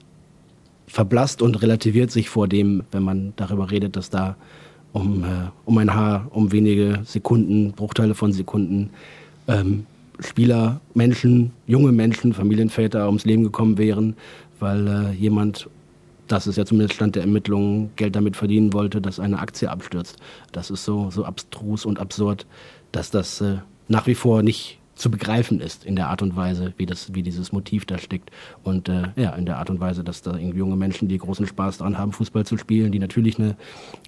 verblasst 0.87 1.41
und 1.41 1.61
relativiert 1.61 2.11
sich 2.11 2.29
vor 2.29 2.47
dem, 2.47 2.83
wenn 2.91 3.03
man 3.03 3.33
darüber 3.35 3.69
redet, 3.71 3.95
dass 3.95 4.09
da 4.09 4.35
um, 4.95 5.23
äh, 5.23 5.27
um 5.65 5.77
ein 5.77 5.93
Haar, 5.93 6.27
um 6.31 6.53
wenige 6.53 7.01
Sekunden, 7.03 7.73
Bruchteile 7.73 8.15
von 8.15 8.31
Sekunden 8.31 8.91
ähm, 9.47 9.85
Spieler, 10.19 10.79
Menschen, 10.93 11.51
junge 11.67 11.91
Menschen, 11.91 12.33
Familienväter 12.33 13.05
ums 13.05 13.25
Leben 13.25 13.43
gekommen 13.43 13.77
wären, 13.77 14.15
weil 14.61 14.87
äh, 14.87 15.11
jemand, 15.11 15.69
das 16.29 16.47
ist 16.47 16.55
ja 16.55 16.65
zumindest 16.65 16.93
Stand 16.93 17.15
der 17.15 17.23
Ermittlungen, 17.23 17.91
Geld 17.97 18.15
damit 18.15 18.37
verdienen 18.37 18.71
wollte, 18.71 19.01
dass 19.01 19.19
eine 19.19 19.39
Aktie 19.39 19.69
abstürzt. 19.69 20.15
Das 20.53 20.71
ist 20.71 20.85
so, 20.85 21.11
so 21.11 21.25
abstrus 21.25 21.85
und 21.85 21.99
absurd, 21.99 22.47
dass 22.93 23.11
das 23.11 23.41
äh, 23.41 23.57
nach 23.89 24.07
wie 24.07 24.15
vor 24.15 24.43
nicht 24.43 24.79
zu 24.95 25.11
begreifen 25.11 25.59
ist 25.59 25.85
in 25.85 25.95
der 25.95 26.07
Art 26.07 26.21
und 26.21 26.35
Weise, 26.35 26.73
wie, 26.77 26.85
das, 26.85 27.13
wie 27.13 27.21
dieses 27.21 27.51
Motiv 27.51 27.85
da 27.85 27.97
steckt. 27.97 28.31
Und 28.63 28.89
äh, 28.89 29.09
ja, 29.15 29.31
in 29.31 29.45
der 29.45 29.57
Art 29.57 29.69
und 29.69 29.79
Weise, 29.79 30.03
dass 30.03 30.21
da 30.21 30.37
irgendwie 30.37 30.59
junge 30.59 30.77
Menschen, 30.77 31.07
die 31.07 31.17
großen 31.17 31.45
Spaß 31.45 31.79
daran 31.79 31.97
haben, 31.97 32.13
Fußball 32.13 32.45
zu 32.45 32.57
spielen, 32.57 32.91
die 32.91 32.99
natürlich 32.99 33.37
eine 33.37 33.55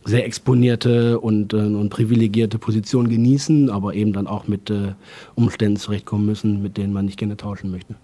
sehr 0.05 0.25
exponierte 0.25 1.19
und, 1.19 1.53
äh, 1.53 1.57
und 1.57 1.89
privilegierte 1.89 2.57
Position 2.57 3.09
genießen, 3.09 3.69
aber 3.69 3.93
eben 3.93 4.13
dann 4.13 4.27
auch 4.27 4.47
mit 4.47 4.69
äh, 4.69 4.93
Umständen 5.35 5.77
zurechtkommen 5.77 6.25
müssen, 6.25 6.61
mit 6.61 6.77
denen 6.77 6.93
man 6.93 7.05
nicht 7.05 7.19
gerne 7.19 7.37
tauschen 7.37 7.69
möchte. 7.69 7.95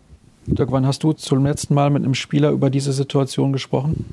Dirk, 0.46 0.72
wann 0.72 0.86
hast 0.86 1.04
du 1.04 1.14
zum 1.14 1.46
letzten 1.46 1.74
Mal 1.74 1.90
mit 1.90 2.04
einem 2.04 2.16
Spieler 2.16 2.52
über 2.52 2.70
diese 2.70 2.92
Situation 2.92 3.54
gesprochen? 3.54 4.06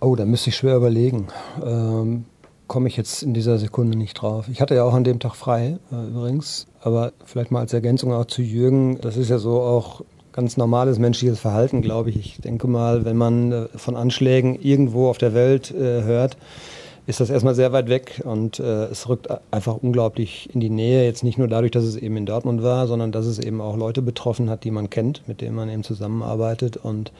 Oh, 0.00 0.14
da 0.14 0.26
müsste 0.26 0.50
ich 0.50 0.56
schwer 0.56 0.76
überlegen. 0.76 1.28
Ähm, 1.64 2.24
komme 2.68 2.88
ich 2.88 2.96
jetzt 2.96 3.22
in 3.22 3.34
dieser 3.34 3.58
Sekunde 3.58 3.98
nicht 3.98 4.14
drauf. 4.14 4.46
Ich 4.48 4.60
hatte 4.60 4.74
ja 4.74 4.84
auch 4.84 4.94
an 4.94 5.04
dem 5.04 5.18
Tag 5.18 5.34
frei, 5.34 5.78
äh, 5.90 6.06
übrigens. 6.06 6.66
Aber 6.80 7.12
vielleicht 7.24 7.50
mal 7.50 7.60
als 7.60 7.72
Ergänzung 7.72 8.12
auch 8.12 8.26
zu 8.26 8.42
Jürgen, 8.42 9.00
das 9.00 9.16
ist 9.16 9.30
ja 9.30 9.38
so 9.38 9.60
auch 9.60 10.02
ganz 10.32 10.56
normales 10.56 11.00
menschliches 11.00 11.40
Verhalten, 11.40 11.82
glaube 11.82 12.10
ich. 12.10 12.16
Ich 12.16 12.40
denke 12.40 12.68
mal, 12.68 13.04
wenn 13.04 13.16
man 13.16 13.50
äh, 13.50 13.66
von 13.74 13.96
Anschlägen 13.96 14.54
irgendwo 14.54 15.08
auf 15.08 15.18
der 15.18 15.34
Welt 15.34 15.72
äh, 15.72 16.02
hört, 16.02 16.36
ist 17.08 17.20
das 17.20 17.30
erstmal 17.30 17.54
sehr 17.54 17.72
weit 17.72 17.88
weg 17.88 18.20
und 18.24 18.60
äh, 18.60 18.84
es 18.84 19.08
rückt 19.08 19.28
einfach 19.50 19.78
unglaublich 19.80 20.50
in 20.52 20.60
die 20.60 20.68
Nähe. 20.68 21.04
Jetzt 21.04 21.24
nicht 21.24 21.38
nur 21.38 21.48
dadurch, 21.48 21.72
dass 21.72 21.84
es 21.84 21.96
eben 21.96 22.18
in 22.18 22.26
Dortmund 22.26 22.62
war, 22.62 22.86
sondern 22.86 23.12
dass 23.12 23.24
es 23.24 23.38
eben 23.38 23.62
auch 23.62 23.78
Leute 23.78 24.02
betroffen 24.02 24.50
hat, 24.50 24.62
die 24.62 24.70
man 24.70 24.90
kennt, 24.90 25.26
mit 25.26 25.40
denen 25.40 25.56
man 25.56 25.70
eben 25.70 25.84
zusammenarbeitet 25.84 26.76
und 26.76 27.10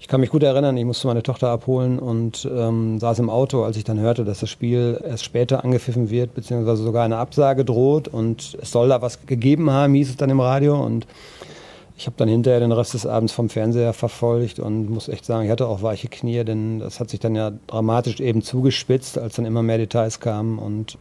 ich 0.00 0.08
kann 0.08 0.20
mich 0.20 0.30
gut 0.30 0.42
erinnern, 0.42 0.78
ich 0.78 0.86
musste 0.86 1.06
meine 1.06 1.22
Tochter 1.22 1.50
abholen 1.50 1.98
und 1.98 2.48
ähm, 2.50 2.98
saß 2.98 3.18
im 3.18 3.28
Auto, 3.28 3.64
als 3.64 3.76
ich 3.76 3.84
dann 3.84 4.00
hörte, 4.00 4.24
dass 4.24 4.40
das 4.40 4.48
Spiel 4.48 4.98
erst 5.06 5.24
später 5.24 5.62
angepfiffen 5.62 6.08
wird, 6.08 6.34
beziehungsweise 6.34 6.82
sogar 6.82 7.04
eine 7.04 7.18
Absage 7.18 7.66
droht 7.66 8.08
und 8.08 8.56
es 8.62 8.72
soll 8.72 8.88
da 8.88 9.02
was 9.02 9.26
gegeben 9.26 9.70
haben, 9.70 9.92
hieß 9.92 10.08
es 10.08 10.16
dann 10.16 10.30
im 10.30 10.40
Radio 10.40 10.82
und 10.82 11.06
ich 11.98 12.06
habe 12.06 12.16
dann 12.16 12.30
hinterher 12.30 12.60
den 12.60 12.72
Rest 12.72 12.94
des 12.94 13.04
Abends 13.04 13.34
vom 13.34 13.50
Fernseher 13.50 13.92
verfolgt 13.92 14.58
und 14.58 14.88
muss 14.88 15.10
echt 15.10 15.26
sagen, 15.26 15.44
ich 15.44 15.50
hatte 15.50 15.66
auch 15.66 15.82
weiche 15.82 16.08
Knie, 16.08 16.44
denn 16.44 16.78
das 16.78 16.98
hat 16.98 17.10
sich 17.10 17.20
dann 17.20 17.34
ja 17.34 17.52
dramatisch 17.66 18.20
eben 18.20 18.40
zugespitzt, 18.40 19.18
als 19.18 19.36
dann 19.36 19.44
immer 19.44 19.62
mehr 19.62 19.76
Details 19.76 20.18
kamen 20.18 20.58
und 20.58 20.96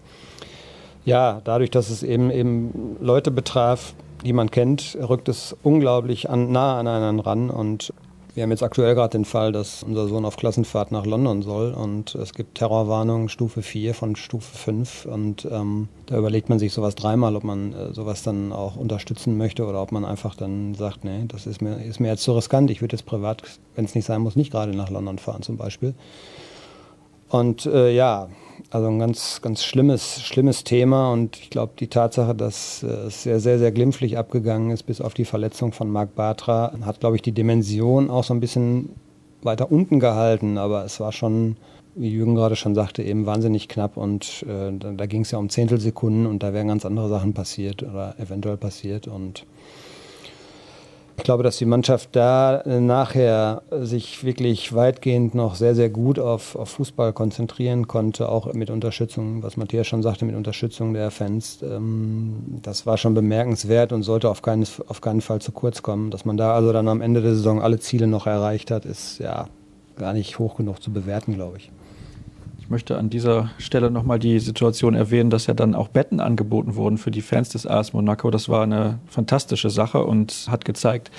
ja, 1.05 1.39
dadurch, 1.45 1.71
dass 1.71 1.89
es 1.89 2.03
eben 2.03 2.29
eben 2.31 2.97
Leute 2.99 3.31
betraf, 3.31 3.93
die 4.25 4.33
man 4.33 4.51
kennt, 4.51 4.97
rückt 4.99 5.29
es 5.29 5.55
unglaublich 5.63 6.29
an, 6.29 6.51
nah 6.51 6.77
an 6.77 6.88
einen 6.88 7.21
ran 7.21 7.49
und 7.49 7.93
wir 8.39 8.43
haben 8.43 8.52
jetzt 8.52 8.63
aktuell 8.63 8.95
gerade 8.95 9.17
den 9.17 9.25
Fall, 9.25 9.52
dass 9.52 9.84
unser 9.84 10.08
Sohn 10.08 10.23
auf 10.23 10.38
Klassenfahrt 10.38 10.93
nach 10.93 11.06
London 11.06 11.41
soll 11.41 11.73
und 11.73 12.15
es 12.15 12.34
gibt 12.34 12.56
Terrorwarnungen 12.58 13.28
Stufe 13.28 13.62
4 13.62 13.93
von 13.93 14.15
Stufe 14.15 14.58
5 14.58 15.08
und 15.08 15.45
ähm, 15.52 15.89
da 16.06 16.17
überlegt 16.17 16.47
man 16.47 16.58
sich 16.58 16.71
sowas 16.71 16.95
dreimal, 16.95 17.36
ob 17.36 17.43
man 17.43 17.73
äh, 17.73 17.93
sowas 17.93 18.23
dann 18.23 18.54
auch 18.54 18.78
unterstützen 18.78 19.38
möchte 19.38 19.65
oder 19.65 19.82
ob 19.82 19.91
man 19.91 20.06
einfach 20.06 20.36
dann 20.36 20.73
sagt, 20.73 21.04
nee, 21.04 21.25
das 21.28 21.47
ist 21.47 21.62
mir, 21.62 21.84
ist 21.84 21.99
mir 21.99 22.08
jetzt 22.08 22.23
zu 22.23 22.32
riskant, 22.32 22.71
ich 22.71 22.80
würde 22.80 22.95
jetzt 22.95 23.06
privat, 23.06 23.43
wenn 23.75 23.84
es 23.84 23.93
nicht 23.93 24.06
sein 24.06 24.21
muss, 24.21 24.38
nicht 24.38 24.54
gerade 24.54 24.71
nach 24.71 24.89
London 24.89 25.17
fahren 25.17 25.41
zum 25.41 25.58
Beispiel. 25.58 25.93
Und 27.28 27.65
äh, 27.65 27.93
ja, 27.93 28.30
also 28.69 28.88
ein 28.88 29.00
ganz, 29.00 29.41
ganz 29.41 29.63
schlimmes, 29.63 30.22
schlimmes 30.22 30.63
Thema. 30.63 31.12
Und 31.12 31.38
ich 31.38 31.50
glaube, 31.50 31.74
die 31.80 31.88
Tatsache, 31.88 32.36
dass 32.36 32.84
äh, 32.84 32.88
es 32.88 33.24
sehr, 33.24 33.39
sehr, 33.39 33.60
sehr 33.60 33.72
glimpflich 33.72 34.17
abgegangen 34.17 34.72
ist, 34.72 34.84
bis 34.84 35.02
auf 35.02 35.13
die 35.13 35.26
Verletzung 35.26 35.72
von 35.72 35.89
Marc 35.91 36.15
Bartra, 36.15 36.74
hat, 36.82 37.00
glaube 37.00 37.15
ich, 37.15 37.22
die 37.22 37.32
Dimension 37.32 38.10
auch 38.10 38.24
so 38.24 38.34
ein 38.34 38.39
bisschen 38.39 38.89
weiter 39.41 39.72
unten 39.72 40.00
gehalten, 40.00 40.58
aber 40.58 40.84
es 40.84 41.00
war 41.00 41.12
schon, 41.12 41.56
wie 41.95 42.10
Jürgen 42.10 42.36
gerade 42.36 42.56
schon 42.56 42.76
sagte, 42.76 43.04
eben 43.04 43.26
wahnsinnig 43.26 43.67
knapp. 43.67 43.98
Und 43.98 44.43
äh, 44.48 44.72
da, 44.78 44.91
da 44.91 45.06
ging 45.06 45.22
es 45.22 45.32
ja 45.32 45.39
um 45.39 45.50
Zehntelsekunden 45.50 46.26
und 46.26 46.43
da 46.43 46.54
wären 46.54 46.67
ganz 46.67 46.86
andere 46.86 47.10
Sachen 47.10 47.34
passiert 47.34 47.84
oder 47.84 48.15
eventuell 48.19 48.58
passiert. 48.58 49.08
Und 49.08 49.45
ich 51.19 51.23
glaube, 51.23 51.43
dass 51.43 51.58
die 51.58 51.65
Mannschaft 51.65 52.15
da 52.15 52.63
nachher 52.65 53.62
sich 53.71 54.23
wirklich 54.23 54.73
weitgehend 54.73 55.36
noch 55.36 55.55
sehr, 55.55 55.75
sehr 55.75 55.89
gut 55.89 56.17
auf, 56.17 56.55
auf 56.55 56.69
Fußball 56.69 57.12
konzentrieren 57.12 57.89
konnte, 57.89 58.29
auch 58.29 58.53
mit 58.53 58.69
Unterstützung, 58.69 59.43
was 59.43 59.58
Matthias 59.58 59.86
schon 59.88 60.01
sagte, 60.01 60.23
mit 60.23 60.36
Unterstützung 60.36 60.93
der 60.93 61.12
Fans. 61.12 61.60
Ähm, 61.62 62.60
das 62.62 62.86
war 62.86 62.97
schon 62.97 63.15
bemerkenswert 63.15 63.91
und 63.91 64.03
sollte 64.03 64.29
auf 64.29 64.41
keinen, 64.41 64.65
auf 64.88 65.01
keinen 65.01 65.19
Fall 65.19 65.41
zu 65.41 65.51
kurz 65.51 65.84
kommen. 65.84 66.10
Dass 66.10 66.23
man 66.23 66.38
da 66.38 66.53
also 66.53 66.71
dann 66.71 66.88
am 66.88 67.01
Ende 67.01 67.21
der 67.21 67.36
Saison 67.36 67.62
alle 67.62 67.79
Ziele 67.79 68.08
noch 68.08 68.25
erreicht 68.25 68.71
hat, 68.71 68.86
ist 68.86 69.19
ja 69.19 69.49
gar 69.97 70.13
nicht 70.13 70.39
hoch 70.39 70.55
genug 70.55 70.82
zu 70.82 70.93
bewerten, 70.93 71.36
glaube 71.36 71.58
ich. 71.58 71.69
Ich 72.69 72.71
möchte 72.71 72.99
an 72.99 73.10
dieser 73.10 73.49
Stelle 73.58 73.89
nochmal 73.89 74.19
die 74.19 74.38
Situation 74.38 74.93
erwähnen, 74.93 75.32
dass 75.32 75.47
ja 75.47 75.55
dann 75.55 75.73
auch 75.73 75.88
Betten 75.88 76.19
angeboten 76.19 76.75
wurden 76.75 76.99
für 76.99 77.10
die 77.10 77.23
Fans 77.23 77.49
des 77.49 77.65
AS 77.65 77.93
Monaco. 77.93 78.29
Das 78.29 78.47
war 78.47 78.62
eine 78.62 78.99
fantastische 79.08 79.71
Sache 79.71 80.03
und 80.05 80.45
hat 80.51 80.65
gezeigt, 80.65 81.10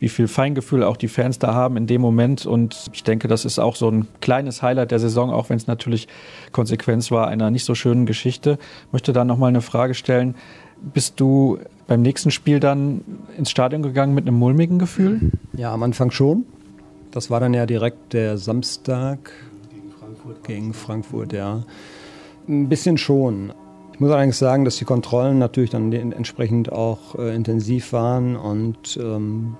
wie 0.00 0.08
viel 0.08 0.26
Feingefühl 0.26 0.82
auch 0.82 0.96
die 0.96 1.06
Fans 1.06 1.38
da 1.38 1.54
haben 1.54 1.76
in 1.76 1.86
dem 1.86 2.00
Moment. 2.00 2.44
Und 2.44 2.90
ich 2.92 3.04
denke, 3.04 3.28
das 3.28 3.44
ist 3.44 3.60
auch 3.60 3.76
so 3.76 3.88
ein 3.88 4.08
kleines 4.20 4.62
Highlight 4.62 4.90
der 4.90 4.98
Saison, 4.98 5.30
auch 5.30 5.48
wenn 5.48 5.56
es 5.56 5.68
natürlich 5.68 6.08
Konsequenz 6.50 7.12
war 7.12 7.28
einer 7.28 7.52
nicht 7.52 7.66
so 7.66 7.76
schönen 7.76 8.04
Geschichte. 8.04 8.58
Ich 8.88 8.92
möchte 8.92 9.12
da 9.12 9.24
nochmal 9.24 9.50
eine 9.50 9.60
Frage 9.60 9.94
stellen. 9.94 10.34
Bist 10.92 11.20
du 11.20 11.60
beim 11.86 12.02
nächsten 12.02 12.32
Spiel 12.32 12.58
dann 12.58 13.02
ins 13.38 13.52
Stadion 13.52 13.84
gegangen 13.84 14.12
mit 14.12 14.26
einem 14.26 14.40
mulmigen 14.40 14.80
Gefühl? 14.80 15.30
Ja, 15.52 15.72
am 15.72 15.84
Anfang 15.84 16.10
schon. 16.10 16.46
Das 17.12 17.30
war 17.30 17.38
dann 17.38 17.54
ja 17.54 17.64
direkt 17.64 18.12
der 18.12 18.38
Samstag, 18.38 19.30
Frankfurt. 20.26 20.44
Gegen 20.44 20.72
Frankfurt, 20.72 21.32
ja. 21.32 21.62
Ein 22.48 22.68
bisschen 22.68 22.98
schon. 22.98 23.52
Ich 23.92 24.00
muss 24.00 24.10
allerdings 24.10 24.38
sagen, 24.38 24.64
dass 24.64 24.76
die 24.76 24.84
Kontrollen 24.84 25.38
natürlich 25.38 25.70
dann 25.70 25.92
entsprechend 25.92 26.70
auch 26.70 27.14
äh, 27.16 27.34
intensiv 27.34 27.92
waren 27.92 28.36
und 28.36 28.98
ähm, 29.00 29.56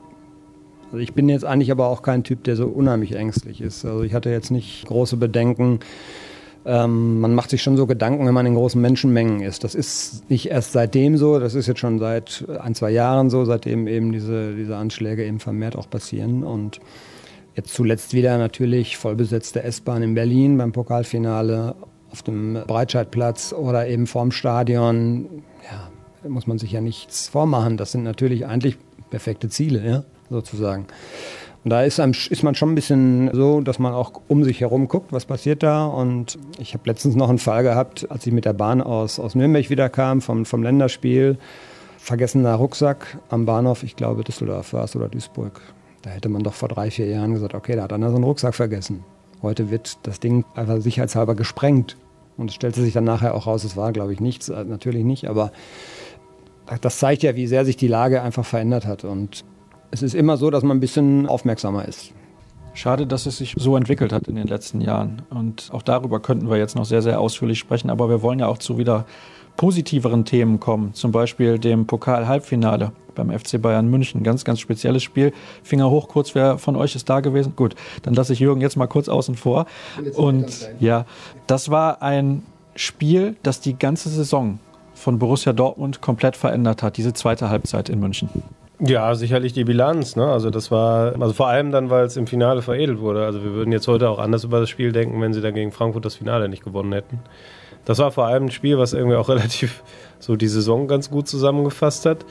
also 0.87 0.99
ich 0.99 1.15
bin 1.15 1.29
jetzt 1.29 1.45
eigentlich 1.45 1.71
aber 1.71 1.89
auch 1.89 2.03
kein 2.03 2.23
Typ, 2.23 2.45
der 2.45 2.55
so 2.55 2.67
unheimlich 2.67 3.15
ängstlich 3.15 3.61
ist. 3.61 3.85
Also 3.85 4.03
ich 4.03 4.15
hatte 4.15 4.31
jetzt 4.31 4.51
nicht 4.51 4.87
große 4.87 5.17
Bedenken. 5.17 5.81
Ähm, 6.65 7.21
man 7.21 7.35
macht 7.35 7.51
sich 7.51 7.63
schon 7.63 7.77
so 7.77 7.87
Gedanken, 7.87 8.27
wenn 8.27 8.35
man 8.35 8.47
in 8.47 8.55
großen 8.55 8.81
Menschenmengen 8.81 9.41
ist. 9.41 9.65
Das 9.65 9.75
ist 9.75 10.29
nicht 10.31 10.51
erst 10.51 10.73
seitdem 10.73 11.17
so, 11.17 11.41
das 11.41 11.55
ist 11.55 11.67
jetzt 11.67 11.81
schon 11.81 11.99
seit 11.99 12.45
ein, 12.61 12.75
zwei 12.75 12.91
Jahren 12.91 13.31
so, 13.31 13.45
seitdem 13.45 13.89
eben 13.89 14.13
diese, 14.13 14.55
diese 14.55 14.77
Anschläge 14.77 15.25
eben 15.25 15.41
vermehrt 15.41 15.77
auch 15.77 15.89
passieren. 15.89 16.45
Und 16.45 16.81
Jetzt 17.57 17.73
zuletzt 17.73 18.13
wieder 18.13 18.37
natürlich 18.37 18.99
vollbesetzte 18.99 19.63
S-Bahn 19.63 20.03
in 20.03 20.15
Berlin 20.15 20.59
beim 20.59 20.73
Pokalfinale 20.73 21.75
auf 22.13 22.23
dem 22.23 22.59
Breitscheidplatz 22.67 23.55
oder 23.55 23.89
eben 23.89 24.07
vorm 24.07 24.31
Stadion. 24.31 25.43
Ja, 25.65 26.29
muss 26.29 26.47
man 26.47 26.59
sich 26.59 26.73
ja 26.73 26.83
nichts 26.83 27.29
vormachen. 27.29 27.79
Das 27.79 27.93
sind 27.93 28.03
natürlich 28.03 28.47
eigentlich 28.47 28.77
perfekte 29.09 29.49
Ziele, 29.49 29.89
ja, 29.89 30.05
sozusagen. 30.29 30.87
Und 31.65 31.71
da 31.71 31.83
ist, 31.83 31.99
einem, 31.99 32.13
ist, 32.13 32.43
man 32.43 32.55
schon 32.55 32.73
ein 32.73 32.75
bisschen 32.75 33.31
so, 33.33 33.63
dass 33.63 33.79
man 33.79 33.95
auch 33.95 34.21
um 34.29 34.45
sich 34.45 34.61
herum 34.61 34.87
guckt, 34.87 35.15
was 35.15 35.25
passiert 35.25 35.63
da. 35.63 35.87
Und 35.87 36.39
ich 36.59 36.75
habe 36.75 36.83
letztens 36.87 37.17
noch 37.17 37.31
einen 37.31 37.39
Fall 37.39 37.63
gehabt, 37.63 38.07
als 38.11 38.27
ich 38.27 38.35
mit 38.35 38.45
der 38.45 38.53
Bahn 38.53 38.83
aus, 38.83 39.19
aus 39.19 39.35
Nürnberg 39.35 39.71
wiederkam, 39.71 40.21
vom, 40.21 40.45
vom 40.45 40.63
Länderspiel. 40.63 41.39
Vergessener 41.97 42.55
Rucksack 42.55 43.19
am 43.31 43.47
Bahnhof, 43.47 43.83
ich 43.83 43.97
glaube 43.97 44.23
Düsseldorf 44.25 44.75
war 44.75 44.85
es 44.85 44.95
oder 44.95 45.09
Duisburg. 45.09 45.61
Da 46.07 46.13
hätte 46.13 46.29
man 46.29 46.45
doch 46.45 46.55
vor 46.55 46.69
drei, 46.69 46.93
vier 46.93 47.07
Jahren 47.07 47.33
gesagt, 47.33 47.55
okay, 47.55 47.75
da 47.75 47.83
hat 47.83 47.93
einer 47.93 48.11
so 48.11 48.15
einen 48.15 48.23
Rucksack 48.23 48.55
vergessen. 48.55 49.03
Heute 49.43 49.73
wird 49.73 49.99
das 50.05 50.21
Ding 50.21 50.45
einfach 50.55 50.81
sicherheitshalber 50.81 51.35
gesprengt. 51.35 51.97
Und 52.37 52.49
es 52.49 52.55
stellte 52.55 52.81
sich 52.81 52.95
dann 52.95 53.03
nachher 53.03 53.35
auch 53.35 53.49
raus, 53.49 53.65
es 53.65 53.77
war, 53.77 53.93
glaube 53.93 54.13
ich, 54.13 54.21
nichts, 54.21 54.49
äh, 54.49 54.65
natürlich 54.65 55.03
nicht, 55.03 55.29
aber 55.29 55.51
das 56.81 57.01
zeigt 57.01 57.25
ja, 57.25 57.35
wie 57.35 57.49
sehr 57.49 57.65
sich 57.65 57.77
die 57.77 57.89
Lage 57.89 58.23
einfach 58.23 58.45
verändert 58.45 58.87
hat. 58.87 59.03
Und 59.03 59.45
es 59.91 60.03
ist 60.03 60.15
immer 60.15 60.37
so, 60.37 60.49
dass 60.51 60.63
man 60.63 60.77
ein 60.77 60.81
bisschen 60.81 61.27
aufmerksamer 61.27 61.89
ist. 61.89 62.13
Schade, 62.73 63.09
dass 63.09 63.27
es 63.27 63.39
sich 63.39 63.55
so 63.57 63.77
entwickelt 63.77 64.13
hat 64.13 64.29
in 64.29 64.37
den 64.37 64.47
letzten 64.47 64.81
Jahren. 64.81 65.23
Und 65.31 65.71
auch 65.73 65.83
darüber 65.83 66.21
könnten 66.21 66.49
wir 66.49 66.57
jetzt 66.57 66.77
noch 66.77 66.85
sehr, 66.85 67.03
sehr 67.03 67.19
ausführlich 67.19 67.59
sprechen. 67.59 67.91
Aber 67.91 68.09
wir 68.09 68.23
wollen 68.23 68.39
ja 68.39 68.47
auch 68.47 68.59
zu 68.59 68.79
wieder 68.79 69.07
positiveren 69.57 70.25
Themen 70.25 70.61
kommen, 70.61 70.95
zum 70.95 71.13
Beispiel 71.13 71.59
dem 71.59 71.87
Pokal-Halbfinale 71.87 72.93
beim 73.15 73.31
FC 73.31 73.61
Bayern 73.61 73.89
München. 73.89 74.23
Ganz, 74.23 74.45
ganz 74.45 74.61
spezielles 74.61 75.03
Spiel. 75.03 75.33
Finger 75.63 75.91
hoch 75.91 76.09
kurz, 76.09 76.35
wer 76.35 76.59
von 76.59 76.77
euch 76.77 76.95
ist 76.95 77.09
da 77.09 77.21
gewesen? 77.21 77.55
Gut, 77.57 77.75
dann 78.03 78.15
lasse 78.15 78.35
ich 78.35 78.41
Jürgen 78.41 78.61
jetzt 78.61 78.77
mal 78.77 78.87
kurz 78.87 79.09
außen 79.09 79.35
vor. 79.35 79.67
Und 80.15 80.71
ja, 80.79 81.07
das 81.47 81.71
war 81.71 82.03
ein 82.03 82.43
Spiel, 82.75 83.37
das 83.43 83.61
die 83.61 83.79
ganze 83.79 84.11
Saison 84.11 84.59
von 84.95 85.19
Borussia 85.19 85.53
Dortmund 85.53 86.01
komplett 86.01 86.37
verändert 86.37 86.83
hat, 86.83 86.97
diese 86.97 87.13
zweite 87.13 87.51
Halbzeit 87.51 87.89
in 87.89 88.01
München. 88.01 88.29
Ja, 88.79 89.15
sicherlich 89.15 89.55
die 89.55 89.65
Bilanz. 89.65 90.17
Ne? 90.17 90.27
Also 90.27 90.51
das 90.51 90.71
war, 90.71 91.15
also 91.19 91.33
vor 91.33 91.49
allem 91.49 91.71
dann, 91.71 91.89
weil 91.89 92.05
es 92.05 92.17
im 92.17 92.27
Finale 92.27 92.61
veredelt 92.61 93.01
wurde. 93.01 93.25
Also 93.25 93.43
wir 93.43 93.53
würden 93.53 93.73
jetzt 93.73 93.89
heute 93.89 94.11
auch 94.11 94.19
anders 94.19 94.45
über 94.45 94.61
das 94.61 94.69
Spiel 94.69 94.93
denken, 94.93 95.21
wenn 95.23 95.33
sie 95.33 95.41
dann 95.41 95.55
gegen 95.55 95.73
Frankfurt 95.73 96.05
das 96.05 96.17
Finale 96.17 96.49
nicht 96.49 96.63
gewonnen 96.63 96.93
hätten. 96.93 97.21
Das 97.87 97.99
war 97.99 98.11
vor 98.11 98.27
allem 98.27 98.47
ein 98.47 98.51
Spiel, 98.51 98.77
was 98.77 98.93
irgendwie 98.93 99.17
auch 99.17 99.29
relativ 99.31 99.83
so 100.19 100.37
die 100.37 100.49
Saison 100.49 100.87
ganz 100.87 101.11
gut 101.11 101.27
zusammengefasst 101.27 102.05
hat. 102.05 102.27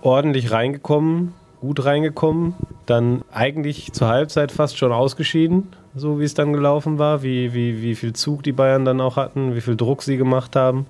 Ordentlich 0.00 0.50
reingekommen, 0.50 1.34
gut 1.60 1.84
reingekommen, 1.84 2.54
dann 2.86 3.22
eigentlich 3.30 3.92
zur 3.92 4.08
Halbzeit 4.08 4.50
fast 4.50 4.78
schon 4.78 4.92
ausgeschieden, 4.92 5.68
so 5.94 6.18
wie 6.18 6.24
es 6.24 6.32
dann 6.32 6.54
gelaufen 6.54 6.98
war, 6.98 7.22
wie, 7.22 7.52
wie, 7.52 7.82
wie 7.82 7.94
viel 7.94 8.14
Zug 8.14 8.42
die 8.42 8.52
Bayern 8.52 8.86
dann 8.86 9.00
auch 9.02 9.16
hatten, 9.16 9.54
wie 9.54 9.60
viel 9.60 9.76
Druck 9.76 10.02
sie 10.02 10.16
gemacht 10.16 10.56
haben. 10.56 10.86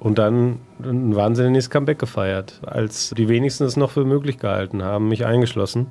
Und 0.00 0.18
dann 0.18 0.60
ein 0.80 1.16
wahnsinniges 1.16 1.70
Comeback 1.70 1.98
gefeiert, 1.98 2.60
als 2.64 3.12
die 3.16 3.28
wenigsten 3.28 3.64
es 3.64 3.76
noch 3.76 3.90
für 3.90 4.04
möglich 4.04 4.38
gehalten 4.38 4.84
haben, 4.84 5.08
mich 5.08 5.26
eingeschlossen. 5.26 5.88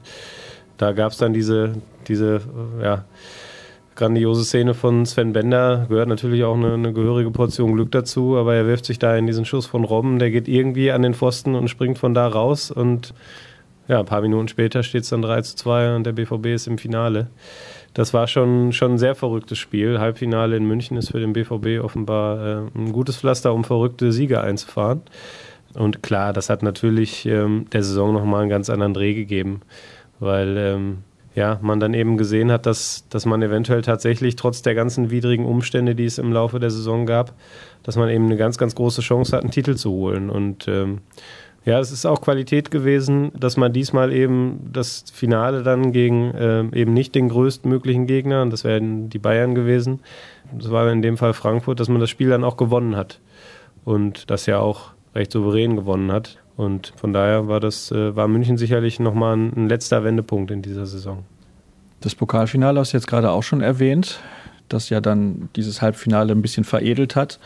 Da 0.77 0.93
gab 0.93 1.11
es 1.11 1.17
dann 1.17 1.33
diese, 1.33 1.73
diese 2.07 2.39
ja, 2.81 3.03
grandiose 3.97 4.45
Szene 4.45 4.73
von 4.73 5.05
Sven 5.05 5.33
Bender. 5.33 5.87
Gehört 5.89 6.07
natürlich 6.07 6.45
auch 6.45 6.55
eine, 6.55 6.75
eine, 6.75 6.93
gehörige 6.93 7.31
Portion 7.31 7.73
Glück 7.73 7.91
dazu, 7.91 8.37
aber 8.37 8.55
er 8.55 8.65
wirft 8.65 8.85
sich 8.85 8.99
da 8.99 9.17
in 9.17 9.27
diesen 9.27 9.43
Schuss 9.43 9.65
von 9.65 9.83
Robben. 9.83 10.19
Der 10.19 10.31
geht 10.31 10.47
irgendwie 10.47 10.91
an 10.91 11.01
den 11.01 11.13
Pfosten 11.13 11.55
und 11.55 11.67
springt 11.67 11.97
von 11.97 12.13
da 12.13 12.27
raus. 12.27 12.71
Und 12.71 13.13
ja, 13.89 13.99
ein 13.99 14.05
paar 14.05 14.21
Minuten 14.21 14.47
später 14.47 14.83
steht 14.83 15.03
es 15.03 15.09
dann 15.09 15.21
3 15.21 15.41
zu 15.41 15.57
2 15.57 15.95
und 15.97 16.05
der 16.05 16.13
BVB 16.13 16.45
ist 16.47 16.67
im 16.67 16.77
Finale 16.77 17.27
das 17.97 18.13
war 18.13 18.27
schon, 18.27 18.73
schon 18.73 18.93
ein 18.93 18.97
sehr 18.99 19.15
verrücktes 19.15 19.57
Spiel. 19.57 19.99
Halbfinale 19.99 20.55
in 20.55 20.65
München 20.67 20.97
ist 20.97 21.09
für 21.09 21.19
den 21.19 21.33
BVB 21.33 21.83
offenbar 21.83 22.37
äh, 22.45 22.61
ein 22.75 22.91
gutes 22.91 23.17
Pflaster, 23.17 23.55
um 23.55 23.63
verrückte 23.63 24.11
Sieger 24.11 24.43
einzufahren. 24.43 25.01
Und 25.73 26.03
klar, 26.03 26.31
das 26.31 26.51
hat 26.51 26.61
natürlich 26.61 27.25
ähm, 27.25 27.65
der 27.73 27.81
Saison 27.81 28.13
nochmal 28.13 28.41
einen 28.41 28.51
ganz 28.51 28.69
anderen 28.69 28.93
Dreh 28.93 29.15
gegeben, 29.15 29.61
weil 30.19 30.57
ähm, 30.57 30.97
ja, 31.37 31.59
man 31.61 31.79
dann 31.79 31.93
eben 31.93 32.17
gesehen 32.17 32.51
hat, 32.51 32.65
dass, 32.65 33.05
dass 33.09 33.27
man 33.27 33.43
eventuell 33.43 33.83
tatsächlich 33.83 34.35
trotz 34.35 34.63
der 34.63 34.73
ganzen 34.73 35.11
widrigen 35.11 35.45
Umstände, 35.45 35.93
die 35.93 36.05
es 36.05 36.17
im 36.17 36.33
Laufe 36.33 36.59
der 36.59 36.71
Saison 36.71 37.05
gab, 37.05 37.31
dass 37.83 37.95
man 37.95 38.09
eben 38.09 38.25
eine 38.25 38.37
ganz, 38.37 38.57
ganz 38.57 38.73
große 38.73 39.01
Chance 39.01 39.37
hat, 39.37 39.43
einen 39.43 39.51
Titel 39.51 39.75
zu 39.75 39.91
holen. 39.91 40.31
Und 40.31 40.67
ähm, 40.67 41.01
ja, 41.63 41.79
es 41.79 41.91
ist 41.91 42.07
auch 42.07 42.21
Qualität 42.21 42.71
gewesen, 42.71 43.31
dass 43.39 43.55
man 43.55 43.71
diesmal 43.71 44.13
eben 44.13 44.71
das 44.73 45.03
Finale 45.13 45.61
dann 45.61 45.91
gegen 45.91 46.31
äh, 46.31 46.61
eben 46.73 46.93
nicht 46.93 47.13
den 47.13 47.29
größtmöglichen 47.29 48.07
Gegner, 48.07 48.41
und 48.41 48.51
das 48.51 48.63
wären 48.63 49.11
die 49.11 49.19
Bayern 49.19 49.53
gewesen, 49.53 49.99
das 50.51 50.71
war 50.71 50.91
in 50.91 51.03
dem 51.03 51.17
Fall 51.17 51.33
Frankfurt, 51.33 51.79
dass 51.79 51.87
man 51.87 51.99
das 52.01 52.09
Spiel 52.09 52.29
dann 52.29 52.43
auch 52.43 52.57
gewonnen 52.57 52.95
hat. 52.95 53.19
Und 53.85 54.31
das 54.31 54.47
ja 54.47 54.57
auch 54.57 54.93
recht 55.13 55.31
souverän 55.31 55.75
gewonnen 55.75 56.11
hat. 56.11 56.39
Und 56.57 56.91
von 56.95 57.13
daher 57.13 57.47
war 57.47 57.59
das, 57.59 57.91
äh, 57.91 58.15
war 58.15 58.27
München 58.27 58.57
sicherlich 58.57 58.99
nochmal 58.99 59.37
ein, 59.37 59.53
ein 59.55 59.69
letzter 59.69 60.03
Wendepunkt 60.03 60.51
in 60.51 60.63
dieser 60.63 60.87
Saison. 60.87 61.23
Das 62.01 62.15
Pokalfinale 62.15 62.79
hast 62.79 62.93
du 62.93 62.97
jetzt 62.97 63.07
gerade 63.07 63.31
auch 63.31 63.43
schon 63.43 63.61
erwähnt, 63.61 64.19
das 64.67 64.89
ja 64.89 64.99
dann 64.99 65.49
dieses 65.55 65.81
Halbfinale 65.81 66.33
ein 66.33 66.41
bisschen 66.41 66.63
veredelt 66.63 67.15
hat. 67.15 67.39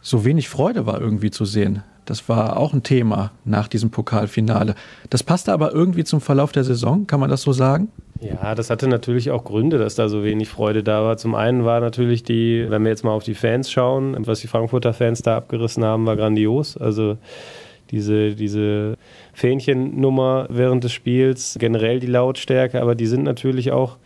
So 0.00 0.24
wenig 0.24 0.48
Freude 0.48 0.86
war 0.86 1.00
irgendwie 1.00 1.30
zu 1.30 1.44
sehen. 1.44 1.82
Das 2.04 2.28
war 2.28 2.58
auch 2.58 2.74
ein 2.74 2.82
Thema 2.82 3.32
nach 3.44 3.66
diesem 3.66 3.90
Pokalfinale. 3.90 4.74
Das 5.10 5.22
passte 5.22 5.52
aber 5.52 5.72
irgendwie 5.72 6.04
zum 6.04 6.20
Verlauf 6.20 6.52
der 6.52 6.64
Saison, 6.64 7.06
kann 7.06 7.18
man 7.18 7.30
das 7.30 7.42
so 7.42 7.52
sagen? 7.52 7.88
Ja, 8.20 8.54
das 8.54 8.70
hatte 8.70 8.88
natürlich 8.88 9.30
auch 9.30 9.44
Gründe, 9.44 9.78
dass 9.78 9.94
da 9.94 10.08
so 10.08 10.22
wenig 10.22 10.48
Freude 10.48 10.82
da 10.82 11.02
war. 11.02 11.16
Zum 11.16 11.34
einen 11.34 11.64
war 11.64 11.80
natürlich 11.80 12.22
die, 12.22 12.66
wenn 12.68 12.82
wir 12.82 12.90
jetzt 12.90 13.04
mal 13.04 13.12
auf 13.12 13.24
die 13.24 13.34
Fans 13.34 13.70
schauen, 13.70 14.16
was 14.26 14.40
die 14.40 14.46
Frankfurter 14.46 14.92
Fans 14.92 15.22
da 15.22 15.36
abgerissen 15.36 15.84
haben, 15.84 16.06
war 16.06 16.16
grandios. 16.16 16.76
Also 16.76 17.16
diese, 17.94 18.34
diese 18.34 18.96
Fähnchennummer 19.32 20.46
während 20.50 20.84
des 20.84 20.92
Spiels, 20.92 21.56
generell 21.58 22.00
die 22.00 22.08
Lautstärke, 22.08 22.82
aber 22.82 22.94
die 22.94 23.06
sind 23.06 23.22
natürlich 23.22 23.70
auch 23.70 23.96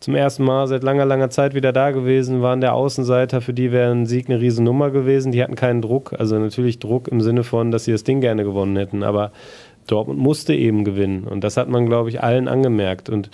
zum 0.00 0.14
ersten 0.14 0.44
Mal 0.44 0.66
seit 0.66 0.82
langer, 0.82 1.04
langer 1.04 1.30
Zeit 1.30 1.54
wieder 1.54 1.72
da 1.72 1.90
gewesen, 1.90 2.42
waren 2.42 2.60
der 2.60 2.74
Außenseiter, 2.74 3.40
für 3.40 3.54
die 3.54 3.72
wäre 3.72 3.92
ein 3.92 4.06
Sieg 4.06 4.28
eine 4.28 4.40
Riesennummer 4.40 4.90
gewesen. 4.90 5.32
Die 5.32 5.42
hatten 5.42 5.54
keinen 5.54 5.80
Druck, 5.80 6.14
also 6.18 6.38
natürlich 6.38 6.78
Druck 6.78 7.08
im 7.08 7.20
Sinne 7.20 7.44
von, 7.44 7.70
dass 7.70 7.84
sie 7.84 7.92
das 7.92 8.04
Ding 8.04 8.20
gerne 8.20 8.44
gewonnen 8.44 8.76
hätten, 8.76 9.02
aber 9.02 9.32
Dortmund 9.86 10.18
musste 10.18 10.54
eben 10.54 10.84
gewinnen 10.84 11.24
und 11.24 11.44
das 11.44 11.56
hat 11.56 11.68
man, 11.68 11.86
glaube 11.86 12.08
ich, 12.08 12.22
allen 12.22 12.48
angemerkt 12.48 13.10
und 13.10 13.30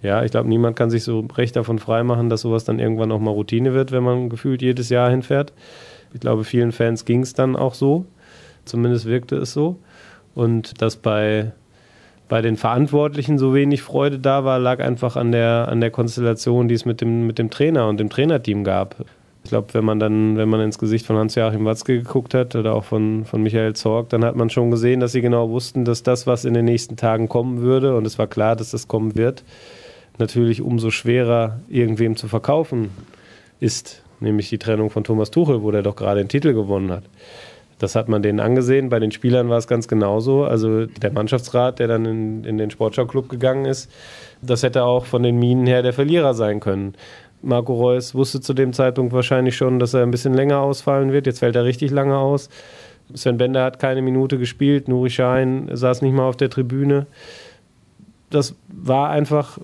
ja, 0.00 0.22
ich 0.22 0.30
glaube, 0.30 0.48
niemand 0.48 0.76
kann 0.76 0.90
sich 0.90 1.02
so 1.02 1.26
recht 1.36 1.56
davon 1.56 1.80
freimachen, 1.80 2.28
dass 2.30 2.42
sowas 2.42 2.64
dann 2.64 2.78
irgendwann 2.78 3.10
auch 3.10 3.18
mal 3.18 3.32
Routine 3.32 3.74
wird, 3.74 3.90
wenn 3.90 4.04
man 4.04 4.28
gefühlt 4.28 4.62
jedes 4.62 4.90
Jahr 4.90 5.10
hinfährt. 5.10 5.52
Ich 6.14 6.20
glaube, 6.20 6.44
vielen 6.44 6.72
Fans 6.72 7.04
ging 7.04 7.22
es 7.22 7.34
dann 7.34 7.56
auch 7.56 7.74
so. 7.74 8.06
Zumindest 8.68 9.06
wirkte 9.06 9.36
es 9.36 9.52
so. 9.52 9.78
Und 10.34 10.80
dass 10.82 10.96
bei 10.96 11.52
bei 12.28 12.42
den 12.42 12.56
Verantwortlichen 12.56 13.38
so 13.38 13.54
wenig 13.54 13.82
Freude 13.82 14.18
da 14.18 14.44
war, 14.44 14.58
lag 14.58 14.80
einfach 14.80 15.16
an 15.16 15.32
der, 15.32 15.68
an 15.68 15.80
der 15.80 15.90
Konstellation, 15.90 16.68
die 16.68 16.74
es 16.74 16.84
mit 16.84 17.00
dem, 17.00 17.26
mit 17.26 17.38
dem 17.38 17.50
Trainer 17.50 17.88
und 17.88 17.98
dem 17.98 18.10
Trainerteam 18.10 18.64
gab. 18.64 18.96
Ich 19.44 19.50
glaube, 19.50 19.72
wenn 19.72 19.84
man 19.84 19.98
dann, 19.98 20.36
wenn 20.36 20.48
man 20.48 20.60
ins 20.60 20.78
Gesicht 20.78 21.06
von 21.06 21.16
Hans-Joachim 21.16 21.64
Watzke 21.64 21.96
geguckt 21.96 22.34
hat 22.34 22.54
oder 22.54 22.74
auch 22.74 22.84
von, 22.84 23.24
von 23.24 23.42
Michael 23.42 23.74
Zorg, 23.74 24.10
dann 24.10 24.24
hat 24.24 24.36
man 24.36 24.50
schon 24.50 24.70
gesehen, 24.70 25.00
dass 25.00 25.12
sie 25.12 25.22
genau 25.22 25.48
wussten, 25.48 25.86
dass 25.86 26.02
das, 26.02 26.26
was 26.26 26.44
in 26.44 26.52
den 26.52 26.66
nächsten 26.66 26.96
Tagen 26.96 27.28
kommen 27.28 27.62
würde, 27.62 27.96
und 27.96 28.06
es 28.06 28.18
war 28.18 28.26
klar, 28.26 28.56
dass 28.56 28.72
das 28.72 28.88
kommen 28.88 29.16
wird, 29.16 29.44
natürlich 30.18 30.60
umso 30.60 30.90
schwerer 30.90 31.60
irgendwem 31.68 32.16
zu 32.16 32.28
verkaufen 32.28 32.90
ist. 33.58 34.02
Nämlich 34.20 34.48
die 34.50 34.58
Trennung 34.58 34.90
von 34.90 35.04
Thomas 35.04 35.30
Tuchel, 35.30 35.62
wo 35.62 35.70
der 35.70 35.82
doch 35.82 35.94
gerade 35.94 36.20
den 36.20 36.28
Titel 36.28 36.52
gewonnen 36.52 36.90
hat. 36.90 37.04
Das 37.78 37.94
hat 37.94 38.08
man 38.08 38.22
denen 38.22 38.40
angesehen. 38.40 38.88
Bei 38.88 38.98
den 38.98 39.12
Spielern 39.12 39.48
war 39.48 39.58
es 39.58 39.68
ganz 39.68 39.86
genauso. 39.88 40.44
Also 40.44 40.86
der 40.86 41.12
Mannschaftsrat, 41.12 41.78
der 41.78 41.88
dann 41.88 42.04
in, 42.04 42.44
in 42.44 42.58
den 42.58 42.70
Sportschau-Club 42.70 43.28
gegangen 43.28 43.64
ist, 43.64 43.90
das 44.42 44.62
hätte 44.62 44.84
auch 44.84 45.06
von 45.06 45.22
den 45.22 45.38
Minen 45.38 45.66
her 45.66 45.82
der 45.82 45.92
Verlierer 45.92 46.34
sein 46.34 46.60
können. 46.60 46.94
Marco 47.40 47.74
Reus 47.74 48.14
wusste 48.14 48.40
zu 48.40 48.52
dem 48.52 48.72
Zeitpunkt 48.72 49.12
wahrscheinlich 49.12 49.56
schon, 49.56 49.78
dass 49.78 49.94
er 49.94 50.02
ein 50.02 50.10
bisschen 50.10 50.34
länger 50.34 50.60
ausfallen 50.60 51.12
wird. 51.12 51.26
Jetzt 51.26 51.38
fällt 51.38 51.54
er 51.54 51.64
richtig 51.64 51.90
lange 51.90 52.18
aus. 52.18 52.48
Sven 53.14 53.38
Bender 53.38 53.64
hat 53.64 53.78
keine 53.78 54.02
Minute 54.02 54.38
gespielt. 54.38 54.88
Nuri 54.88 55.10
Schein 55.10 55.68
saß 55.72 56.02
nicht 56.02 56.14
mal 56.14 56.28
auf 56.28 56.36
der 56.36 56.50
Tribüne. 56.50 57.06
Das 58.30 58.56
war 58.68 59.10
einfach 59.10 59.58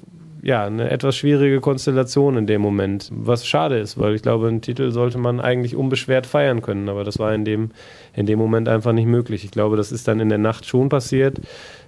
ja, 0.44 0.66
eine 0.66 0.90
etwas 0.90 1.16
schwierige 1.16 1.60
Konstellation 1.62 2.36
in 2.36 2.46
dem 2.46 2.60
Moment. 2.60 3.10
Was 3.10 3.46
schade 3.46 3.78
ist, 3.78 3.98
weil 3.98 4.14
ich 4.14 4.20
glaube, 4.20 4.46
einen 4.48 4.60
Titel 4.60 4.90
sollte 4.90 5.16
man 5.16 5.40
eigentlich 5.40 5.74
unbeschwert 5.74 6.26
feiern 6.26 6.60
können. 6.60 6.90
Aber 6.90 7.02
das 7.02 7.18
war 7.18 7.34
in 7.34 7.46
dem, 7.46 7.70
in 8.12 8.26
dem 8.26 8.38
Moment 8.38 8.68
einfach 8.68 8.92
nicht 8.92 9.06
möglich. 9.06 9.42
Ich 9.44 9.50
glaube, 9.52 9.78
das 9.78 9.90
ist 9.90 10.06
dann 10.06 10.20
in 10.20 10.28
der 10.28 10.36
Nacht 10.36 10.66
schon 10.66 10.90
passiert, 10.90 11.40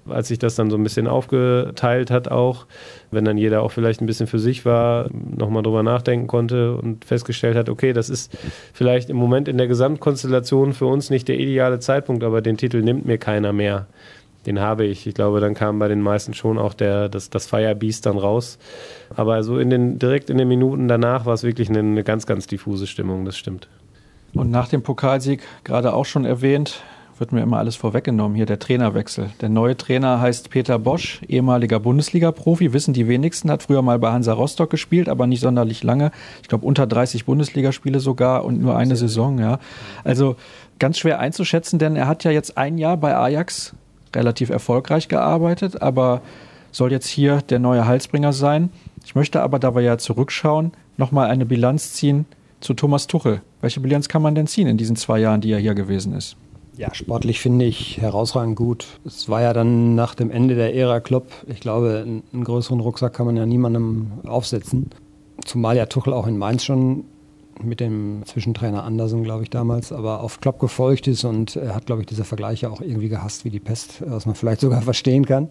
als 0.09 0.29
sich 0.29 0.39
das 0.39 0.55
dann 0.55 0.71
so 0.71 0.79
ein 0.79 0.83
bisschen 0.83 1.07
aufgeteilt 1.07 2.11
hat 2.11 2.29
auch. 2.29 2.65
Wenn 3.11 3.27
dann 3.27 3.37
jeder 3.37 3.61
auch 3.61 3.73
vielleicht 3.73 4.01
ein 4.01 4.07
bisschen 4.07 4.27
für 4.27 4.39
sich 4.39 4.65
war, 4.65 5.11
nochmal 5.13 5.63
drüber 5.63 5.83
nachdenken 5.83 6.27
konnte 6.27 6.77
und 6.77 7.05
festgestellt 7.05 7.59
hat, 7.59 7.69
okay, 7.69 7.93
das 7.93 8.09
ist 8.09 8.39
vielleicht 8.73 9.11
im 9.11 9.17
Moment 9.17 9.49
in 9.49 9.59
der 9.59 9.67
Gesamtkonstellation 9.67 10.73
für 10.73 10.87
uns 10.87 11.11
nicht 11.11 11.29
der 11.29 11.39
ideale 11.39 11.79
Zeitpunkt, 11.79 12.25
aber 12.25 12.41
den 12.41 12.57
Titel 12.57 12.81
nimmt 12.81 13.05
mir 13.05 13.19
keiner 13.19 13.53
mehr 13.53 13.87
den 14.47 14.61
habe 14.61 14.85
ich. 14.85 15.07
Ich 15.07 15.15
glaube, 15.15 15.41
dann 15.41 15.55
kam 15.55 15.79
bei 15.79 15.89
den 15.89 16.01
meisten 16.01 16.35
schon 16.35 16.59
auch 16.59 16.75
der, 16.75 17.09
das, 17.09 17.31
das 17.31 17.47
Firebeast 17.47 18.07
dann 18.07 18.19
raus. 18.19 18.59
Aber 19.15 19.43
so 19.43 19.59
in 19.59 19.71
den, 19.71 19.99
direkt 19.99 20.31
in 20.31 20.39
den 20.39 20.49
Minuten 20.49 20.89
danach 20.89 21.27
war 21.27 21.35
es 21.35 21.43
wirklich 21.43 21.69
eine, 21.69 21.81
eine 21.81 22.05
ganz, 22.05 22.27
ganz 22.27 22.47
diffuse 22.47 22.87
Stimmung, 22.87 23.25
das 23.25 23.37
stimmt. 23.37 23.69
Und 24.35 24.51
nach 24.51 24.69
dem 24.69 24.83
Pokalsieg, 24.83 25.43
gerade 25.65 25.95
auch 25.95 26.05
schon 26.05 26.25
erwähnt, 26.25 26.83
wird 27.19 27.33
mir 27.33 27.41
immer 27.41 27.59
alles 27.59 27.77
vorweggenommen. 27.77 28.37
Hier 28.37 28.47
der 28.47 28.59
Trainerwechsel. 28.59 29.31
Der 29.41 29.49
neue 29.49 29.77
Trainer 29.77 30.21
heißt 30.21 30.51
Peter 30.51 30.79
Bosch, 30.79 31.23
ehemaliger 31.27 31.81
Bundesliga-Profi, 31.81 32.73
wissen 32.73 32.93
die 32.93 33.09
wenigsten, 33.09 33.51
hat 33.51 33.63
früher 33.63 33.83
mal 33.83 33.99
bei 33.99 34.13
Hansa 34.13 34.35
Rostock 34.35 34.71
gespielt, 34.71 35.09
aber 35.09 35.27
nicht 35.27 35.41
sonderlich 35.41 35.83
lange. 35.83 36.11
Ich 36.43 36.49
glaube 36.49 36.67
unter 36.67 36.87
30 36.87 37.25
Bundesligaspiele 37.25 38.01
sogar 38.01 38.45
und 38.45 38.61
nur 38.61 38.77
eine 38.77 38.97
Saison, 38.97 39.39
ja. 39.39 39.59
Also 40.05 40.37
ganz 40.79 40.99
schwer 40.99 41.19
einzuschätzen, 41.19 41.79
denn 41.79 41.97
er 41.97 42.07
hat 42.07 42.25
ja 42.25 42.31
jetzt 42.31 42.59
ein 42.59 42.77
Jahr 42.77 42.97
bei 42.99 43.17
Ajax 43.17 43.75
relativ 44.17 44.51
erfolgreich 44.51 45.09
gearbeitet, 45.09 45.83
aber 45.83 46.23
soll 46.73 46.93
jetzt 46.93 47.07
hier 47.07 47.43
der 47.43 47.59
neue 47.59 47.87
Halsbringer 47.87 48.33
sein. 48.33 48.71
Ich 49.05 49.15
möchte 49.15 49.43
aber, 49.43 49.59
da 49.59 49.75
wir 49.75 49.83
ja 49.83 49.99
zurückschauen, 49.99 50.73
nochmal 50.97 51.31
eine 51.31 51.47
Bilanz 51.47 51.93
ziehen 51.93 52.27
zu 52.61 52.75
Thomas 52.75 53.07
Tuchel. 53.07 53.41
Welche 53.61 53.81
Bilanz 53.81 54.09
kann 54.09 54.23
man 54.23 54.35
denn 54.35 54.47
ziehen 54.47 54.67
in 54.67 54.77
diesen 54.77 54.97
zwei 54.97 55.21
Jahren, 55.21 55.41
die 55.41 55.53
er 55.53 55.59
hier 55.59 55.75
gewesen 55.75 56.13
ist? 56.15 56.37
Ja, 56.77 56.93
sportlich 56.95 57.41
finde 57.41 57.65
ich 57.65 57.99
herausragend 57.99 58.57
gut. 58.57 58.87
Es 59.07 59.31
war 59.31 59.41
ja 59.41 59.55
dann 59.55 59.95
nach 59.95 60.15
dem 60.15 60.31
Ende 60.31 60.55
der 60.55 60.75
Ära 60.75 61.01
Klopp, 61.01 61.31
ich 61.47 61.61
glaube, 61.61 62.05
einen 62.05 62.45
größeren 62.45 62.81
Rucksack 62.81 63.15
kann 63.15 63.25
man 63.25 63.37
ja 63.37 63.47
niemandem 63.47 64.13
aufsetzen. 64.27 64.91
Zumal 65.45 65.77
ja 65.77 65.87
Tuchel 65.87 66.13
auch 66.13 66.27
in 66.27 66.37
Mainz 66.37 66.65
schon 66.65 67.05
mit 67.63 67.81
dem 67.81 68.23
Zwischentrainer 68.25 68.85
Andersen, 68.85 69.23
glaube 69.23 69.43
ich, 69.43 69.51
damals, 69.51 69.93
aber 69.93 70.21
auf 70.21 70.41
Klopp 70.41 70.59
gefolgt 70.59 71.07
ist 71.07 71.25
und 71.25 71.57
er 71.57 71.75
hat, 71.75 71.87
glaube 71.87 72.03
ich, 72.03 72.07
diese 72.07 72.25
Vergleiche 72.25 72.71
auch 72.71 72.81
irgendwie 72.81 73.09
gehasst 73.09 73.45
wie 73.45 73.51
die 73.51 73.61
Pest, 73.61 74.03
was 74.07 74.27
man 74.27 74.35
vielleicht 74.35 74.61
sogar 74.61 74.83
verstehen 74.83 75.25
kann. 75.27 75.49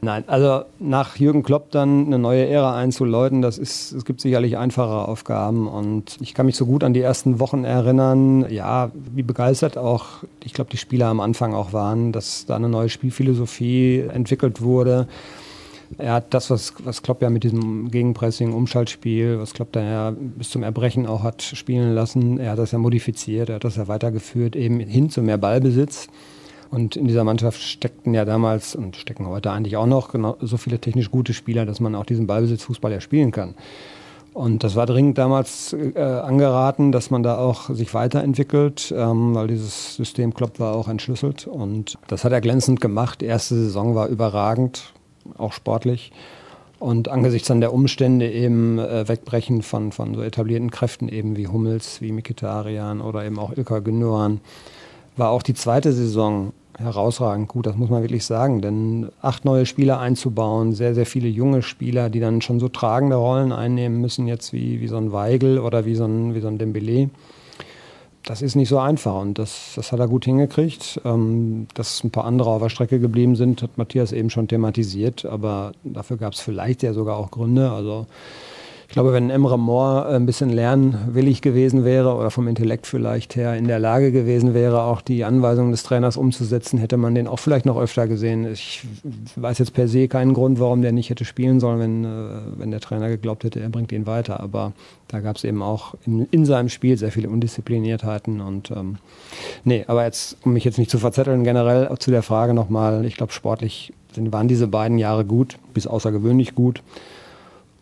Nein, 0.00 0.24
also 0.26 0.62
nach 0.78 1.16
Jürgen 1.16 1.42
Klopp 1.42 1.70
dann 1.70 2.06
eine 2.06 2.18
neue 2.18 2.46
Ära 2.46 2.76
einzuläuten, 2.76 3.42
das 3.42 3.58
ist, 3.58 3.92
es 3.92 4.04
gibt 4.04 4.20
sicherlich 4.20 4.56
einfachere 4.56 5.08
Aufgaben 5.08 5.68
und 5.68 6.16
ich 6.20 6.34
kann 6.34 6.46
mich 6.46 6.56
so 6.56 6.66
gut 6.66 6.84
an 6.84 6.94
die 6.94 7.00
ersten 7.00 7.40
Wochen 7.40 7.64
erinnern, 7.64 8.46
ja, 8.50 8.90
wie 8.94 9.22
begeistert 9.22 9.76
auch, 9.76 10.24
ich 10.44 10.52
glaube, 10.52 10.70
die 10.70 10.78
Spieler 10.78 11.06
am 11.06 11.20
Anfang 11.20 11.54
auch 11.54 11.72
waren, 11.72 12.12
dass 12.12 12.46
da 12.46 12.56
eine 12.56 12.68
neue 12.68 12.88
Spielphilosophie 12.88 14.00
entwickelt 14.00 14.62
wurde 14.62 15.08
Er 15.98 16.14
hat 16.14 16.32
das, 16.34 16.50
was, 16.50 16.74
was 16.84 17.02
Klopp 17.02 17.20
ja 17.20 17.30
mit 17.30 17.42
diesem 17.42 17.90
Gegenpressing, 17.90 18.52
Umschaltspiel, 18.52 19.38
was 19.38 19.52
Klopp 19.52 19.72
da 19.72 19.82
ja 19.82 20.14
bis 20.16 20.50
zum 20.50 20.62
Erbrechen 20.62 21.06
auch 21.06 21.22
hat 21.22 21.42
spielen 21.42 21.94
lassen, 21.94 22.38
er 22.38 22.52
hat 22.52 22.58
das 22.58 22.72
ja 22.72 22.78
modifiziert, 22.78 23.48
er 23.48 23.56
hat 23.56 23.64
das 23.64 23.76
ja 23.76 23.88
weitergeführt, 23.88 24.54
eben 24.56 24.80
hin 24.80 25.10
zu 25.10 25.22
mehr 25.22 25.38
Ballbesitz. 25.38 26.08
Und 26.70 26.94
in 26.94 27.08
dieser 27.08 27.24
Mannschaft 27.24 27.60
steckten 27.60 28.14
ja 28.14 28.24
damals 28.24 28.76
und 28.76 28.94
stecken 28.94 29.26
heute 29.26 29.50
eigentlich 29.50 29.76
auch 29.76 29.86
noch 29.86 30.12
genau 30.12 30.36
so 30.40 30.56
viele 30.56 30.78
technisch 30.78 31.10
gute 31.10 31.34
Spieler, 31.34 31.66
dass 31.66 31.80
man 31.80 31.96
auch 31.96 32.06
diesen 32.06 32.28
Ballbesitzfußball 32.28 32.92
ja 32.92 33.00
spielen 33.00 33.32
kann. 33.32 33.54
Und 34.32 34.62
das 34.62 34.76
war 34.76 34.86
dringend 34.86 35.18
damals 35.18 35.72
äh, 35.72 36.00
angeraten, 36.00 36.92
dass 36.92 37.10
man 37.10 37.24
da 37.24 37.38
auch 37.38 37.68
sich 37.70 37.92
weiterentwickelt, 37.94 38.94
ähm, 38.96 39.34
weil 39.34 39.48
dieses 39.48 39.96
System 39.96 40.32
Klopp 40.34 40.60
war 40.60 40.76
auch 40.76 40.86
entschlüsselt. 40.86 41.48
Und 41.48 41.98
das 42.06 42.24
hat 42.24 42.30
er 42.30 42.40
glänzend 42.40 42.80
gemacht. 42.80 43.20
Die 43.22 43.26
erste 43.26 43.56
Saison 43.56 43.96
war 43.96 44.06
überragend, 44.06 44.92
auch 45.38 45.52
sportlich. 45.52 46.12
Und 46.78 47.08
angesichts 47.08 47.48
dann 47.48 47.60
der 47.60 47.74
Umstände 47.74 48.30
eben 48.30 48.78
äh, 48.78 49.06
Wegbrechen 49.06 49.62
von, 49.62 49.92
von 49.92 50.14
so 50.14 50.22
etablierten 50.22 50.70
Kräften 50.70 51.08
eben 51.08 51.36
wie 51.36 51.46
Hummels, 51.46 52.00
wie 52.00 52.10
Mikitarian 52.10 53.02
oder 53.02 53.24
eben 53.24 53.38
auch 53.38 53.54
Ilka 53.54 53.80
Gündogan, 53.80 54.40
war 55.16 55.30
auch 55.30 55.42
die 55.42 55.54
zweite 55.54 55.92
Saison 55.92 56.54
herausragend 56.78 57.48
gut, 57.48 57.66
das 57.66 57.76
muss 57.76 57.90
man 57.90 58.02
wirklich 58.02 58.24
sagen. 58.24 58.62
Denn 58.62 59.10
acht 59.20 59.44
neue 59.44 59.66
Spieler 59.66 60.00
einzubauen, 60.00 60.72
sehr, 60.72 60.94
sehr 60.94 61.06
viele 61.06 61.28
junge 61.28 61.62
Spieler, 61.62 62.10
die 62.10 62.20
dann 62.20 62.40
schon 62.40 62.60
so 62.60 62.68
tragende 62.68 63.16
Rollen 63.16 63.52
einnehmen 63.52 64.00
müssen, 64.00 64.26
jetzt 64.26 64.52
wie, 64.52 64.80
wie 64.80 64.88
so 64.88 64.96
ein 64.96 65.12
Weigel 65.12 65.58
oder 65.58 65.84
wie 65.84 65.94
so 65.94 66.04
ein, 66.04 66.34
wie 66.34 66.40
so 66.40 66.48
ein 66.48 66.58
Dembele. 66.58 67.10
Das 68.24 68.42
ist 68.42 68.54
nicht 68.54 68.68
so 68.68 68.78
einfach 68.78 69.14
und 69.20 69.38
das, 69.38 69.72
das 69.76 69.92
hat 69.92 69.98
er 69.98 70.08
gut 70.08 70.24
hingekriegt. 70.24 71.00
Ähm, 71.04 71.66
dass 71.74 72.04
ein 72.04 72.10
paar 72.10 72.24
andere 72.24 72.50
auf 72.50 72.62
der 72.62 72.68
Strecke 72.68 73.00
geblieben 73.00 73.34
sind, 73.34 73.62
hat 73.62 73.78
Matthias 73.78 74.12
eben 74.12 74.30
schon 74.30 74.48
thematisiert, 74.48 75.24
aber 75.24 75.72
dafür 75.84 76.16
gab 76.18 76.34
es 76.34 76.40
vielleicht 76.40 76.82
ja 76.82 76.92
sogar 76.92 77.16
auch 77.16 77.30
Gründe. 77.30 77.70
Also 77.70 78.06
ich 78.90 78.94
glaube, 78.94 79.12
wenn 79.12 79.30
Emre 79.30 79.56
Moore 79.56 80.06
ein 80.08 80.26
bisschen 80.26 80.50
lernwillig 80.50 81.42
gewesen 81.42 81.84
wäre 81.84 82.16
oder 82.16 82.32
vom 82.32 82.48
Intellekt 82.48 82.88
vielleicht 82.88 83.36
her 83.36 83.56
in 83.56 83.68
der 83.68 83.78
Lage 83.78 84.10
gewesen 84.10 84.52
wäre, 84.52 84.82
auch 84.82 85.00
die 85.00 85.22
Anweisungen 85.22 85.70
des 85.70 85.84
Trainers 85.84 86.16
umzusetzen, 86.16 86.76
hätte 86.76 86.96
man 86.96 87.14
den 87.14 87.28
auch 87.28 87.38
vielleicht 87.38 87.66
noch 87.66 87.78
öfter 87.78 88.08
gesehen. 88.08 88.50
Ich 88.52 88.82
weiß 89.36 89.58
jetzt 89.58 89.74
per 89.74 89.86
se 89.86 90.08
keinen 90.08 90.34
Grund, 90.34 90.58
warum 90.58 90.82
der 90.82 90.90
nicht 90.90 91.08
hätte 91.08 91.24
spielen 91.24 91.60
sollen, 91.60 91.78
wenn, 91.78 92.04
äh, 92.04 92.58
wenn 92.58 92.72
der 92.72 92.80
Trainer 92.80 93.08
geglaubt 93.08 93.44
hätte, 93.44 93.60
er 93.60 93.68
bringt 93.68 93.92
ihn 93.92 94.08
weiter. 94.08 94.40
Aber 94.40 94.72
da 95.06 95.20
gab 95.20 95.36
es 95.36 95.44
eben 95.44 95.62
auch 95.62 95.94
in, 96.04 96.26
in, 96.32 96.44
seinem 96.44 96.68
Spiel 96.68 96.96
sehr 96.96 97.12
viele 97.12 97.30
Undiszipliniertheiten. 97.30 98.40
Und 98.40 98.72
ähm, 98.72 98.96
nee, 99.62 99.84
aber 99.86 100.04
jetzt, 100.04 100.36
um 100.44 100.52
mich 100.52 100.64
jetzt 100.64 100.78
nicht 100.78 100.90
zu 100.90 100.98
verzetteln, 100.98 101.44
generell 101.44 101.96
zu 102.00 102.10
der 102.10 102.24
Frage 102.24 102.54
nochmal, 102.54 103.04
ich 103.04 103.16
glaube, 103.16 103.32
sportlich 103.32 103.92
sind, 104.12 104.32
waren 104.32 104.48
diese 104.48 104.66
beiden 104.66 104.98
Jahre 104.98 105.24
gut, 105.24 105.58
bis 105.74 105.86
außergewöhnlich 105.86 106.56
gut. 106.56 106.82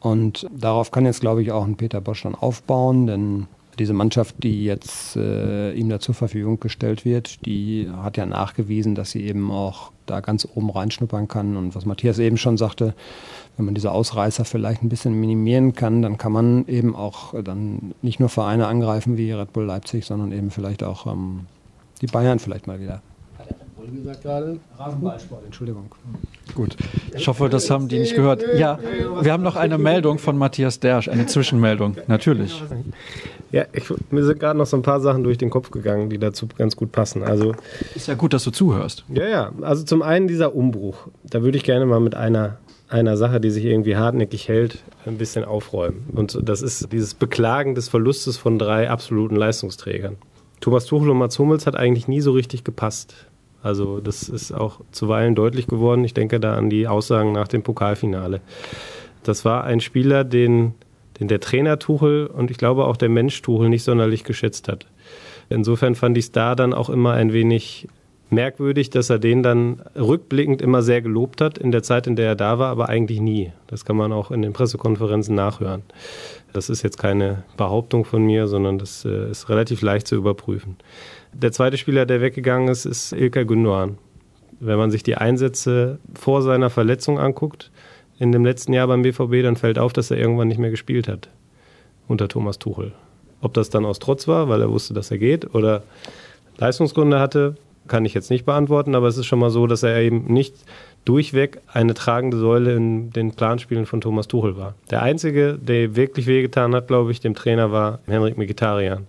Und 0.01 0.47
darauf 0.57 0.91
kann 0.91 1.07
jetzt, 1.07 1.21
glaube 1.21 1.43
ich, 1.43 1.53
auch 1.53 1.65
ein 1.65 1.77
Peter 1.77 2.01
Bosch 2.01 2.23
dann 2.23 2.35
aufbauen, 2.35 3.07
denn 3.07 3.47
diese 3.79 3.93
Mannschaft, 3.93 4.43
die 4.43 4.65
jetzt 4.65 5.17
äh, 5.17 5.73
ihm 5.73 5.89
da 5.89 6.01
zur 6.01 6.15
Verfügung 6.15 6.59
gestellt 6.61 7.05
wird, 7.05 7.45
die 7.47 7.89
hat 8.03 8.17
ja 8.17 8.27
nachgewiesen, 8.27 8.95
dass 8.95 9.13
sie 9.13 9.23
eben 9.23 9.51
auch 9.51 9.93
da 10.07 10.21
ganz 10.21 10.49
oben 10.55 10.71
reinschnuppern 10.71 11.29
kann. 11.29 11.57
Und 11.57 11.75
was 11.75 11.87
Matthias 11.87 12.19
eben 12.19 12.37
schon 12.37 12.57
sagte, 12.57 12.95
wenn 13.57 13.67
man 13.67 13.75
diese 13.75 13.93
Ausreißer 13.93 14.45
vielleicht 14.45 14.83
ein 14.83 14.89
bisschen 14.89 15.19
minimieren 15.19 15.75
kann, 15.75 16.03
dann 16.03 16.19
kann 16.19 16.33
man 16.33 16.67
eben 16.67 16.97
auch 16.97 17.35
dann 17.43 17.95
nicht 18.03 18.21
nur 18.21 18.29
Vereine 18.29 18.67
angreifen 18.67 19.17
wie 19.17 19.33
Red 19.33 19.53
Bull 19.53 19.65
Leipzig, 19.65 20.07
sondern 20.07 20.33
eben 20.33 20.51
vielleicht 20.51 20.83
auch 20.83 21.07
ähm, 21.07 21.47
die 22.01 22.07
Bayern 22.07 22.39
vielleicht 22.39 22.67
mal 22.67 22.81
wieder 22.81 23.03
gesagt 23.97 24.23
gerade? 24.23 24.59
Rasenballsport, 24.79 25.45
Entschuldigung. 25.45 25.95
Gut. 26.55 26.77
Ich 27.17 27.29
hoffe, 27.29 27.49
das 27.49 27.71
haben 27.71 27.89
die 27.89 27.99
nicht 27.99 28.15
gehört. 28.15 28.45
Ja, 28.57 28.79
wir 29.21 29.33
haben 29.33 29.43
noch 29.43 29.57
eine 29.57 29.79
Meldung 29.79 30.19
von 30.19 30.37
Matthias 30.37 30.81
Dersch, 30.81 31.09
eine 31.09 31.27
Zwischenmeldung, 31.27 31.97
natürlich. 32.07 32.63
Ja, 33.51 33.65
ich, 33.73 33.85
mir 34.11 34.25
sind 34.25 34.41
gerade 34.41 34.59
noch 34.59 34.67
so 34.67 34.77
ein 34.77 34.83
paar 34.83 35.01
Sachen 35.01 35.25
durch 35.25 35.39
den 35.39 35.51
Kopf 35.51 35.71
gegangen, 35.71 36.11
die 36.11 36.19
dazu 36.19 36.47
ganz 36.47 36.77
gut 36.77 36.93
passen. 36.93 37.23
Also 37.23 37.55
ist 37.95 38.09
ja 38.09 38.15
gut, 38.15 38.33
dass 38.33 38.45
du 38.45 38.51
zuhörst. 38.51 39.05
Ja, 39.09 39.27
ja. 39.27 39.53
Also 39.63 39.85
zum 39.85 40.03
einen 40.03 40.29
dieser 40.29 40.55
Umbruch. 40.55 41.09
Da 41.25 41.43
würde 41.43 41.57
ich 41.57 41.65
gerne 41.65 41.87
mal 41.87 42.01
mit 42.01 42.15
einer 42.15 42.59
einer 42.89 43.17
Sache, 43.17 43.41
die 43.41 43.51
sich 43.51 43.65
irgendwie 43.65 43.97
hartnäckig 43.97 44.49
hält, 44.49 44.83
ein 45.07 45.19
bisschen 45.19 45.45
aufräumen. 45.45 46.07
Und 46.15 46.39
das 46.43 46.63
ist 46.63 46.93
dieses 46.93 47.15
Beklagen 47.15 47.75
des 47.75 47.89
Verlustes 47.89 48.37
von 48.37 48.59
drei 48.59 48.89
absoluten 48.91 49.37
Leistungsträgern. 49.37 50.17
Thomas 50.61 50.87
Tuchel 50.87 51.11
und 51.11 51.19
Mats 51.19 51.39
Hummels 51.39 51.67
hat 51.67 51.77
eigentlich 51.77 52.09
nie 52.09 52.21
so 52.21 52.33
richtig 52.33 52.65
gepasst. 52.65 53.15
Also 53.63 54.01
das 54.01 54.29
ist 54.29 54.53
auch 54.53 54.81
zuweilen 54.93 55.35
deutlich 55.35 55.67
geworden. 55.67 56.05
Ich 56.05 56.15
denke 56.15 56.41
da 56.41 56.55
an 56.55 56.71
die 56.71 56.87
Aussagen 56.87 57.33
nach 57.33 57.49
dem 57.49 57.63
Pokalfinale. 57.63 58.41
Das 59.25 59.45
war 59.45 59.65
ein 59.65 59.81
Spieler, 59.81 60.25
den, 60.25 60.75
den 61.21 61.29
der 61.29 61.41
Trainer 61.41 61.79
Tuchel 61.79 62.27
und 62.27 62.51
ich 62.51 62.59
glaube 62.59 62.87
auch 62.87 62.97
der 62.97 63.09
Mensch 63.09 63.43
Tuchel 63.43 63.69
nicht 63.69 63.83
sonderlich 63.83 64.25
geschätzt 64.25 64.69
hat. 64.69 64.87
Insofern 65.51 65.95
fand 65.95 66.17
ich 66.17 66.27
es 66.27 66.33
da 66.33 66.55
dann 66.55 66.73
auch 66.73 66.91
immer 66.91 67.13
ein 67.13 67.33
wenig 67.33 67.89
merkwürdig, 68.31 68.91
dass 68.91 69.11
er 69.11 69.19
den 69.19 69.43
dann 69.43 69.81
rückblickend 69.97 70.61
immer 70.61 70.83
sehr 70.83 71.01
gelobt 71.01 71.41
hat 71.41 71.59
in 71.59 71.73
der 71.73 71.83
Zeit, 71.83 72.07
in 72.07 72.17
der 72.17 72.27
er 72.27 72.37
da 72.37 72.59
war, 72.59 72.69
aber 72.69 72.89
eigentlich 72.89 73.21
nie. 73.21 73.53
Das 73.67 73.85
kann 73.85 73.97
man 73.97 74.13
auch 74.13 74.31
in 74.31 74.43
den 74.43 74.53
Pressekonferenzen 74.53 75.35
nachhören. 75.35 75.83
Das 76.53 76.69
ist 76.69 76.83
jetzt 76.83 76.99
keine 76.99 77.45
Behauptung 77.57 78.05
von 78.05 78.23
mir, 78.23 78.47
sondern 78.47 78.79
das 78.79 79.05
äh, 79.05 79.31
ist 79.31 79.49
relativ 79.49 79.83
leicht 79.83 80.07
zu 80.07 80.17
überprüfen. 80.17 80.77
Der 81.33 81.53
zweite 81.53 81.77
Spieler, 81.77 82.07
der 82.07 82.21
weggegangen 82.21 82.69
ist, 82.69 82.85
ist 82.85 83.13
Ilkay 83.13 83.45
Gündoğan. 83.45 83.97
Wenn 84.61 84.79
man 84.79 84.91
sich 84.91 85.03
die 85.03 85.17
Einsätze 85.17 85.99
vor 86.15 86.43
seiner 86.43 86.71
Verletzung 86.71 87.19
anguckt, 87.19 87.71
in 88.19 88.33
dem 88.33 88.45
letzten 88.45 88.73
Jahr 88.73 88.89
beim 88.89 89.03
BVB, 89.03 89.43
dann 89.43 89.57
fällt 89.57 89.79
auf, 89.79 89.93
dass 89.93 90.11
er 90.11 90.19
irgendwann 90.19 90.49
nicht 90.49 90.59
mehr 90.59 90.71
gespielt 90.71 91.09
hat 91.09 91.29
unter 92.09 92.27
Thomas 92.27 92.59
Tuchel. 92.59 92.93
Ob 93.41 93.55
das 93.55 93.71
dann 93.71 93.85
aus 93.85 94.01
Trotz 94.01 94.27
war, 94.27 94.49
weil 94.49 94.61
er 94.61 94.71
wusste, 94.71 94.95
dass 94.95 95.11
er 95.11 95.19
geht, 95.19 95.55
oder 95.55 95.85
Leistungsgründe 96.57 97.21
hatte, 97.21 97.55
kann 97.87 98.05
ich 98.05 98.15
jetzt 98.15 98.31
nicht 98.31 98.45
beantworten, 98.45 98.95
aber 98.95 99.07
es 99.07 99.17
ist 99.17 99.27
schon 99.27 99.39
mal 99.39 99.51
so, 99.51 99.67
dass 99.67 99.83
er 99.83 100.01
eben 100.01 100.25
nicht 100.33 100.55
durchweg 101.05 101.61
eine 101.73 101.95
tragende 101.95 102.37
Säule 102.37 102.75
in 102.75 103.11
den 103.11 103.33
Planspielen 103.33 103.87
von 103.87 104.01
Thomas 104.01 104.29
Tuchel 104.29 104.57
war. 104.57 104.75
Der 104.91 105.03
Einzige, 105.03 105.59
der 105.59 105.97
wirklich 105.97 106.27
wehgetan 106.27 106.75
hat, 106.75 106.89
glaube 106.89 107.13
ich, 107.13 107.21
dem 107.21 107.35
Trainer 107.35 107.73
war 107.73 108.01
Henrik 108.07 108.37
Mkhitaryan. 108.37 109.07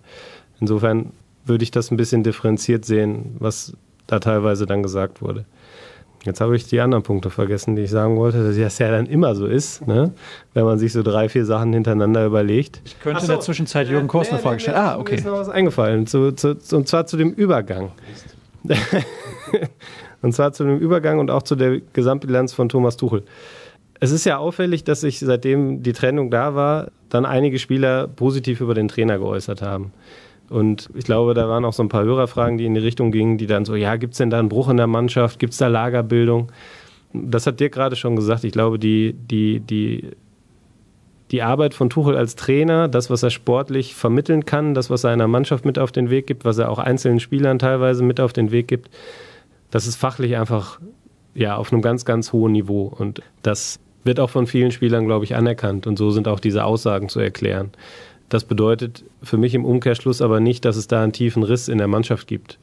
Insofern 0.62 1.12
würde 1.50 1.64
ich 1.64 1.72
das 1.72 1.92
ein 1.92 1.98
bisschen 1.98 2.24
differenziert 2.24 2.86
sehen, 2.86 3.36
was 3.40 3.74
da 4.08 4.20
teilweise 4.20 4.66
dann 4.66 4.84
gesagt 4.84 5.22
wurde. 5.22 5.46
Jetzt 6.26 6.42
habe 6.42 6.56
ich 6.56 6.68
die 6.68 6.82
anderen 6.82 7.04
Punkte 7.04 7.30
vergessen, 7.30 7.78
die 7.78 7.84
ich 7.84 7.92
sagen 7.92 8.18
wollte, 8.18 8.44
dass 8.44 8.58
das 8.58 8.78
ja 8.78 8.92
dann 8.92 9.06
immer 9.06 9.36
so 9.36 9.46
ist, 9.46 9.88
ne? 9.88 10.14
wenn 10.54 10.66
man 10.66 10.78
sich 10.78 10.92
so 10.92 11.02
drei, 11.02 11.30
vier 11.30 11.46
Sachen 11.46 11.72
hintereinander 11.72 12.26
überlegt. 12.26 12.82
Ich 12.84 13.00
könnte 13.00 13.22
so. 13.22 13.28
in 13.28 13.32
der 13.32 13.40
Zwischenzeit 13.40 13.88
Jürgen 13.88 14.10
Kors 14.10 14.30
eine 14.30 14.40
Frage 14.40 14.60
stellen. 14.60 14.78
Ah, 14.78 14.98
okay. 14.98 15.14
Mir 15.14 15.18
ist 15.20 15.26
noch 15.26 15.34
was 15.34 15.50
eingefallen, 15.50 16.08
zu, 16.08 16.34
zu, 16.34 16.58
und 16.74 16.90
zwar 16.90 17.06
zu 17.06 17.16
dem 17.16 17.32
Übergang. 17.32 17.92
und 20.22 20.34
zwar 20.34 20.52
zu 20.52 20.66
dem 20.66 20.78
Übergang 20.78 21.20
und 21.20 21.32
auch 21.32 21.44
zu 21.44 21.56
der 21.56 21.80
Gesamtbilanz 21.94 22.52
von 22.52 22.68
Thomas 22.68 22.98
Tuchel. 22.98 23.24
Es 24.02 24.12
ist 24.12 24.26
ja 24.26 24.38
auffällig, 24.38 24.84
dass 24.84 25.02
sich 25.02 25.20
seitdem 25.20 25.84
die 25.84 25.94
Trennung 25.94 26.32
da 26.32 26.54
war, 26.54 26.92
dann 27.10 27.26
einige 27.26 27.60
Spieler 27.60 28.08
positiv 28.08 28.60
über 28.60 28.74
den 28.74 28.90
Trainer 28.90 29.20
geäußert 29.20 29.62
haben. 29.62 29.94
Und 30.50 30.90
ich 30.96 31.06
glaube, 31.06 31.34
da 31.34 31.48
waren 31.48 31.66
auch 31.66 31.74
so 31.74 31.84
ein 31.84 31.90
paar 31.90 32.04
Hörerfragen, 32.04 32.58
die 32.58 32.66
in 32.66 32.74
die 32.74 32.80
Richtung 32.80 33.12
gingen, 33.12 33.38
die 33.38 33.48
dann 33.48 33.66
so, 33.66 33.76
ja, 33.76 33.96
gibt 33.98 34.14
es 34.14 34.18
denn 34.18 34.30
da 34.30 34.40
einen 34.40 34.50
Bruch 34.50 34.70
in 34.70 34.78
der 34.78 34.88
Mannschaft? 34.88 35.40
Gibt 35.40 35.54
es 35.54 35.60
da 35.60 35.68
Lagerbildung? 35.68 36.52
Das 37.14 37.46
hat 37.48 37.60
dir 37.60 37.70
gerade 37.70 37.96
schon 37.96 38.16
gesagt. 38.16 38.44
Ich 38.44 38.52
glaube, 38.52 38.80
die, 38.80 39.14
die, 39.14 39.60
die, 39.60 40.12
die 41.32 41.42
Arbeit 41.42 41.74
von 41.74 41.90
Tuchel 41.90 42.18
als 42.18 42.36
Trainer, 42.36 42.88
das, 42.88 43.10
was 43.10 43.24
er 43.24 43.30
sportlich 43.30 43.94
vermitteln 43.94 44.46
kann, 44.46 44.74
das, 44.74 44.90
was 44.90 45.04
er 45.04 45.12
einer 45.12 45.28
Mannschaft 45.28 45.66
mit 45.66 45.78
auf 45.78 45.92
den 45.92 46.10
Weg 46.10 46.28
gibt, 46.28 46.46
was 46.46 46.58
er 46.58 46.70
auch 46.70 46.80
einzelnen 46.80 47.20
Spielern 47.20 47.60
teilweise 47.60 48.04
mit 48.04 48.20
auf 48.20 48.34
den 48.34 48.52
Weg 48.52 48.68
gibt, 48.68 48.90
das 49.72 49.86
ist 49.86 49.96
fachlich 49.96 50.36
einfach 50.38 50.80
ja, 51.36 51.56
auf 51.56 51.72
einem 51.72 51.82
ganz, 51.82 52.06
ganz 52.06 52.34
hohen 52.34 52.54
Niveau. 52.54 52.92
Und 52.98 53.22
das 53.44 53.80
wird 54.04 54.20
auch 54.20 54.30
von 54.30 54.48
vielen 54.48 54.72
Spielern, 54.72 55.06
glaube 55.06 55.26
ich, 55.26 55.36
anerkannt. 55.36 55.86
Und 55.86 55.98
so 55.98 56.10
sind 56.10 56.28
auch 56.28 56.40
diese 56.40 56.64
Aussagen 56.64 57.10
zu 57.10 57.20
erklären. 57.20 57.72
Das 58.30 58.44
bedeutet 58.44 59.04
für 59.24 59.38
mich 59.38 59.56
im 59.56 59.66
Umkehrschluss 59.66 60.22
aber 60.22 60.40
nicht, 60.40 60.64
dass 60.64 60.78
es 60.78 60.88
da 60.88 61.04
einen 61.04 61.14
tiefen 61.14 61.44
Riss 61.44 61.68
in 61.68 61.80
der 61.80 61.88
Mannschaft 61.88 62.28
gibt. 62.28 62.60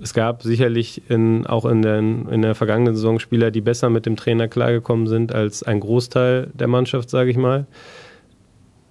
Es 0.00 0.14
gab 0.14 0.42
sicherlich 0.42 1.02
in, 1.08 1.46
auch 1.46 1.64
in 1.64 1.82
der, 1.82 1.98
in 1.98 2.42
der 2.42 2.54
vergangenen 2.54 2.94
Saison 2.94 3.18
Spieler, 3.18 3.50
die 3.50 3.60
besser 3.60 3.90
mit 3.90 4.06
dem 4.06 4.16
Trainer 4.16 4.48
klargekommen 4.48 5.06
sind 5.06 5.32
als 5.32 5.62
ein 5.62 5.80
Großteil 5.80 6.50
der 6.54 6.68
Mannschaft, 6.68 7.10
sage 7.10 7.30
ich 7.30 7.36
mal. 7.36 7.66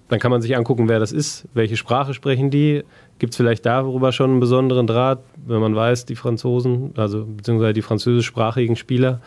Dann 0.08 0.18
kann 0.18 0.30
man 0.30 0.42
sich 0.42 0.56
angucken, 0.56 0.88
wer 0.88 0.98
das 0.98 1.12
ist, 1.12 1.46
welche 1.54 1.76
Sprache 1.76 2.12
sprechen 2.14 2.50
die. 2.50 2.84
Gibt 3.18 3.32
es 3.32 3.36
vielleicht 3.36 3.64
darüber 3.64 4.12
schon 4.12 4.32
einen 4.32 4.40
besonderen 4.40 4.86
Draht, 4.86 5.20
wenn 5.46 5.60
man 5.60 5.74
weiß, 5.74 6.04
die 6.04 6.16
Franzosen, 6.16 6.92
also 6.96 7.24
beziehungsweise 7.24 7.72
die 7.72 7.82
französischsprachigen 7.82 8.76
Spieler 8.76 9.20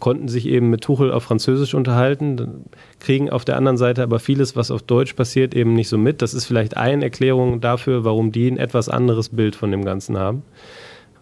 konnten 0.00 0.28
sich 0.28 0.46
eben 0.46 0.70
mit 0.70 0.82
Tuchel 0.82 1.12
auf 1.12 1.24
Französisch 1.24 1.74
unterhalten, 1.74 2.64
kriegen 3.00 3.30
auf 3.30 3.44
der 3.44 3.56
anderen 3.56 3.76
Seite 3.76 4.02
aber 4.02 4.20
vieles, 4.20 4.56
was 4.56 4.70
auf 4.70 4.82
Deutsch 4.82 5.14
passiert, 5.14 5.54
eben 5.54 5.74
nicht 5.74 5.88
so 5.88 5.98
mit. 5.98 6.22
Das 6.22 6.34
ist 6.34 6.46
vielleicht 6.46 6.76
eine 6.76 7.04
Erklärung 7.04 7.60
dafür, 7.60 8.04
warum 8.04 8.32
die 8.32 8.50
ein 8.50 8.58
etwas 8.58 8.88
anderes 8.88 9.30
Bild 9.30 9.56
von 9.56 9.70
dem 9.70 9.84
Ganzen 9.84 10.18
haben. 10.18 10.42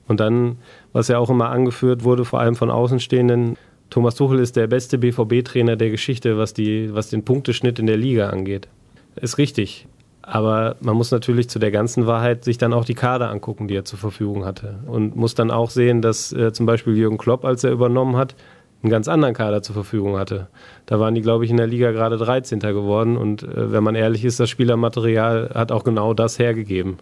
Und 0.08 0.20
dann, 0.20 0.58
was 0.92 1.08
ja 1.08 1.18
auch 1.18 1.30
immer 1.30 1.50
angeführt 1.50 2.04
wurde, 2.04 2.24
vor 2.24 2.40
allem 2.40 2.56
von 2.56 2.70
Außenstehenden, 2.70 3.56
Thomas 3.90 4.14
Tuchel 4.16 4.40
ist 4.40 4.56
der 4.56 4.66
beste 4.66 4.98
BVB-Trainer 4.98 5.76
der 5.76 5.90
Geschichte, 5.90 6.38
was, 6.38 6.54
die, 6.54 6.92
was 6.92 7.10
den 7.10 7.24
Punkteschnitt 7.24 7.78
in 7.78 7.86
der 7.86 7.96
Liga 7.96 8.30
angeht. 8.30 8.68
Ist 9.16 9.38
richtig. 9.38 9.86
Aber 10.22 10.74
man 10.80 10.96
muss 10.96 11.12
natürlich 11.12 11.48
zu 11.48 11.60
der 11.60 11.70
ganzen 11.70 12.08
Wahrheit 12.08 12.42
sich 12.42 12.58
dann 12.58 12.72
auch 12.72 12.84
die 12.84 12.94
Kader 12.94 13.30
angucken, 13.30 13.68
die 13.68 13.76
er 13.76 13.84
zur 13.84 14.00
Verfügung 14.00 14.44
hatte. 14.44 14.80
Und 14.86 15.14
muss 15.14 15.36
dann 15.36 15.52
auch 15.52 15.70
sehen, 15.70 16.02
dass 16.02 16.32
äh, 16.32 16.52
zum 16.52 16.66
Beispiel 16.66 16.96
Jürgen 16.96 17.16
Klopp, 17.16 17.44
als 17.44 17.62
er 17.62 17.70
übernommen 17.70 18.16
hat, 18.16 18.34
einen 18.82 18.90
ganz 18.90 19.08
anderen 19.08 19.34
Kader 19.34 19.62
zur 19.62 19.74
Verfügung 19.74 20.18
hatte. 20.18 20.48
Da 20.86 21.00
waren 21.00 21.14
die, 21.14 21.22
glaube 21.22 21.44
ich, 21.44 21.50
in 21.50 21.56
der 21.56 21.66
Liga 21.66 21.90
gerade 21.92 22.16
13. 22.16 22.60
geworden. 22.60 23.16
Und 23.16 23.42
äh, 23.42 23.72
wenn 23.72 23.82
man 23.82 23.94
ehrlich 23.94 24.24
ist, 24.24 24.38
das 24.38 24.50
Spielermaterial 24.50 25.50
hat 25.54 25.72
auch 25.72 25.84
genau 25.84 26.14
das 26.14 26.38
hergegeben. 26.38 26.98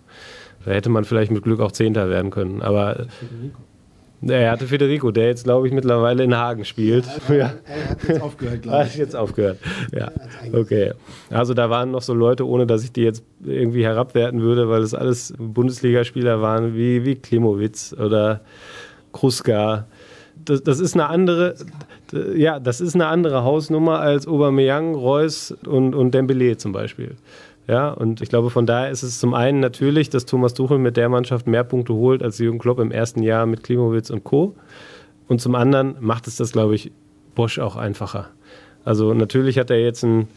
Da 0.64 0.70
hätte 0.70 0.89
man 0.89 1.05
vielleicht 1.05 1.31
mit 1.31 1.43
Glück 1.43 1.61
auch 1.61 1.72
Zehnter 1.72 2.09
werden 2.09 2.31
können. 2.31 2.62
Aber 2.62 3.07
er 4.27 4.53
hatte 4.53 4.66
Federico, 4.66 5.11
der 5.11 5.27
jetzt, 5.27 5.45
glaube 5.45 5.66
ich, 5.66 5.75
mittlerweile 5.75 6.25
in 6.25 6.35
Hagen 6.35 6.64
spielt. 6.64 7.05
Ja, 7.29 7.35
er, 7.35 7.55
er 7.66 7.91
hat 7.91 8.05
jetzt 8.09 8.22
aufgehört, 8.22 8.62
glaube 8.62 8.83
ich. 8.87 8.93
Hat 8.93 8.97
jetzt 8.97 9.16
aufgehört. 9.16 9.59
Ja. 9.93 10.11
Okay. 10.53 10.93
Also 11.31 11.55
da 11.55 11.68
waren 11.68 11.91
noch 11.91 12.03
so 12.03 12.14
Leute, 12.14 12.47
ohne 12.47 12.66
dass 12.66 12.85
ich 12.85 12.93
die 12.93 13.03
jetzt 13.03 13.22
irgendwie 13.45 13.85
herabwerten 13.85 14.41
würde, 14.41 14.68
weil 14.68 14.83
es 14.83 14.95
alles 14.95 15.35
Bundesligaspieler 15.37 16.41
waren, 16.41 16.75
wie, 16.75 17.05
wie 17.05 17.16
Klimowitz 17.16 17.95
oder 17.99 18.41
Kruska. 19.12 19.87
Das, 20.45 20.62
das, 20.62 20.80
ist 20.80 20.95
eine 20.95 21.09
andere, 21.09 21.55
ja, 22.36 22.61
das 22.61 22.80
ist 22.80 22.95
eine 22.95 23.07
andere 23.07 23.45
Hausnummer 23.45 24.01
als 24.01 24.26
Aubameyang, 24.26 24.95
Reus 24.95 25.55
und, 25.66 25.95
und 25.95 26.12
Dembele 26.12 26.57
zum 26.57 26.72
Beispiel. 26.72 27.16
Ja, 27.66 27.92
und 27.92 28.20
ich 28.20 28.28
glaube, 28.28 28.51
von 28.51 28.66
daher 28.66 28.90
ist 28.90 29.03
es 29.03 29.18
zum 29.18 29.32
einen 29.32 29.61
natürlich, 29.61 30.11
dass 30.11 30.26
Thomas 30.26 30.53
Tuchel 30.53 30.78
mit 30.78 30.99
der 30.99 31.09
Mannschaft 31.09 31.47
mehr 31.47 31.64
Punkte 31.64 31.95
holt 31.95 32.22
als 32.22 32.38
Jürgen 32.38 32.59
Klopp 32.59 32.78
im 32.78 32.90
ersten 32.90 33.22
Jahr 33.22 33.47
mit 33.47 33.62
Klimowitz 33.62 34.11
und 34.11 34.22
Co. 34.22 34.55
Und 35.28 35.40
zum 35.40 35.55
anderen 35.55 35.97
macht 36.01 36.26
es 36.26 36.36
das, 36.36 36.53
glaube 36.53 36.74
ich, 36.74 36.92
Bosch 37.34 37.59
auch 37.59 37.76
einfacher. 37.76 38.28
Also 38.84 39.14
natürlich 39.14 39.59
hat 39.59 39.70
er 39.70 39.80
jetzt 39.80 40.05
ein, 40.05 40.28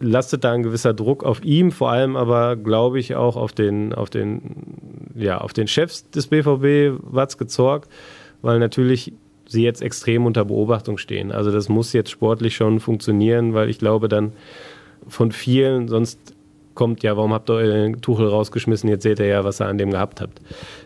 lastet 0.00 0.42
da 0.42 0.52
ein 0.52 0.64
gewisser 0.64 0.94
Druck 0.94 1.22
auf 1.22 1.44
ihm, 1.44 1.70
vor 1.70 1.90
allem 1.90 2.16
aber, 2.16 2.56
glaube 2.56 2.98
ich, 2.98 3.14
auch 3.14 3.36
auf 3.36 3.52
den, 3.52 3.92
auf 3.92 4.10
den, 4.10 5.12
ja, 5.14 5.38
auf 5.38 5.52
den 5.52 5.68
Chefs 5.68 6.10
des 6.10 6.26
BVB, 6.26 7.00
Watzke 7.02 7.46
Zorg, 7.46 7.86
weil 8.42 8.58
natürlich 8.58 9.12
sie 9.46 9.62
jetzt 9.62 9.82
extrem 9.82 10.26
unter 10.26 10.44
Beobachtung 10.44 10.98
stehen. 10.98 11.32
Also 11.32 11.50
das 11.52 11.68
muss 11.68 11.92
jetzt 11.92 12.10
sportlich 12.10 12.56
schon 12.56 12.80
funktionieren, 12.80 13.54
weil 13.54 13.68
ich 13.68 13.78
glaube 13.78 14.08
dann 14.08 14.32
von 15.06 15.32
vielen, 15.32 15.88
sonst 15.88 16.34
kommt, 16.74 17.02
ja, 17.02 17.16
warum 17.16 17.32
habt 17.32 17.48
ihr 17.50 17.54
euren 17.54 18.00
Tuchel 18.00 18.26
rausgeschmissen? 18.26 18.88
Jetzt 18.88 19.02
seht 19.02 19.20
ihr 19.20 19.26
ja, 19.26 19.44
was 19.44 19.60
ihr 19.60 19.66
an 19.66 19.78
dem 19.78 19.90
gehabt 19.90 20.20
habt. 20.20 20.40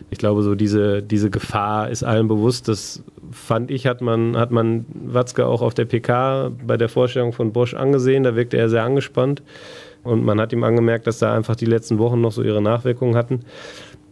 Ich 0.09 0.19
glaube, 0.19 0.43
so 0.43 0.55
diese, 0.55 1.01
diese 1.01 1.29
Gefahr 1.29 1.89
ist 1.89 2.03
allen 2.03 2.27
bewusst. 2.27 2.67
Das 2.67 3.03
fand 3.31 3.71
ich, 3.71 3.87
hat 3.87 4.01
man, 4.01 4.37
hat 4.37 4.51
man 4.51 4.85
Watzke 4.93 5.45
auch 5.45 5.61
auf 5.61 5.73
der 5.73 5.85
PK 5.85 6.51
bei 6.65 6.77
der 6.77 6.89
Vorstellung 6.89 7.33
von 7.33 7.51
Bosch 7.53 7.73
angesehen. 7.73 8.23
Da 8.23 8.35
wirkte 8.35 8.57
er 8.57 8.69
sehr 8.69 8.83
angespannt. 8.83 9.41
Und 10.03 10.23
man 10.23 10.39
hat 10.39 10.53
ihm 10.53 10.63
angemerkt, 10.63 11.07
dass 11.07 11.19
da 11.19 11.35
einfach 11.35 11.55
die 11.55 11.65
letzten 11.65 11.97
Wochen 11.99 12.21
noch 12.21 12.31
so 12.31 12.41
ihre 12.41 12.61
Nachwirkungen 12.61 13.15
hatten. 13.15 13.41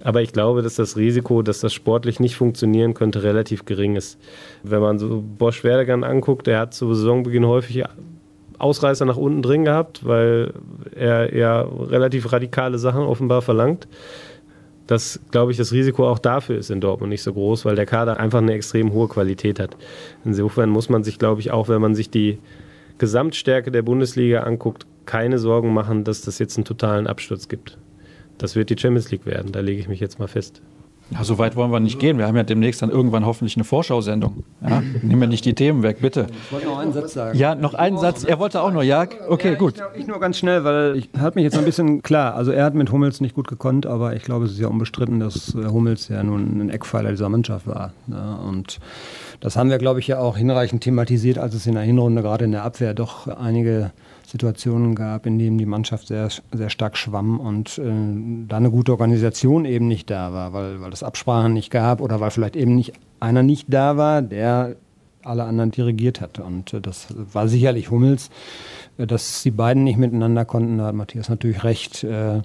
Aber 0.04 0.22
ich 0.22 0.32
glaube, 0.32 0.62
dass 0.62 0.76
das 0.76 0.96
Risiko, 0.96 1.42
dass 1.42 1.60
das 1.60 1.74
sportlich 1.74 2.20
nicht 2.20 2.36
funktionieren 2.36 2.94
könnte, 2.94 3.24
relativ 3.24 3.66
gering 3.66 3.96
ist. 3.96 4.20
Wenn 4.64 4.82
man 4.82 5.00
so 5.00 5.24
Bosch 5.38 5.64
Werdegang 5.64 6.04
anguckt, 6.04 6.48
der 6.48 6.60
hat 6.60 6.74
zu 6.74 6.94
Saisonbeginn 6.94 7.46
häufig 7.46 7.84
Ausreißer 8.60 9.06
nach 9.06 9.18
unten 9.18 9.42
drin 9.42 9.66
gehabt, 9.66 10.06
weil 10.06 10.54
er 10.96 11.32
eher 11.32 11.68
relativ 11.90 12.32
radikale 12.32 12.78
Sachen 12.78 13.02
offenbar 13.02 13.42
verlangt. 13.42 13.88
Dass, 14.88 15.20
glaube 15.32 15.52
ich, 15.52 15.58
das 15.58 15.74
Risiko 15.74 16.08
auch 16.08 16.20
dafür 16.20 16.58
ist 16.58 16.72
in 16.72 16.80
Dortmund 16.80 17.10
nicht 17.10 17.22
so 17.22 17.34
groß, 17.34 17.66
weil 17.66 17.76
der 17.76 17.86
Kader 17.86 18.20
einfach 18.20 18.40
eine 18.40 18.54
extrem 18.54 18.94
hohe 18.94 19.10
Qualität 19.10 19.60
hat. 19.60 19.76
Insofern 20.24 20.70
muss 20.70 20.88
man 20.88 21.04
sich, 21.04 21.20
glaube 21.20 21.42
ich, 21.42 21.52
auch 21.52 21.68
wenn 21.68 21.82
man 21.82 21.94
sich 21.94 22.10
die 22.10 22.40
Gesamtstärke 22.98 23.70
der 23.70 23.82
Bundesliga 23.82 24.42
anguckt, 24.42 24.86
keine 25.06 25.40
Sorgen 25.40 25.74
machen, 25.74 26.04
dass 26.04 26.22
das 26.22 26.40
jetzt 26.40 26.58
einen 26.58 26.66
totalen 26.66 27.06
Absturz 27.06 27.50
gibt. 27.50 27.78
Das 28.38 28.56
wird 28.56 28.70
die 28.70 28.78
Champions 28.78 29.12
League 29.12 29.26
werden, 29.26 29.52
da 29.52 29.60
lege 29.60 29.80
ich 29.80 29.88
mich 29.88 30.00
jetzt 30.00 30.20
mal 30.20 30.28
fest. 30.28 30.62
Ja, 31.12 31.24
so 31.24 31.38
weit 31.38 31.56
wollen 31.56 31.72
wir 31.72 31.80
nicht 31.80 32.00
gehen. 32.00 32.18
Wir 32.18 32.28
haben 32.28 32.36
ja 32.36 32.44
demnächst 32.44 32.82
dann 32.82 32.90
irgendwann 32.90 33.26
hoffentlich 33.26 33.56
eine 33.56 33.64
Vorschau-Sendung. 33.64 34.44
Ja? 34.62 34.84
Nehmen 35.02 35.22
wir 35.22 35.28
nicht 35.28 35.46
die 35.46 35.54
Themen 35.54 35.82
weg, 35.82 36.00
bitte. 36.02 36.28
Ich 36.30 36.52
wollte 36.52 36.68
noch 36.68 36.80
einen 36.80 36.92
Satz 36.92 37.14
sagen. 37.14 37.38
Ja, 37.38 37.56
noch 37.56 37.76
einen 37.76 37.98
Satz. 37.98 38.26
Er 38.26 38.40
wollte 38.40 38.62
auch 38.62 38.72
noch, 38.72 38.84
ja? 38.84 39.06
Okay, 39.30 39.52
ja, 39.52 39.58
gut. 39.58 39.76
Ich, 39.94 40.02
ich, 40.02 40.08
nur 40.08 40.20
ganz 40.20 40.38
schnell, 40.38 40.66
weil 40.66 40.98
ich 40.98 41.10
hat 41.18 41.36
mich 41.36 41.46
jetzt 41.46 41.58
ein 41.58 41.64
bisschen 41.64 42.02
klar. 42.04 42.36
Also 42.36 42.52
er 42.52 42.66
hat 42.66 42.74
mit 42.74 42.92
Hummels 42.92 43.22
nicht 43.22 43.36
gut 43.36 43.48
gekonnt, 43.48 43.86
aber 43.86 44.18
ich 44.18 44.24
glaube, 44.24 44.46
es 44.46 44.52
ist 44.52 44.60
ja 44.60 44.68
unbestritten, 44.68 45.22
dass 45.22 45.56
äh, 45.56 45.68
Hummels 45.68 46.10
ja 46.10 46.22
nun 46.24 46.60
ein 46.60 46.70
Eckpfeiler 46.70 47.12
dieser 47.12 47.30
Mannschaft 47.30 47.68
war. 47.68 47.94
Ja, 48.08 48.36
und 48.36 48.80
das 49.40 49.56
haben 49.56 49.70
wir, 49.70 49.78
glaube 49.78 50.02
ich, 50.02 50.08
ja 50.08 50.20
auch 50.20 50.36
hinreichend 50.36 50.84
thematisiert, 50.84 51.38
als 51.38 51.56
es 51.56 51.66
in 51.68 51.76
der 51.76 51.84
Hinrunde 51.84 52.22
gerade 52.22 52.44
in 52.44 52.52
der 52.52 52.64
Abwehr 52.64 52.94
doch 52.94 53.28
einige 53.28 53.92
Situationen 54.28 54.94
gab, 54.94 55.26
in 55.26 55.40
denen 55.40 55.58
die 55.58 55.66
Mannschaft 55.66 56.08
sehr, 56.08 56.28
sehr 56.52 56.70
stark 56.70 56.98
schwamm 56.98 57.40
und 57.40 57.78
äh, 57.78 58.46
da 58.48 58.58
eine 58.58 58.70
gute 58.70 58.92
Organisation 58.92 59.64
eben 59.64 59.88
nicht 59.88 60.10
da 60.10 60.34
war, 60.34 60.52
weil, 60.52 60.82
weil 60.82 60.92
es 60.92 61.02
Absprachen 61.02 61.54
nicht 61.54 61.72
gab 61.72 62.02
oder 62.02 62.20
weil 62.20 62.32
vielleicht 62.32 62.58
eben 62.58 62.76
nicht 62.76 62.92
einer 63.22 63.42
nicht 63.42 63.68
da 63.70 63.96
war, 63.96 64.22
der 64.22 64.76
alle 65.24 65.46
anderen 65.46 65.72
dirigiert 65.72 66.20
hat. 66.20 66.40
Und 66.40 66.74
äh, 66.74 66.82
das 66.82 67.08
war 67.16 67.48
sicherlich 67.48 67.90
Hummels, 67.90 68.30
äh, 68.98 69.08
dass 69.08 69.44
die 69.44 69.52
beiden 69.52 69.86
nicht 69.86 69.98
miteinander 69.98 70.44
konnten, 70.44 70.78
da 70.78 70.88
hat 70.88 70.96
Matthias 70.96 71.30
natürlich 71.30 71.64
recht. 71.64 72.04
Äh, 72.04 72.42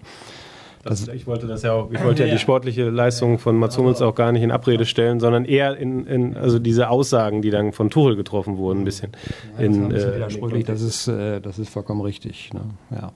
das, 0.83 1.07
ich 1.09 1.27
wollte 1.27 1.47
das 1.47 1.63
ja 1.63 1.73
auch, 1.73 1.93
ich 1.93 2.03
wollte 2.03 2.27
ja 2.27 2.33
die 2.33 2.39
sportliche 2.39 2.91
Leistung 2.91 3.39
von 3.39 3.57
Mats 3.57 3.79
Hummels 3.79 4.03
auch 4.03 4.15
gar 4.15 4.33
nicht 4.33 4.43
in 4.43 4.51
Abrede 4.51 4.85
stellen, 4.85 5.21
sondern 5.21 5.45
eher 5.45 5.77
in, 5.77 6.07
in 6.07 6.37
also 6.37 6.59
diese 6.59 6.89
Aussagen, 6.89 7.41
die 7.41 7.51
dann 7.51 7.73
von 7.73 7.89
Tuchel 7.89 8.17
getroffen 8.17 8.57
wurden, 8.57 8.81
ein 8.81 8.85
bisschen. 8.85 9.13
In, 9.59 9.93
äh, 9.93 10.65
das, 10.65 10.83
ist, 10.83 11.07
äh, 11.07 11.41
das 11.41 11.59
ist 11.61 11.69
vollkommen 11.69 12.01
richtig. 12.01 12.53
Ne? 12.53 12.63
Ja. 12.91 13.13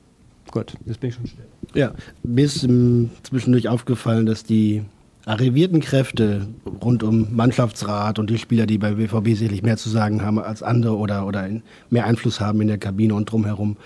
Gut, 0.53 0.75
jetzt 0.87 1.01
bin 1.01 1.11
ich 1.11 1.17
schon 1.17 1.27
still. 1.27 1.45
Ja, 1.75 1.93
mir 2.23 2.45
ist 2.45 2.65
um, 2.65 3.11
zwischendurch 3.25 3.69
aufgefallen, 3.69 4.27
dass 4.27 4.45
die 4.45 4.85
arrivierten 5.25 5.81
Kräfte 5.81 6.47
rund 6.83 7.03
um 7.03 7.35
Mannschaftsrat 7.35 8.21
und 8.21 8.31
die 8.31 8.39
Spieler, 8.39 8.67
die 8.67 8.79
bei 8.79 8.93
BVB 8.93 9.37
sicherlich 9.37 9.63
mehr 9.63 9.77
zu 9.77 9.89
sagen 9.89 10.23
haben 10.23 10.39
als 10.39 10.63
andere 10.63 10.97
oder, 10.97 11.27
oder 11.27 11.49
mehr 11.91 12.07
Einfluss 12.07 12.41
haben 12.41 12.61
in 12.61 12.69
der 12.69 12.79
Kabine 12.79 13.15
und 13.15 13.31
drumherum, 13.31 13.77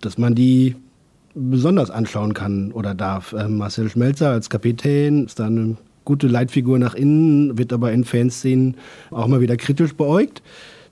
dass 0.00 0.16
man 0.16 0.34
die 0.34 0.76
besonders 1.38 1.90
anschauen 1.90 2.34
kann 2.34 2.72
oder 2.72 2.94
darf. 2.94 3.34
Ähm, 3.38 3.58
Marcel 3.58 3.88
Schmelzer 3.88 4.30
als 4.30 4.50
Kapitän 4.50 5.26
ist 5.26 5.38
da 5.38 5.46
eine 5.46 5.76
gute 6.04 6.26
Leitfigur 6.26 6.78
nach 6.78 6.94
innen, 6.94 7.58
wird 7.58 7.72
aber 7.72 7.92
in 7.92 8.04
Fanszenen 8.04 8.76
auch 9.10 9.26
mal 9.26 9.40
wieder 9.40 9.56
kritisch 9.56 9.94
beäugt. 9.94 10.42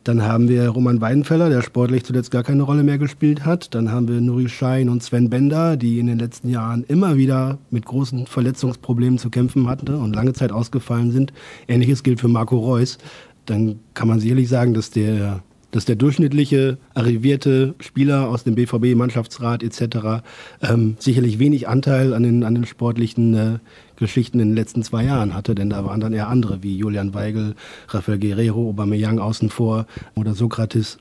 Dann 0.04 0.22
haben 0.22 0.48
wir 0.48 0.68
Roman 0.68 1.00
Weidenfeller, 1.00 1.48
der 1.48 1.62
sportlich 1.62 2.04
zuletzt 2.04 2.30
gar 2.30 2.44
keine 2.44 2.62
Rolle 2.62 2.84
mehr 2.84 2.96
gespielt 2.96 3.44
hat. 3.44 3.74
Dann 3.74 3.90
haben 3.90 4.06
wir 4.06 4.20
Nuri 4.20 4.48
Schein 4.48 4.88
und 4.88 5.02
Sven 5.02 5.30
Bender, 5.30 5.76
die 5.76 5.98
in 5.98 6.06
den 6.06 6.20
letzten 6.20 6.48
Jahren 6.48 6.84
immer 6.86 7.16
wieder 7.16 7.58
mit 7.70 7.86
großen 7.86 8.26
Verletzungsproblemen 8.26 9.18
zu 9.18 9.30
kämpfen 9.30 9.66
hatten 9.68 9.94
und 9.94 10.14
lange 10.14 10.32
Zeit 10.32 10.52
ausgefallen 10.52 11.10
sind. 11.10 11.32
Ähnliches 11.66 12.04
gilt 12.04 12.20
für 12.20 12.28
Marco 12.28 12.56
Reus. 12.56 12.98
Dann 13.46 13.80
kann 13.94 14.06
man 14.06 14.20
sicherlich 14.20 14.48
sagen, 14.48 14.74
dass 14.74 14.90
der 14.90 15.42
dass 15.76 15.84
der 15.84 15.96
durchschnittliche 15.96 16.78
arrivierte 16.94 17.74
Spieler 17.80 18.30
aus 18.30 18.44
dem 18.44 18.54
BVB-Mannschaftsrat 18.54 19.62
etc. 19.62 20.24
Ähm, 20.62 20.96
sicherlich 20.98 21.38
wenig 21.38 21.68
Anteil 21.68 22.14
an 22.14 22.22
den, 22.22 22.44
an 22.44 22.54
den 22.54 22.64
sportlichen 22.64 23.34
äh, 23.34 23.58
Geschichten 23.96 24.40
in 24.40 24.48
den 24.48 24.56
letzten 24.56 24.82
zwei 24.82 25.04
Jahren 25.04 25.34
hatte, 25.34 25.54
denn 25.54 25.68
da 25.68 25.84
waren 25.84 26.00
dann 26.00 26.14
eher 26.14 26.28
andere 26.28 26.62
wie 26.62 26.78
Julian 26.78 27.12
Weigel, 27.12 27.56
Rafael 27.88 28.18
Guerrero, 28.18 28.70
Aubameyang 28.70 29.18
außen 29.18 29.50
vor 29.50 29.84
oder 30.14 30.32
Sokrates, 30.32 30.96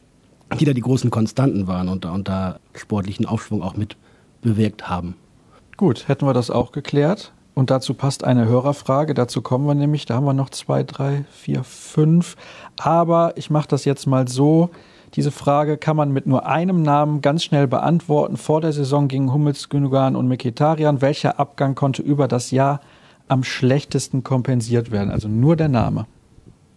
die 0.60 0.66
da 0.66 0.74
die 0.74 0.82
großen 0.82 1.10
Konstanten 1.10 1.68
waren 1.68 1.88
und, 1.88 2.06
und 2.06 2.28
da 2.28 2.60
sportlichen 2.74 3.26
Aufschwung 3.26 3.62
auch 3.62 3.78
mit 3.78 3.96
bewirkt 4.42 4.90
haben. 4.90 5.16
Gut, 5.78 6.10
hätten 6.10 6.28
wir 6.28 6.34
das 6.34 6.52
auch 6.52 6.74
geklärt. 6.74 7.32
Und 7.56 7.72
dazu 7.72 7.94
passt 7.94 8.26
eine 8.26 8.46
Hörerfrage. 8.46 9.14
Dazu 9.14 9.42
kommen 9.42 9.66
wir 9.66 9.76
nämlich. 9.76 10.06
Da 10.06 10.16
haben 10.16 10.26
wir 10.26 10.34
noch 10.34 10.50
zwei, 10.50 10.84
drei, 10.84 11.24
vier, 11.32 11.64
fünf. 11.64 12.36
Aber 12.78 13.34
ich 13.38 13.50
mache 13.50 13.70
das 13.70 13.86
jetzt 13.86 14.06
mal 14.06 14.28
so. 14.28 14.70
Diese 15.16 15.32
Frage 15.32 15.78
kann 15.78 15.96
man 15.96 16.12
mit 16.12 16.28
nur 16.28 16.46
einem 16.46 16.82
Namen 16.82 17.22
ganz 17.22 17.46
schnell 17.46 17.68
beantworten. 17.68 18.36
Vor 18.36 18.60
der 18.60 18.74
Saison 18.74 19.08
gingen 19.08 19.32
Hummels, 19.32 19.70
Gündogan 19.70 20.18
und 20.18 20.28
Mkhitaryan. 20.28 21.02
Welcher 21.02 21.40
Abgang 21.40 21.76
konnte 21.76 22.02
über 22.02 22.28
das 22.28 22.52
Jahr 22.52 22.82
am 23.30 23.46
schlechtesten 23.46 24.24
kompensiert 24.26 24.92
werden? 24.92 25.10
Also 25.10 25.30
nur 25.30 25.56
der 25.56 25.70
Name. 25.70 26.06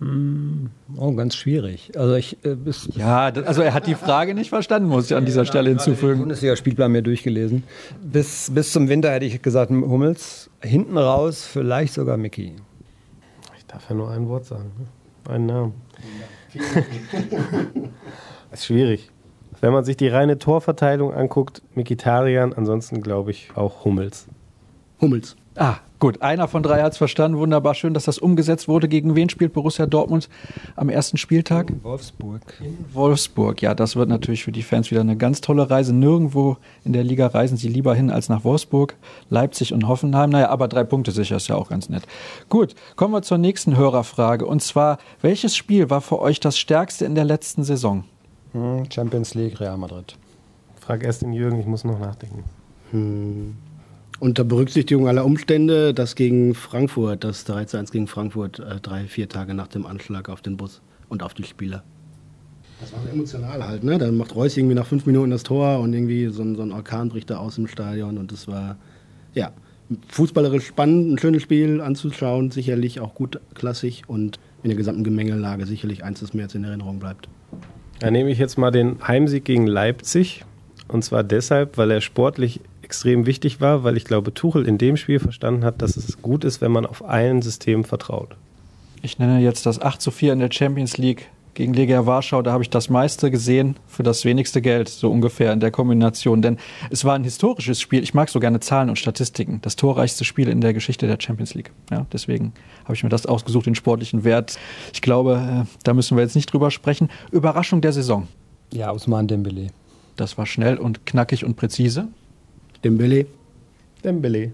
Oh, 0.01 1.13
ganz 1.13 1.35
schwierig. 1.35 1.91
Also 1.97 2.15
ich 2.15 2.45
äh, 2.45 2.55
bis 2.55 2.89
ja, 2.95 3.33
das, 3.33 3.47
also 3.47 3.63
er 3.63 3.75
hat 3.75 3.89
die 3.89 3.97
Frage 3.97 4.33
nicht 4.33 4.49
verstanden, 4.49 4.89
muss 4.89 5.11
ich 5.11 5.17
an 5.17 5.25
dieser 5.25 5.45
Stelle 5.45 5.71
hinzufügen. 5.71 6.21
Bundesliga-Spielplan 6.21 6.93
mir 6.93 7.03
durchgelesen. 7.03 7.65
Bis, 8.01 8.51
bis 8.55 8.73
zum 8.73 8.89
Winter 8.89 9.11
hätte 9.11 9.27
ich 9.27 9.43
gesagt 9.43 9.71
Hummels, 9.71 10.51
hinten 10.63 10.97
raus 10.97 11.45
vielleicht 11.45 11.95
sogar 11.95 12.17
Mickey. 12.17 12.55
Ich 13.59 13.67
darf 13.67 13.89
ja 13.91 13.97
nur 13.97 14.11
ein 14.11 14.29
Wort 14.29 14.45
sagen, 14.45 14.71
ne? 14.79 15.33
einen 15.33 15.47
Namen. 15.47 15.75
das 18.51 18.61
ist 18.61 18.67
schwierig. 18.67 19.11
Wenn 19.61 19.73
man 19.73 19.85
sich 19.85 19.97
die 19.97 20.09
reine 20.09 20.39
Torverteilung 20.39 21.13
anguckt, 21.13 21.63
Mikitarian, 21.75 22.53
ansonsten 22.53 23.03
glaube 23.03 23.33
ich 23.33 23.51
auch 23.57 23.85
Hummels. 23.85 24.29
Hummels. 25.01 25.37
Ah, 25.61 25.79
gut. 25.99 26.23
Einer 26.23 26.47
von 26.47 26.63
drei 26.63 26.83
hat 26.83 26.93
es 26.93 26.99
verstanden. 26.99 27.37
Wunderbar. 27.39 27.75
Schön, 27.75 27.93
dass 27.93 28.05
das 28.05 28.19
umgesetzt 28.19 28.69
wurde. 28.69 28.87
Gegen 28.87 29.17
wen 29.17 29.29
spielt 29.29 29.53
Borussia 29.53 29.87
Dortmund 29.87 30.29
am 30.77 30.89
ersten 30.89 31.17
Spieltag? 31.17 31.71
In 31.71 31.83
Wolfsburg. 31.83 32.43
In 32.61 32.85
Wolfsburg. 32.93 33.61
Ja, 33.61 33.75
das 33.75 33.97
wird 33.97 34.09
natürlich 34.09 34.45
für 34.45 34.53
die 34.53 34.63
Fans 34.63 34.93
wieder 34.93 35.01
eine 35.01 35.17
ganz 35.17 35.41
tolle 35.41 35.69
Reise. 35.69 35.93
Nirgendwo 35.93 36.59
in 36.85 36.93
der 36.93 37.03
Liga 37.03 37.27
reisen 37.27 37.57
sie 37.57 37.69
lieber 37.69 37.93
hin 37.93 38.09
als 38.11 38.29
nach 38.29 38.45
Wolfsburg, 38.45 38.95
Leipzig 39.31 39.73
und 39.73 39.89
Hoffenheim. 39.89 40.31
Naja, 40.31 40.49
aber 40.51 40.69
drei 40.69 40.85
Punkte 40.85 41.11
sicher 41.11 41.37
ist 41.37 41.49
ja 41.49 41.57
auch 41.57 41.71
ganz 41.71 41.89
nett. 41.89 42.05
Gut, 42.49 42.77
kommen 42.95 43.13
wir 43.13 43.23
zur 43.23 43.39
nächsten 43.39 43.77
Hörerfrage. 43.77 44.47
Und 44.47 44.63
zwar, 44.63 44.99
welches 45.23 45.57
Spiel 45.57 45.91
war 45.91 46.03
für 46.03 46.21
euch 46.21 46.39
das 46.39 46.57
stärkste 46.57 47.05
in 47.05 47.17
der 47.17 47.25
letzten 47.25 47.65
Saison? 47.65 48.05
Hm, 48.53 48.85
Champions 48.93 49.35
League, 49.35 49.59
Real 49.59 49.77
Madrid. 49.77 50.17
Frag 50.79 51.03
erst 51.03 51.23
den 51.23 51.33
Jürgen, 51.33 51.59
ich 51.59 51.67
muss 51.67 51.83
noch 51.83 51.99
nachdenken. 51.99 52.45
Hm. 52.93 53.57
Unter 54.21 54.43
Berücksichtigung 54.43 55.07
aller 55.07 55.25
Umstände, 55.25 55.95
das 55.95 56.17
gegen 56.17 56.55
Frankfurt, 56.55 57.23
das 57.23 57.45
3 57.45 57.67
zu 57.67 57.77
1 57.77 57.93
gegen 57.93 58.09
Frankfurt, 58.09 58.59
äh, 58.59 58.81
drei, 58.81 59.05
vier 59.05 59.29
Tage 59.29 59.55
nach 59.55 59.69
dem 59.69 59.87
Anschlag 59.87 60.29
auf 60.29 60.41
den 60.41 60.57
Bus 60.57 60.81
und 61.09 61.23
auf 61.23 61.35
die 61.35 61.45
Spieler. 61.45 61.85
Das 62.81 62.93
war 62.93 63.01
emotional 63.13 63.67
halt, 63.67 63.85
ne? 63.85 63.97
Dann 63.99 64.17
macht 64.17 64.35
Reus 64.35 64.57
irgendwie 64.57 64.75
nach 64.75 64.87
fünf 64.87 65.07
Minuten 65.07 65.31
das 65.31 65.45
Tor 65.45 65.79
und 65.79 65.93
irgendwie 65.93 66.27
so 66.29 66.43
ein, 66.43 66.57
so 66.57 66.63
ein 66.63 66.73
Orkan 66.73 67.09
bricht 67.09 67.31
da 67.31 67.39
aus 67.39 67.59
im 67.59 67.69
Stadion 67.69 68.19
und 68.19 68.33
das 68.33 68.49
war, 68.49 68.77
ja, 69.35 69.53
fußballerisch 70.09 70.67
spannend, 70.67 71.13
ein 71.13 71.19
schönes 71.19 71.43
Spiel 71.43 71.81
anzuschauen, 71.81 72.51
sicherlich 72.51 73.01
auch 73.01 73.15
gut 73.15 73.41
klassisch 73.55 74.03
und 74.07 74.39
in 74.63 74.71
der 74.71 74.77
gesamten 74.77 75.05
Gemengelage 75.05 75.65
sicherlich 75.67 76.03
eins, 76.03 76.21
das 76.21 76.35
mir 76.35 76.43
jetzt 76.43 76.55
in 76.55 76.65
Erinnerung 76.65 76.99
bleibt. 76.99 77.29
Da 78.01 78.11
nehme 78.11 78.31
ich 78.31 78.39
jetzt 78.39 78.59
mal 78.59 78.71
den 78.71 78.97
Heimsieg 79.07 79.45
gegen 79.45 79.67
Leipzig. 79.67 80.45
Und 80.89 81.05
zwar 81.05 81.23
deshalb, 81.23 81.77
weil 81.77 81.91
er 81.91 82.01
sportlich 82.01 82.61
extrem 82.89 83.27
wichtig 83.27 83.61
war, 83.61 83.85
weil 83.85 83.99
ich 83.99 84.05
glaube, 84.05 84.33
Tuchel 84.33 84.67
in 84.67 84.79
dem 84.79 84.97
Spiel 84.97 85.19
verstanden 85.19 85.63
hat, 85.63 85.83
dass 85.83 85.99
es 85.99 86.23
gut 86.23 86.43
ist, 86.43 86.63
wenn 86.63 86.73
man 86.73 86.87
auf 86.87 87.05
ein 87.05 87.43
System 87.43 87.85
vertraut. 87.85 88.35
Ich 89.03 89.19
nenne 89.19 89.41
jetzt 89.41 89.67
das 89.67 89.79
8 89.79 90.01
zu 90.01 90.11
4 90.11 90.33
in 90.33 90.39
der 90.39 90.51
Champions 90.51 90.97
League 90.97 91.27
gegen 91.53 91.75
Legia 91.75 92.07
Warschau. 92.07 92.41
Da 92.41 92.51
habe 92.53 92.63
ich 92.63 92.71
das 92.71 92.89
meiste 92.89 93.31
gesehen 93.31 93.77
für 93.87 94.03
das 94.03 94.25
wenigste 94.25 94.63
Geld, 94.63 94.89
so 94.89 95.11
ungefähr 95.11 95.53
in 95.53 95.61
der 95.61 95.71
Kombination. 95.71 96.41
Denn 96.41 96.57
es 96.89 97.05
war 97.05 97.15
ein 97.15 97.25
historisches 97.25 97.79
Spiel. 97.79 98.03
Ich 98.03 98.15
mag 98.15 98.31
so 98.31 98.41
gerne 98.41 98.59
Zahlen 98.61 98.89
und 98.89 98.99
Statistiken. 98.99 99.59
Das 99.61 99.77
torreichste 99.77 100.25
Spiel 100.25 100.49
in 100.49 100.63
der 100.63 100.73
Geschichte 100.73 101.07
der 101.07 101.19
Champions 101.21 101.53
League. 101.53 101.73
Ja, 101.91 102.07
deswegen 102.11 102.55
habe 102.85 102.95
ich 102.95 103.03
mir 103.03 103.11
das 103.11 103.27
ausgesucht, 103.27 103.67
den 103.67 103.75
sportlichen 103.75 104.25
Wert. 104.25 104.59
Ich 104.95 105.03
glaube, 105.03 105.67
äh, 105.67 105.77
da 105.85 105.93
müssen 105.93 106.17
wir 106.17 106.23
jetzt 106.23 106.37
nicht 106.37 106.51
drüber 106.51 106.71
sprechen. 106.71 107.11
Überraschung 107.33 107.83
der 107.83 107.93
Saison. 107.93 108.29
Ja, 108.73 108.93
Usman 108.93 109.29
Dembele. 109.29 109.67
Das 110.17 110.39
war 110.39 110.47
schnell 110.47 110.79
und 110.79 111.05
knackig 111.05 111.45
und 111.45 111.57
präzise. 111.57 112.09
Dembele. 112.85 113.27
Dembele. 114.05 114.53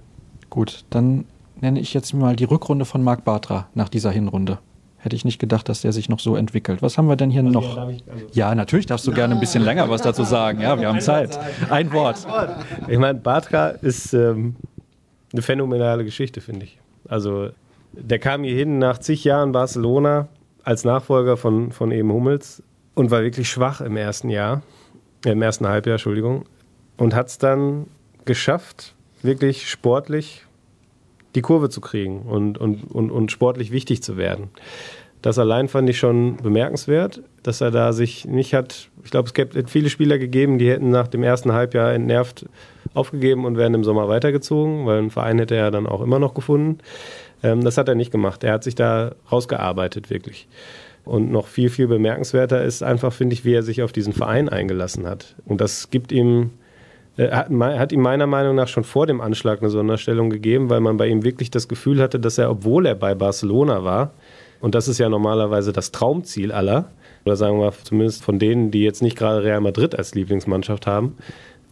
Gut, 0.51 0.85
dann 0.91 1.25
nenne 1.61 1.81
ich 1.81 1.95
jetzt 1.95 2.13
mal 2.13 2.37
die 2.37 2.45
Rückrunde 2.45 2.85
von 2.85 3.03
Marc 3.03 3.25
Bartra 3.25 3.69
nach 3.75 3.89
dieser 3.89 4.11
Hinrunde. 4.11 4.59
Hätte 4.99 5.17
ich 5.17 5.25
nicht 5.27 5.39
gedacht, 5.39 5.69
dass 5.69 5.83
der 5.83 5.93
sich 5.93 6.09
noch 6.09 6.19
so 6.19 6.35
entwickelt. 6.35 6.81
Was 6.81 6.97
haben 6.97 7.09
wir 7.09 7.17
denn 7.17 7.31
hier 7.31 7.43
noch? 7.43 7.77
Ja, 7.77 7.91
ich, 7.91 8.05
also 8.11 8.27
ja, 8.33 8.55
natürlich 8.55 8.87
darfst 8.87 9.07
du 9.07 9.11
ja. 9.11 9.17
gerne 9.17 9.35
ein 9.35 9.41
bisschen 9.41 9.63
länger 9.63 9.91
was 9.91 10.01
dazu 10.01 10.25
sagen. 10.25 10.63
Ja, 10.63 10.81
wir 10.81 10.89
haben 10.89 11.01
Zeit. 11.01 11.39
Ein 11.69 11.93
Wort. 11.93 12.27
Ich 12.89 12.99
meine, 12.99 13.19
Bartra 13.19 13.69
ist 13.69 14.15
ähm, 14.15 14.57
eine 15.33 15.43
phänomenale 15.43 16.05
Geschichte, 16.05 16.41
finde 16.41 16.65
ich. 16.65 16.79
Also, 17.07 17.51
der 17.93 18.19
kam 18.19 18.45
hier 18.45 18.57
hin 18.57 18.79
nach 18.79 18.97
zig 18.99 19.25
Jahren 19.25 19.53
Barcelona 19.53 20.29
als 20.63 20.85
Nachfolger 20.85 21.37
von, 21.37 21.71
von 21.71 21.91
eben 21.91 22.11
Hummels 22.11 22.63
und 22.95 23.11
war 23.11 23.23
wirklich 23.23 23.51
schwach 23.51 23.83
im 23.83 23.99
ersten 23.99 24.31
Jahr, 24.31 24.63
äh, 25.27 25.33
im 25.33 25.43
ersten 25.43 25.69
Halbjahr, 25.69 25.97
Entschuldigung, 25.97 26.47
und 26.97 27.15
hat 27.15 27.29
es 27.29 27.37
dann 27.37 27.87
geschafft, 28.25 28.95
wirklich 29.23 29.69
sportlich 29.69 30.45
die 31.35 31.43
Kurve 31.43 31.69
zu 31.69 31.81
kriegen 31.81 32.23
und, 32.23 32.59
und, 32.59 32.85
und, 32.85 33.11
und 33.11 33.33
sportlich 33.33 33.71
wichtig 33.71 34.03
zu 34.03 34.17
werden. 34.17 34.51
Das 35.23 35.39
allein 35.39 35.69
fand 35.69 35.89
ich 35.89 35.99
schon 35.99 36.37
bemerkenswert, 36.37 37.23
dass 37.43 37.63
er 37.63 37.71
da 37.71 37.95
sich 37.95 38.27
nicht 38.27 38.53
hat. 38.53 38.91
Ich 39.05 39.11
glaube, 39.11 39.27
es 39.27 39.33
gibt 39.33 39.71
viele 39.71 39.89
Spieler 39.89 40.19
gegeben, 40.19 40.59
die 40.59 40.69
hätten 40.69 40.91
nach 40.91 41.09
dem 41.09 41.23
ersten 41.23 41.53
Halbjahr 41.53 41.95
entnervt 41.95 42.47
aufgegeben 42.93 43.47
und 43.47 43.57
wären 43.57 43.73
im 43.75 43.85
Sommer 43.85 44.07
weitergezogen, 44.09 44.85
weil 44.85 44.99
einen 44.99 45.11
Verein 45.11 45.39
hätte 45.39 45.57
er 45.57 45.71
dann 45.71 45.87
auch 45.87 46.03
immer 46.03 46.19
noch 46.19 46.35
gefunden. 46.35 46.79
Ähm, 47.43 47.65
das 47.65 47.79
hat 47.79 47.89
er 47.89 47.95
nicht 47.95 48.11
gemacht. 48.11 48.45
Er 48.45 48.53
hat 48.53 48.65
sich 48.65 48.75
da 48.75 49.15
rausgearbeitet, 49.33 50.11
wirklich. 50.11 50.47
Und 51.05 51.31
noch 51.31 51.47
viel, 51.47 51.71
viel 51.71 51.87
bemerkenswerter 51.87 52.63
ist 52.63 52.83
einfach, 52.83 53.13
finde 53.13 53.33
ich, 53.33 53.45
wie 53.45 53.55
er 53.55 53.63
sich 53.63 53.83
auf 53.83 53.93
diesen 53.93 54.13
Verein 54.13 54.49
eingelassen 54.49 55.07
hat. 55.07 55.37
Und 55.45 55.61
das 55.61 55.91
gibt 55.91 56.13
ihm 56.13 56.51
hat, 57.19 57.51
hat 57.51 57.93
ihm 57.93 58.01
meiner 58.01 58.27
Meinung 58.27 58.57
nach 58.57 58.69
schon 58.69 58.85
vor 58.85 59.07
dem 59.07 59.21
Anschlag 59.21 59.61
eine 59.61 59.71
Sonderstellung 59.71 60.31
gegeben, 60.31 60.71
weil 60.71 60.81
man 60.81 60.97
bei 60.97 61.09
ihm 61.09 61.23
wirklich 61.23 61.51
das 61.51 61.69
Gefühl 61.69 62.01
hatte, 62.01 62.19
dass 62.19 62.39
er, 62.39 62.51
obwohl 62.51 62.87
er 62.87 62.95
bei 62.95 63.15
Barcelona 63.15 63.85
war, 63.85 64.13
und 64.61 64.75
das 64.75 64.89
ist 64.89 64.99
ja 64.99 65.09
normalerweise 65.09 65.73
das 65.73 65.93
Traumziel 65.93 66.51
aller, 66.51 66.91
oder 67.25 67.37
sagen 67.37 67.59
wir 67.59 67.73
zumindest 67.85 68.23
von 68.23 68.39
denen, 68.39 68.71
die 68.71 68.83
jetzt 68.83 69.03
nicht 69.03 69.17
gerade 69.17 69.45
Real 69.45 69.61
Madrid 69.61 69.97
als 69.97 70.15
Lieblingsmannschaft 70.15 70.87
haben, 70.87 71.17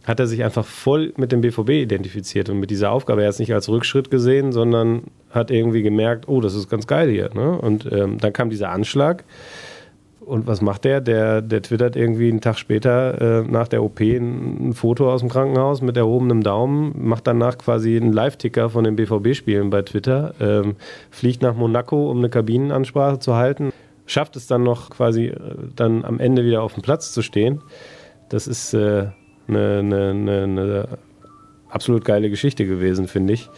hat 0.03 0.19
er 0.19 0.27
sich 0.27 0.43
einfach 0.43 0.65
voll 0.65 1.13
mit 1.15 1.31
dem 1.31 1.41
BVB 1.41 1.69
identifiziert 1.69 2.49
und 2.49 2.59
mit 2.59 2.69
dieser 2.69 2.91
Aufgabe. 2.91 3.21
Er 3.21 3.27
hat 3.27 3.33
es 3.33 3.39
nicht 3.39 3.53
als 3.53 3.69
Rückschritt 3.69 4.11
gesehen, 4.11 4.51
sondern 4.51 5.03
hat 5.29 5.49
irgendwie 5.49 5.81
gemerkt, 5.81 6.27
oh, 6.27 6.41
das 6.41 6.55
ist 6.55 6.69
ganz 6.69 6.87
geil 6.87 7.09
hier. 7.09 7.29
Ne? 7.33 7.57
Und 7.57 7.89
ähm, 7.91 8.17
dann 8.17 8.33
kam 8.33 8.49
dieser 8.49 8.69
Anschlag. 8.69 9.23
Und 10.25 10.47
was 10.47 10.61
macht 10.61 10.85
der? 10.85 11.01
Der, 11.01 11.41
der 11.41 11.61
twittert 11.61 11.95
irgendwie 11.95 12.29
einen 12.29 12.39
Tag 12.39 12.57
später 12.57 13.41
äh, 13.41 13.43
nach 13.43 13.67
der 13.67 13.83
OP 13.83 13.99
ein, 13.99 14.69
ein, 14.69 14.73
Foto 14.73 15.11
aus 15.11 15.19
dem 15.19 15.29
Krankenhaus 15.29 15.81
mit 15.81 15.97
erhobenem 15.97 16.41
Daumen, 16.41 16.93
macht 16.95 17.27
danach 17.27 17.57
quasi 17.57 17.97
einen 17.97 18.13
Live-Ticker 18.13 18.69
von 18.69 18.85
den 18.85 18.95
BVB-Spielen 18.95 19.69
bei 19.69 19.81
Twitter, 19.81 20.33
ähm, 20.39 20.75
fliegt 21.11 21.41
nach 21.41 21.55
Monaco, 21.55 22.09
um 22.09 22.19
eine 22.19 22.29
Kabinenansprache 22.29 23.19
zu 23.19 23.35
halten, 23.35 23.73
schafft 24.05 24.35
es 24.35 24.47
dann 24.47 24.63
noch 24.63 24.91
quasi 24.91 25.27
äh, 25.27 25.39
dann 25.75 26.05
am 26.05 26.19
Ende 26.19 26.45
wieder 26.45 26.63
auf 26.63 26.73
dem 26.73 26.83
Platz 26.83 27.11
zu 27.11 27.21
stehen. 27.21 27.61
Das 28.29 28.47
ist 28.47 28.73
äh, 28.73 29.07
eine, 29.47 29.79
eine, 29.79 30.09
eine, 30.11 30.41
eine 30.43 30.87
absolut 31.69 32.05
geile 32.05 32.29
Geschichte 32.29 32.65
gewesen, 32.65 33.07
finde 33.07 33.33
ich. 33.33 33.49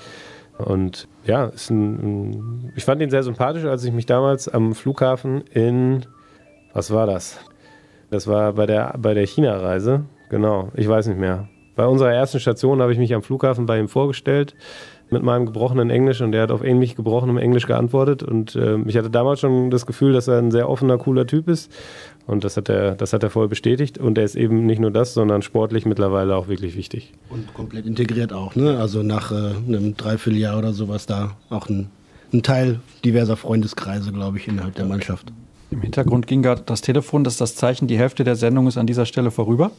Und 0.58 1.08
ja, 1.26 1.52
ein, 1.70 2.72
ich 2.76 2.86
fand 2.86 3.02
ihn 3.02 3.10
sehr 3.10 3.24
sympathisch, 3.24 3.66
als 3.66 3.84
ich 3.84 3.92
mich 3.92 4.06
damals 4.06 4.48
am 4.48 4.74
Flughafen 4.74 5.42
in 5.52 6.06
was 6.76 6.92
war 6.92 7.08
das? 7.08 7.40
Das 8.12 8.28
war 8.28 8.52
bei 8.54 8.66
der, 8.66 8.94
bei 9.00 9.14
der 9.14 9.26
China-Reise. 9.26 10.04
Genau, 10.30 10.72
ich 10.76 10.88
weiß 10.88 11.08
nicht 11.08 11.18
mehr. 11.18 11.48
Bei 11.78 11.88
unserer 11.88 12.12
ersten 12.12 12.40
Station 12.40 12.82
habe 12.82 12.92
ich 12.92 13.00
mich 13.00 13.14
am 13.14 13.24
Flughafen 13.24 13.66
bei 13.66 13.80
ihm 13.80 13.88
vorgestellt 13.88 14.56
mit 15.10 15.24
meinem 15.24 15.46
gebrochenen 15.46 15.90
Englisch 15.90 16.20
und 16.22 16.36
er 16.36 16.44
hat 16.44 16.52
auf 16.52 16.64
ähnlich 16.64 16.96
gebrochenem 16.96 17.38
Englisch 17.38 17.66
geantwortet 17.66 18.24
und 18.24 18.56
äh, 18.56 18.78
ich 18.88 18.98
hatte 18.98 19.10
damals 19.10 19.40
schon 19.40 19.70
das 19.70 19.86
Gefühl, 19.86 20.14
dass 20.14 20.28
er 20.28 20.40
ein 20.40 20.52
sehr 20.52 20.68
offener, 20.68 20.98
cooler 20.98 21.28
Typ 21.28 21.48
ist 21.48 21.72
und 22.26 22.44
das 22.44 22.58
hat 22.58 22.70
er, 22.70 22.96
das 22.96 23.14
hat 23.14 23.24
er 23.24 23.30
voll 23.30 23.48
bestätigt 23.48 23.98
und 23.98 24.18
er 24.18 24.26
ist 24.26 24.36
eben 24.36 24.66
nicht 24.66 24.80
nur 24.80 24.92
das, 24.92 25.14
sondern 25.14 25.44
sportlich 25.44 25.86
mittlerweile 25.86 26.36
auch 26.36 26.48
wirklich 26.48 26.76
wichtig. 26.76 27.14
Und 27.30 27.54
komplett 27.54 27.86
integriert 27.86 28.34
auch, 28.34 28.56
ne? 28.56 28.80
Also 28.80 29.04
nach 29.04 29.32
äh, 29.32 29.54
einem 29.68 29.96
Dreivierteljahr 29.96 30.58
oder 30.58 30.74
sowas 30.74 31.06
da 31.06 31.38
auch 31.50 31.70
ein, 31.70 31.90
ein 32.34 32.42
Teil 32.42 32.80
diverser 33.06 33.38
Freundeskreise, 33.38 34.12
glaube 34.12 34.40
ich, 34.40 34.48
innerhalb 34.48 34.76
der 34.76 34.86
Mannschaft. 34.86 35.32
Im 35.72 35.82
Hintergrund 35.82 36.28
ging 36.28 36.42
gerade 36.42 36.62
das 36.66 36.82
Telefon, 36.82 37.24
das 37.24 37.34
ist 37.34 37.42
das 37.42 37.56
Zeichen, 37.56 37.88
die 37.88 37.98
Hälfte 37.98 38.24
der 38.24 38.36
Sendung 38.36 38.68
ist 38.68 38.78
an 38.78 38.88
dieser 38.88 39.06
Stelle 39.06 39.32
vorüber. 39.32 39.72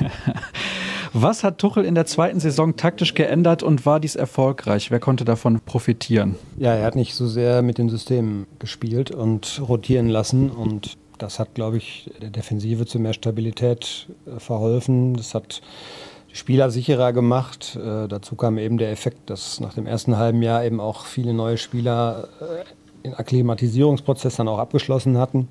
Was 1.12 1.44
hat 1.44 1.58
Tuchel 1.58 1.84
in 1.84 1.94
der 1.94 2.06
zweiten 2.06 2.40
Saison 2.40 2.74
taktisch 2.74 3.14
geändert 3.14 3.62
und 3.62 3.86
war 3.86 4.00
dies 4.00 4.16
erfolgreich? 4.16 4.90
Wer 4.90 4.98
konnte 4.98 5.24
davon 5.24 5.60
profitieren? 5.60 6.34
Ja, 6.56 6.74
er 6.74 6.84
hat 6.84 6.96
nicht 6.96 7.14
so 7.14 7.28
sehr 7.28 7.62
mit 7.62 7.78
den 7.78 7.88
Systemen 7.88 8.46
gespielt 8.58 9.12
und 9.12 9.62
rotieren 9.68 10.08
lassen 10.08 10.50
und 10.50 10.96
das 11.18 11.38
hat, 11.38 11.54
glaube 11.54 11.76
ich, 11.76 12.10
der 12.20 12.30
Defensive 12.30 12.86
zu 12.86 12.98
mehr 12.98 13.12
Stabilität 13.12 14.08
äh, 14.26 14.40
verholfen. 14.40 15.14
Das 15.14 15.34
hat 15.34 15.62
die 16.30 16.36
Spieler 16.36 16.70
sicherer 16.70 17.12
gemacht. 17.12 17.76
Äh, 17.76 18.08
dazu 18.08 18.34
kam 18.34 18.58
eben 18.58 18.78
der 18.78 18.90
Effekt, 18.90 19.30
dass 19.30 19.60
nach 19.60 19.74
dem 19.74 19.86
ersten 19.86 20.16
halben 20.16 20.42
Jahr 20.42 20.64
eben 20.64 20.80
auch 20.80 21.04
viele 21.06 21.32
neue 21.32 21.58
Spieler 21.58 22.28
äh, 22.40 22.64
den 23.04 23.14
Akklimatisierungsprozess 23.14 24.36
dann 24.36 24.48
auch 24.48 24.58
abgeschlossen 24.58 25.18
hatten. 25.18 25.48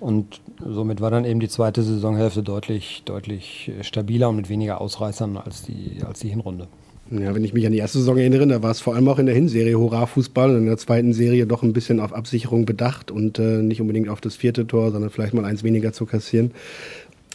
Und 0.00 0.40
somit 0.58 1.00
war 1.00 1.10
dann 1.10 1.24
eben 1.24 1.40
die 1.40 1.48
zweite 1.48 1.82
Saisonhälfte 1.82 2.42
deutlich, 2.42 3.02
deutlich 3.04 3.72
stabiler 3.82 4.28
und 4.28 4.36
mit 4.36 4.48
weniger 4.48 4.80
Ausreißern 4.80 5.36
als 5.36 5.62
die, 5.62 6.02
als 6.06 6.20
die 6.20 6.28
Hinrunde. 6.28 6.68
Ja, 7.10 7.34
wenn 7.34 7.44
ich 7.44 7.52
mich 7.52 7.66
an 7.66 7.72
die 7.72 7.78
erste 7.78 7.98
Saison 7.98 8.16
erinnere, 8.16 8.46
da 8.46 8.62
war 8.62 8.70
es 8.70 8.80
vor 8.80 8.94
allem 8.94 9.08
auch 9.08 9.18
in 9.18 9.26
der 9.26 9.34
Hinserie 9.34 9.78
Hurra-Fußball 9.78 10.50
und 10.50 10.56
in 10.56 10.66
der 10.66 10.78
zweiten 10.78 11.12
Serie 11.12 11.46
doch 11.46 11.62
ein 11.62 11.74
bisschen 11.74 12.00
auf 12.00 12.14
Absicherung 12.14 12.64
bedacht 12.64 13.10
und 13.10 13.38
äh, 13.38 13.62
nicht 13.62 13.80
unbedingt 13.80 14.08
auf 14.08 14.20
das 14.20 14.36
vierte 14.36 14.66
Tor, 14.66 14.90
sondern 14.90 15.10
vielleicht 15.10 15.34
mal 15.34 15.44
eins 15.44 15.62
weniger 15.62 15.92
zu 15.92 16.06
kassieren. 16.06 16.52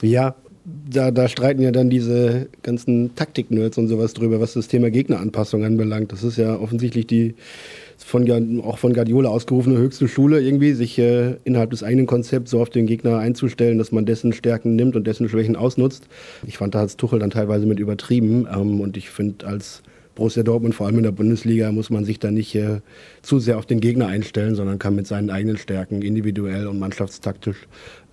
Ja, 0.02 0.36
da, 0.90 1.12
da 1.12 1.28
streiten 1.28 1.62
ja 1.62 1.72
dann 1.72 1.90
diese 1.90 2.48
ganzen 2.64 3.16
Taktik-Nerds 3.16 3.78
und 3.78 3.88
sowas 3.88 4.14
drüber, 4.14 4.40
was 4.40 4.54
das 4.54 4.68
Thema 4.68 4.90
Gegneranpassung 4.90 5.64
anbelangt. 5.64 6.12
Das 6.12 6.24
ist 6.24 6.38
ja 6.38 6.60
offensichtlich 6.60 7.08
die 7.08 7.36
von, 7.98 8.62
auch 8.62 8.78
von 8.78 8.94
Guardiola 8.94 9.30
ausgerufene 9.30 9.78
höchste 9.78 10.08
Schule 10.08 10.42
irgendwie, 10.42 10.74
sich 10.74 10.98
äh, 10.98 11.36
innerhalb 11.44 11.72
des 11.72 11.84
eigenen 11.84 12.08
Konzepts 12.08 12.52
so 12.52 12.62
auf 12.62 12.70
den 12.70 12.88
Gegner 12.88 13.18
einzustellen, 13.20 13.78
dass 13.78 13.92
man 13.92 14.06
dessen 14.06 14.34
Stärken 14.34 14.76
nimmt 14.76 14.96
und 14.96 15.06
dessen 15.06 15.30
Schwächen 15.30 15.56
ausnutzt. 15.56 16.08
Ich 16.48 16.58
fand, 16.58 16.76
da 16.76 16.80
hat 16.80 16.98
Tuchel 16.98 17.20
dann 17.20 17.30
teilweise 17.30 17.66
mit 17.66 17.80
übertrieben 17.80 18.48
ähm, 18.52 18.80
und 18.80 18.98
ich 18.98 19.10
finde, 19.10 19.46
als 19.46 19.84
Borussia 20.16 20.44
Dortmund, 20.44 20.76
vor 20.76 20.88
allem 20.88 20.98
in 20.98 21.04
der 21.04 21.12
Bundesliga, 21.12 21.72
muss 21.72 21.90
man 21.90 22.04
sich 22.04 22.20
da 22.20 22.32
nicht 22.32 22.54
äh, 22.56 22.82
zu 23.22 23.40
sehr 23.40 23.58
auf 23.58 23.66
den 23.66 23.80
Gegner 23.80 24.08
einstellen, 24.08 24.56
sondern 24.56 24.80
kann 24.80 24.96
mit 24.96 25.08
seinen 25.08 25.30
eigenen 25.30 25.58
Stärken 25.58 26.02
individuell 26.02 26.68
und 26.68 26.80
mannschaftstaktisch 26.80 27.68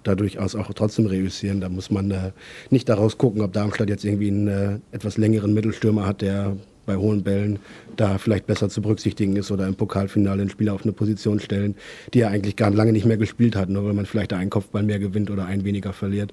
da 0.07 0.15
durchaus 0.15 0.55
auch 0.55 0.73
trotzdem 0.75 1.07
reüssieren. 1.07 1.61
Da 1.61 1.69
muss 1.69 1.91
man 1.91 2.11
äh, 2.11 2.33
nicht 2.71 2.89
daraus 2.89 3.19
gucken, 3.19 3.43
ob 3.43 3.53
Darmstadt 3.53 3.89
jetzt 3.89 4.05
irgendwie 4.05 4.29
einen 4.29 4.49
äh, 4.49 4.79
etwas 4.93 5.17
längeren 5.17 5.55
Mittelstürmer 5.55 6.07
hat, 6.07 6.23
der 6.23 6.57
bei 6.87 6.97
hohen 6.97 7.23
Bällen 7.23 7.59
da 7.97 8.17
vielleicht 8.19 8.47
besser 8.47 8.69
zu 8.69 8.81
berücksichtigen 8.81 9.37
ist 9.37 9.51
oder 9.51 9.67
im 9.67 9.75
Pokalfinale 9.75 10.41
einen 10.41 10.51
Spieler 10.51 10.73
auf 10.73 10.85
eine 10.85 10.93
Position 10.93 11.41
stellen, 11.41 11.75
die 12.15 12.21
er 12.21 12.31
eigentlich 12.31 12.57
gar 12.57 12.71
lange 12.71 12.93
nicht 12.93 13.05
mehr 13.05 13.17
gespielt 13.17 13.57
hat, 13.57 13.69
nur 13.69 13.85
weil 13.85 13.93
man 13.93 14.07
vielleicht 14.07 14.33
einen 14.33 14.51
Kopfball 14.51 14.85
mehr 14.85 14.99
gewinnt 14.99 15.31
oder 15.31 15.47
einen 15.47 15.65
weniger 15.65 15.93
verliert. 15.93 16.33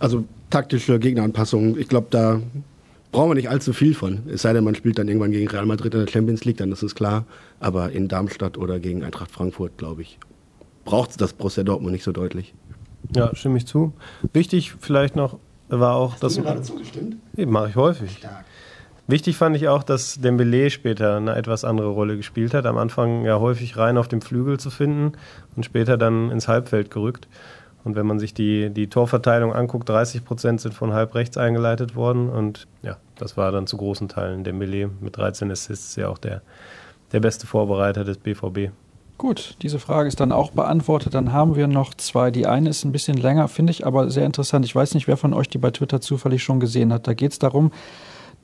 Also 0.00 0.24
taktische 0.50 0.98
Gegneranpassungen, 0.98 1.78
ich 1.78 1.88
glaube, 1.88 2.06
da 2.10 2.40
brauchen 3.12 3.30
wir 3.30 3.34
nicht 3.34 3.50
allzu 3.50 3.72
viel 3.72 3.94
von. 3.94 4.20
Es 4.32 4.42
sei 4.42 4.52
denn, 4.52 4.64
man 4.64 4.74
spielt 4.74 4.98
dann 4.98 5.08
irgendwann 5.08 5.32
gegen 5.32 5.48
Real 5.48 5.66
Madrid 5.66 5.94
in 5.94 6.04
der 6.04 6.10
Champions 6.10 6.44
League, 6.44 6.58
dann 6.58 6.72
ist 6.72 6.82
es 6.82 6.94
klar. 6.94 7.26
Aber 7.60 7.92
in 7.92 8.08
Darmstadt 8.08 8.58
oder 8.58 8.78
gegen 8.78 9.02
Eintracht 9.02 9.30
Frankfurt, 9.30 9.76
glaube 9.76 10.02
ich, 10.02 10.18
braucht 10.84 11.10
es 11.10 11.16
das 11.16 11.32
Borussia 11.32 11.64
Dortmund 11.64 11.92
nicht 11.92 12.04
so 12.04 12.12
deutlich. 12.12 12.54
Ja, 13.14 13.34
stimme 13.34 13.58
ich 13.58 13.66
zu. 13.66 13.92
Wichtig 14.32 14.74
vielleicht 14.80 15.16
noch 15.16 15.38
war 15.68 15.94
auch, 15.96 16.14
Hast 16.14 16.22
dass. 16.22 16.34
Du 16.36 16.42
gerade 16.42 16.62
zugestimmt? 16.62 17.16
Mache 17.36 17.68
ich 17.68 17.76
häufig. 17.76 18.18
Stark. 18.18 18.44
Wichtig 19.06 19.38
fand 19.38 19.56
ich 19.56 19.68
auch, 19.68 19.82
dass 19.82 20.20
Dembele 20.20 20.68
später 20.68 21.16
eine 21.16 21.34
etwas 21.34 21.64
andere 21.64 21.88
Rolle 21.88 22.18
gespielt 22.18 22.52
hat. 22.52 22.66
Am 22.66 22.76
Anfang 22.76 23.24
ja 23.24 23.40
häufig 23.40 23.78
rein 23.78 23.96
auf 23.96 24.06
dem 24.06 24.20
Flügel 24.20 24.60
zu 24.60 24.68
finden 24.68 25.12
und 25.56 25.64
später 25.64 25.96
dann 25.96 26.30
ins 26.30 26.46
Halbfeld 26.46 26.90
gerückt. 26.90 27.26
Und 27.84 27.96
wenn 27.96 28.06
man 28.06 28.18
sich 28.18 28.34
die, 28.34 28.68
die 28.68 28.88
Torverteilung 28.88 29.54
anguckt, 29.54 29.88
30 29.88 30.26
Prozent 30.26 30.60
sind 30.60 30.74
von 30.74 30.92
halb 30.92 31.14
rechts 31.14 31.38
eingeleitet 31.38 31.96
worden. 31.96 32.28
Und 32.28 32.66
ja, 32.82 32.98
das 33.16 33.38
war 33.38 33.50
dann 33.50 33.66
zu 33.66 33.78
großen 33.78 34.08
Teilen 34.08 34.44
Dembele 34.44 34.90
mit 35.00 35.16
13 35.16 35.50
Assists 35.50 35.96
ja 35.96 36.08
auch 36.08 36.18
der, 36.18 36.42
der 37.12 37.20
beste 37.20 37.46
Vorbereiter 37.46 38.04
des 38.04 38.18
BVB. 38.18 38.72
Gut, 39.18 39.56
diese 39.62 39.80
Frage 39.80 40.06
ist 40.06 40.20
dann 40.20 40.30
auch 40.30 40.52
beantwortet. 40.52 41.14
Dann 41.14 41.32
haben 41.32 41.56
wir 41.56 41.66
noch 41.66 41.92
zwei. 41.94 42.30
Die 42.30 42.46
eine 42.46 42.70
ist 42.70 42.84
ein 42.84 42.92
bisschen 42.92 43.16
länger, 43.16 43.48
finde 43.48 43.72
ich 43.72 43.84
aber 43.84 44.10
sehr 44.10 44.24
interessant. 44.24 44.64
Ich 44.64 44.74
weiß 44.74 44.94
nicht, 44.94 45.08
wer 45.08 45.16
von 45.16 45.34
euch 45.34 45.48
die 45.48 45.58
bei 45.58 45.72
Twitter 45.72 46.00
zufällig 46.00 46.44
schon 46.44 46.60
gesehen 46.60 46.92
hat. 46.92 47.08
Da 47.08 47.14
geht 47.14 47.32
es 47.32 47.40
darum, 47.40 47.72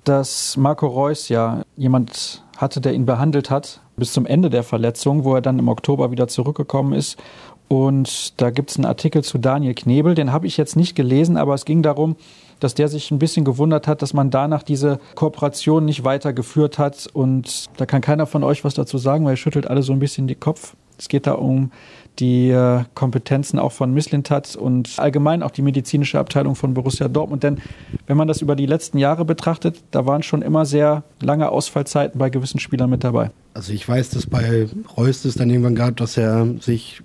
dass 0.03 0.57
Marco 0.57 0.89
Reus 0.89 1.29
ja 1.29 1.63
jemand 1.77 2.43
hatte, 2.57 2.81
der 2.81 2.93
ihn 2.93 3.07
behandelt 3.07 3.51
hat 3.51 3.81
bis 3.97 4.13
zum 4.13 4.27
Ende 4.27 4.51
der 4.51 4.65
Verletzung, 4.65 5.23
wo 5.23 5.37
er 5.37 5.41
dann 5.41 5.61
im 5.61 5.69
Oktober 5.69 6.11
wieder 6.11 6.27
zurückgekommen 6.27 6.93
ist. 6.93 7.23
Und 7.69 8.41
da 8.41 8.51
gibt 8.51 8.71
es 8.71 8.77
einen 8.77 8.85
Artikel 8.85 9.23
zu 9.23 9.39
Daniel 9.39 9.75
Knebel, 9.75 10.17
den 10.17 10.33
habe 10.33 10.49
ich 10.49 10.57
jetzt 10.57 10.77
nicht 10.77 10.97
gelesen, 10.97 11.37
aber 11.37 11.55
es 11.55 11.65
ging 11.65 11.83
darum, 11.83 12.17
dass 12.65 12.75
der 12.75 12.89
sich 12.89 13.11
ein 13.11 13.19
bisschen 13.19 13.45
gewundert 13.45 13.87
hat, 13.87 14.03
dass 14.03 14.15
man 14.15 14.31
danach 14.31 14.63
diese 14.63 14.99
Kooperation 15.15 15.85
nicht 15.85 16.03
weitergeführt 16.03 16.79
hat. 16.79 17.07
Und 17.13 17.67
da 17.77 17.87
kann 17.87 18.01
keiner 18.01 18.27
von 18.27 18.43
euch 18.43 18.65
was 18.65 18.75
dazu 18.75 18.99
sagen, 18.99 19.25
weil 19.25 19.35
ihr 19.35 19.37
schüttelt 19.37 19.69
alle 19.69 19.83
so 19.83 19.93
ein 19.93 19.99
bisschen 19.99 20.27
den 20.27 20.41
Kopf. 20.41 20.75
Es 20.99 21.09
geht 21.09 21.27
da 21.27 21.33
um 21.33 21.71
die 22.19 22.51
äh, 22.51 22.85
Kompetenzen 22.95 23.59
auch 23.59 23.73
von 23.73 23.93
Misslintat 23.93 24.57
und 24.57 24.95
allgemein 24.99 25.43
auch 25.43 25.51
die 25.51 25.63
medizinische 25.63 26.19
Abteilung 26.19 26.55
von 26.55 26.73
Borussia 26.73 27.09
Dortmund. 27.09 27.43
Denn 27.43 27.59
wenn 28.07 28.17
man 28.17 28.29
das 28.29 28.41
über 28.41 28.57
die 28.57 28.67
letzten 28.67 28.99
Jahre 28.99 29.25
betrachtet, 29.25 29.83
da 29.91 30.07
waren 30.07 30.23
schon 30.23 30.41
immer 30.41 30.65
sehr 30.65 31.03
lange 31.21 31.51
Ausfallzeiten 31.51 32.19
bei 32.19 32.31
gewissen 32.31 32.61
Spielern 32.61 32.89
mit 32.89 33.05
dabei. 33.05 33.31
Also 33.53 33.73
ich 33.73 33.87
weiß, 33.87 34.11
dass 34.11 34.27
bei 34.27 34.69
Reus 34.97 35.25
es 35.25 35.35
dann 35.35 35.51
irgendwann 35.51 35.75
gab, 35.75 35.97
dass 35.97 36.17
er 36.17 36.47
sich 36.61 37.03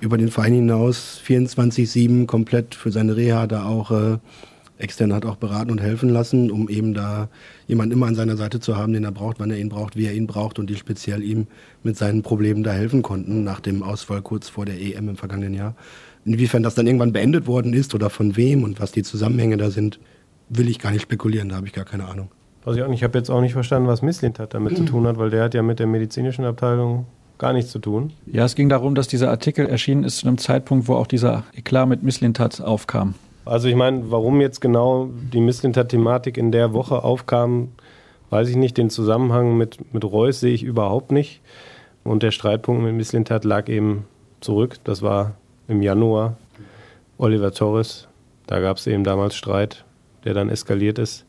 über 0.00 0.18
den 0.18 0.28
Verein 0.28 0.52
hinaus 0.52 1.20
24-7 1.24 2.26
komplett 2.26 2.74
für 2.74 2.90
seine 2.90 3.16
Reha 3.16 3.46
da 3.46 3.64
auch 3.64 3.92
äh, 3.92 4.18
extern 4.78 5.12
hat 5.12 5.24
auch 5.24 5.36
beraten 5.36 5.70
und 5.70 5.80
helfen 5.80 6.08
lassen, 6.08 6.50
um 6.50 6.68
eben 6.68 6.94
da 6.94 7.28
jemanden 7.66 7.92
immer 7.92 8.06
an 8.06 8.14
seiner 8.14 8.36
Seite 8.36 8.60
zu 8.60 8.76
haben, 8.76 8.92
den 8.92 9.04
er 9.04 9.12
braucht, 9.12 9.38
wann 9.38 9.50
er 9.50 9.58
ihn 9.58 9.68
braucht, 9.68 9.96
wie 9.96 10.06
er 10.06 10.12
ihn 10.12 10.26
braucht 10.26 10.58
und 10.58 10.68
die 10.68 10.76
speziell 10.76 11.22
ihm 11.22 11.46
mit 11.82 11.96
seinen 11.96 12.22
Problemen 12.22 12.62
da 12.62 12.72
helfen 12.72 13.02
konnten 13.02 13.44
nach 13.44 13.60
dem 13.60 13.82
Ausfall 13.82 14.22
kurz 14.22 14.48
vor 14.48 14.64
der 14.64 14.80
EM 14.80 15.08
im 15.08 15.16
vergangenen 15.16 15.54
Jahr. 15.54 15.74
Inwiefern 16.24 16.62
das 16.62 16.74
dann 16.74 16.86
irgendwann 16.86 17.12
beendet 17.12 17.46
worden 17.46 17.72
ist 17.72 17.94
oder 17.94 18.10
von 18.10 18.36
wem 18.36 18.64
und 18.64 18.80
was 18.80 18.92
die 18.92 19.02
Zusammenhänge 19.02 19.56
da 19.56 19.70
sind, 19.70 19.98
will 20.48 20.68
ich 20.68 20.78
gar 20.78 20.90
nicht 20.90 21.02
spekulieren, 21.02 21.48
da 21.48 21.56
habe 21.56 21.66
ich 21.66 21.72
gar 21.72 21.84
keine 21.84 22.06
Ahnung. 22.06 22.28
Weiß 22.64 22.76
ich 22.76 22.82
auch 22.82 22.88
nicht. 22.88 23.00
Ich 23.00 23.04
habe 23.04 23.18
jetzt 23.18 23.30
auch 23.30 23.40
nicht 23.40 23.52
verstanden, 23.52 23.88
was 23.88 24.02
Misslintat 24.02 24.54
damit 24.54 24.72
mhm. 24.72 24.76
zu 24.76 24.84
tun 24.84 25.06
hat, 25.06 25.18
weil 25.18 25.30
der 25.30 25.44
hat 25.44 25.54
ja 25.54 25.62
mit 25.62 25.78
der 25.78 25.86
medizinischen 25.86 26.44
Abteilung 26.44 27.06
gar 27.38 27.52
nichts 27.52 27.72
zu 27.72 27.80
tun. 27.80 28.12
Ja, 28.26 28.44
es 28.44 28.54
ging 28.54 28.68
darum, 28.68 28.94
dass 28.94 29.08
dieser 29.08 29.30
Artikel 29.30 29.66
erschienen 29.66 30.04
ist 30.04 30.18
zu 30.18 30.28
einem 30.28 30.38
Zeitpunkt, 30.38 30.86
wo 30.86 30.94
auch 30.94 31.08
dieser 31.08 31.44
Eklat 31.54 31.88
mit 31.88 32.02
Misslintat 32.04 32.60
aufkam. 32.60 33.14
Also 33.44 33.68
ich 33.68 33.74
meine, 33.74 34.10
warum 34.10 34.40
jetzt 34.40 34.60
genau 34.60 35.10
die 35.32 35.40
Misslintat-Thematik 35.40 36.36
in 36.36 36.52
der 36.52 36.72
Woche 36.72 37.02
aufkam, 37.02 37.72
weiß 38.30 38.48
ich 38.48 38.56
nicht. 38.56 38.78
Den 38.78 38.90
Zusammenhang 38.90 39.56
mit, 39.56 39.92
mit 39.92 40.04
Reus 40.04 40.40
sehe 40.40 40.54
ich 40.54 40.62
überhaupt 40.62 41.12
nicht. 41.12 41.40
Und 42.04 42.22
der 42.22 42.30
Streitpunkt 42.30 42.82
mit 42.82 42.94
Misslintat 42.94 43.44
lag 43.44 43.68
eben 43.68 44.06
zurück. 44.40 44.76
Das 44.84 45.02
war 45.02 45.34
im 45.68 45.82
Januar. 45.82 46.36
Oliver 47.18 47.52
Torres, 47.52 48.08
da 48.46 48.58
gab 48.60 48.78
es 48.78 48.86
eben 48.86 49.04
damals 49.04 49.36
Streit, 49.36 49.84
der 50.24 50.34
dann 50.34 50.48
eskaliert 50.48 50.98
ist. 50.98 51.24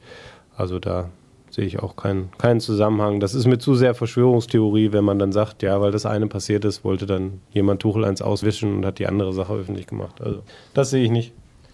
Also 0.55 0.79
da 0.79 1.09
sehe 1.51 1.65
ich 1.65 1.83
auch 1.83 1.95
keinen, 1.95 2.31
keinen 2.39 2.59
Zusammenhang. 2.59 3.19
Das 3.19 3.35
ist 3.35 3.45
mir 3.45 3.59
zu 3.59 3.75
sehr 3.75 3.93
Verschwörungstheorie, 3.93 4.91
wenn 4.91 5.03
man 5.03 5.19
dann 5.19 5.31
sagt, 5.31 5.61
ja, 5.61 5.79
weil 5.81 5.91
das 5.91 6.07
eine 6.07 6.25
passiert 6.25 6.65
ist, 6.65 6.83
wollte 6.83 7.05
dann 7.05 7.41
jemand 7.51 7.81
Tuchel 7.81 8.05
eins 8.05 8.23
auswischen 8.23 8.75
und 8.75 8.85
hat 8.85 8.97
die 8.97 9.05
andere 9.05 9.33
Sache 9.33 9.53
öffentlich 9.53 9.85
gemacht. 9.85 10.19
Also 10.19 10.41
das 10.73 10.89
sehe 10.89 11.03
ich 11.03 11.11
nicht. 11.11 11.33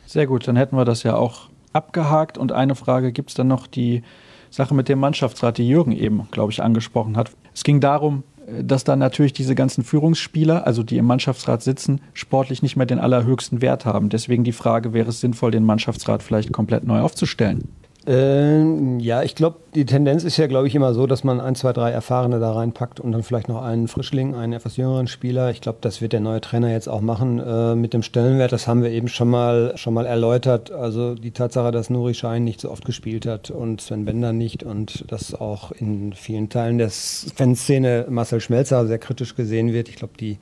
Sehr 0.10 0.26
gut, 0.26 0.48
dann 0.48 0.56
hätten 0.56 0.76
wir 0.76 0.86
das 0.86 1.04
ja 1.04 1.16
auch 1.16 1.50
abgehakt. 1.72 2.40
Und 2.40 2.52
eine 2.52 2.74
Frage 2.74 3.12
gibt 3.12 3.30
es 3.30 3.36
dann 3.36 3.48
noch 3.48 3.68
die 3.68 4.02
Sache 4.50 4.74
mit 4.74 4.90
dem 4.90 4.98
Mannschaftsrat, 4.98 5.60
die 5.60 5.70
Jürgen 5.70 5.92
eben, 5.92 6.28
glaube 6.32 6.52
ich, 6.52 6.64
angesprochen 6.64 7.16
hat. 7.16 7.30
Es 7.54 7.64
ging 7.64 7.80
darum, 7.80 8.24
dass 8.60 8.84
dann 8.84 8.98
natürlich 8.98 9.34
diese 9.34 9.54
ganzen 9.54 9.84
Führungsspieler, 9.84 10.66
also 10.66 10.82
die 10.82 10.98
im 10.98 11.06
Mannschaftsrat 11.06 11.62
sitzen, 11.62 12.02
sportlich 12.14 12.64
nicht 12.64 12.76
mehr 12.76 12.88
den 12.88 12.98
allerhöchsten 12.98 13.62
Wert 13.62 13.86
haben. 13.86 14.10
Deswegen 14.10 14.44
die 14.44 14.52
Frage, 14.52 14.94
wäre 14.94 15.10
es 15.10 15.20
sinnvoll, 15.20 15.52
den 15.52 15.64
Mannschaftsrat 15.64 16.24
vielleicht 16.24 16.52
komplett 16.52 16.86
neu 16.86 17.02
aufzustellen? 17.02 17.70
Ähm, 18.08 19.00
ja, 19.02 19.24
ich 19.24 19.36
glaube, 19.36 19.58
die 19.76 19.86
Tendenz 19.86 20.24
ist 20.24 20.38
ja, 20.38 20.48
glaube 20.48 20.68
ich, 20.68 20.76
immer 20.76 20.94
so, 20.94 21.06
dass 21.06 21.26
man 21.26 21.42
ein, 21.42 21.56
zwei, 21.56 21.74
drei 21.74 21.92
Erfahrene 21.92 22.40
da 22.40 22.54
reinpackt 22.54 23.00
und 23.00 23.12
dann 23.12 23.24
vielleicht 23.24 23.50
noch 23.50 23.62
einen 23.62 23.90
Frischling, 23.90 24.36
einen 24.36 24.54
etwas 24.54 24.78
jüngeren 24.78 25.08
Spieler. 25.08 25.52
Ich 25.52 25.60
glaube, 25.60 25.80
das 25.82 26.02
wird 26.02 26.14
der 26.14 26.22
neue 26.22 26.40
Trainer 26.40 26.72
jetzt 26.72 26.88
auch 26.88 27.02
machen 27.02 27.40
äh, 27.40 27.76
mit 27.76 27.94
dem 27.94 28.02
Stellenwert. 28.02 28.54
Das 28.54 28.68
haben 28.68 28.84
wir 28.84 28.90
eben 28.92 29.10
schon 29.10 29.30
mal, 29.30 29.74
schon 29.76 29.94
mal 29.94 30.06
erläutert. 30.06 30.72
Also 30.72 31.14
die 31.14 31.32
Tatsache, 31.32 31.72
dass 31.72 31.90
Nuri 31.90 32.14
Schein 32.14 32.46
nicht 32.46 32.62
so 32.62 32.72
oft 32.72 32.86
gespielt 32.86 33.26
hat 33.26 33.52
und 33.52 33.82
Sven 33.82 34.06
Bender 34.06 34.32
nicht 34.32 34.64
und 34.64 35.12
dass 35.12 35.36
auch 35.36 35.72
in 35.74 36.14
vielen 36.14 36.48
Teilen 36.48 36.78
der 36.78 36.90
Fanszene 36.90 38.06
Marcel 38.10 38.40
Schmelzer 38.40 38.88
sehr 38.88 39.00
kritisch 39.00 39.36
gesehen 39.36 39.74
wird. 39.74 39.90
Ich 39.90 39.98
glaube, 39.98 40.14
die 40.18 40.38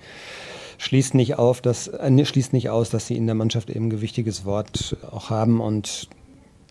schließt 0.78 1.16
nicht 1.16 1.40
auf, 1.40 1.62
dass, 1.62 1.88
äh, 1.88 2.26
schließt 2.26 2.54
nicht 2.54 2.70
aus, 2.70 2.92
dass 2.92 3.08
sie 3.08 3.18
in 3.18 3.26
der 3.26 3.36
Mannschaft 3.36 3.72
eben 3.72 3.88
ein 3.88 3.90
gewichtiges 3.90 4.46
Wort 4.46 4.96
auch 5.12 5.32
haben 5.32 5.60
und 5.60 6.08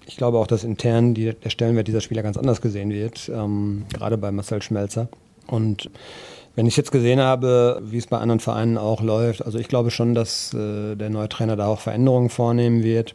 ich 0.07 0.17
glaube 0.17 0.39
auch, 0.39 0.47
dass 0.47 0.65
intern 0.65 1.15
die, 1.15 1.35
der 1.35 1.51
Stellenwert 1.51 1.89
dieser 1.89 2.01
Spieler 2.01 2.23
ganz 2.23 2.37
anders 2.37 2.61
gesehen 2.61 2.91
wird, 2.91 3.31
ähm, 3.33 3.85
gerade 3.93 4.17
bei 4.17 4.31
Marcel 4.31 4.63
Schmelzer. 4.63 5.09
Und 5.47 5.91
wenn 6.55 6.67
ich 6.67 6.77
jetzt 6.77 6.91
gesehen 6.91 7.21
habe, 7.21 7.83
wie 7.85 7.99
es 7.99 8.07
bei 8.07 8.19
anderen 8.19 8.41
Vereinen 8.41 8.79
auch 8.79 9.03
läuft, 9.03 9.45
also 9.45 9.59
ich 9.59 9.69
glaube 9.69 9.91
schon, 9.91 10.15
dass 10.15 10.55
äh, 10.55 10.97
der 10.97 11.11
neue 11.11 11.29
Trainer 11.29 11.57
da 11.57 11.67
auch 11.67 11.81
Veränderungen 11.81 12.31
vornehmen 12.31 12.83
wird. 12.83 13.15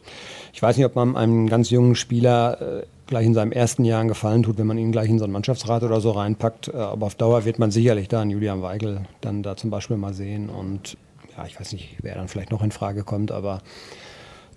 Ich 0.52 0.62
weiß 0.62 0.76
nicht, 0.76 0.86
ob 0.86 0.94
man 0.94 1.16
einem 1.16 1.48
ganz 1.48 1.70
jungen 1.70 1.96
Spieler 1.96 2.60
äh, 2.60 2.86
gleich 3.08 3.26
in 3.26 3.34
seinem 3.34 3.50
ersten 3.50 3.84
Jahr 3.84 4.00
einen 4.00 4.08
Gefallen 4.08 4.44
tut, 4.44 4.58
wenn 4.58 4.66
man 4.66 4.78
ihn 4.78 4.92
gleich 4.92 5.10
in 5.10 5.18
so 5.18 5.24
einen 5.24 5.32
Mannschaftsrat 5.32 5.82
oder 5.82 6.00
so 6.00 6.12
reinpackt. 6.12 6.68
Äh, 6.68 6.76
aber 6.76 7.06
auf 7.06 7.16
Dauer 7.16 7.44
wird 7.44 7.58
man 7.58 7.72
sicherlich 7.72 8.08
da 8.08 8.20
einen 8.20 8.30
Julian 8.30 8.62
Weigel 8.62 9.02
dann 9.20 9.42
da 9.42 9.56
zum 9.56 9.70
Beispiel 9.70 9.96
mal 9.96 10.14
sehen. 10.14 10.48
Und 10.48 10.96
ja, 11.36 11.44
ich 11.44 11.58
weiß 11.58 11.72
nicht, 11.72 11.96
wer 12.00 12.14
dann 12.14 12.28
vielleicht 12.28 12.52
noch 12.52 12.62
in 12.62 12.70
Frage 12.70 13.02
kommt, 13.02 13.32
aber 13.32 13.60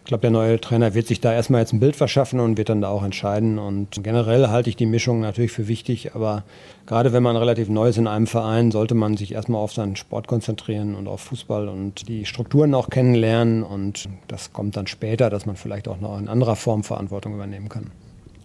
ich 0.05 0.09
glaube, 0.09 0.21
der 0.21 0.29
neue 0.29 0.61
Trainer 0.61 0.93
wird 0.93 1.07
sich 1.07 1.19
da 1.19 1.33
erstmal 1.33 1.61
jetzt 1.61 1.73
ein 1.73 1.79
Bild 1.79 1.95
verschaffen 1.95 2.39
und 2.39 2.59
wird 2.59 2.69
dann 2.69 2.79
da 2.79 2.89
auch 2.89 3.01
entscheiden. 3.01 3.57
Und 3.57 4.03
generell 4.03 4.49
halte 4.49 4.69
ich 4.69 4.75
die 4.75 4.85
Mischung 4.85 5.19
natürlich 5.19 5.51
für 5.51 5.67
wichtig, 5.67 6.13
aber 6.13 6.43
gerade 6.85 7.11
wenn 7.11 7.23
man 7.23 7.35
relativ 7.35 7.69
neu 7.69 7.89
ist 7.89 7.97
in 7.97 8.05
einem 8.05 8.27
Verein, 8.27 8.69
sollte 8.69 8.93
man 8.93 9.17
sich 9.17 9.31
erstmal 9.31 9.61
auf 9.61 9.73
seinen 9.73 9.95
Sport 9.95 10.27
konzentrieren 10.27 10.93
und 10.93 11.07
auf 11.07 11.21
Fußball 11.21 11.67
und 11.67 12.07
die 12.07 12.25
Strukturen 12.27 12.75
auch 12.75 12.91
kennenlernen. 12.91 13.63
Und 13.63 14.07
das 14.27 14.53
kommt 14.53 14.77
dann 14.77 14.85
später, 14.85 15.31
dass 15.31 15.47
man 15.47 15.55
vielleicht 15.55 15.87
auch 15.87 15.99
noch 15.99 16.19
in 16.19 16.27
anderer 16.27 16.55
Form 16.55 16.83
Verantwortung 16.83 17.33
übernehmen 17.33 17.69
kann. 17.69 17.89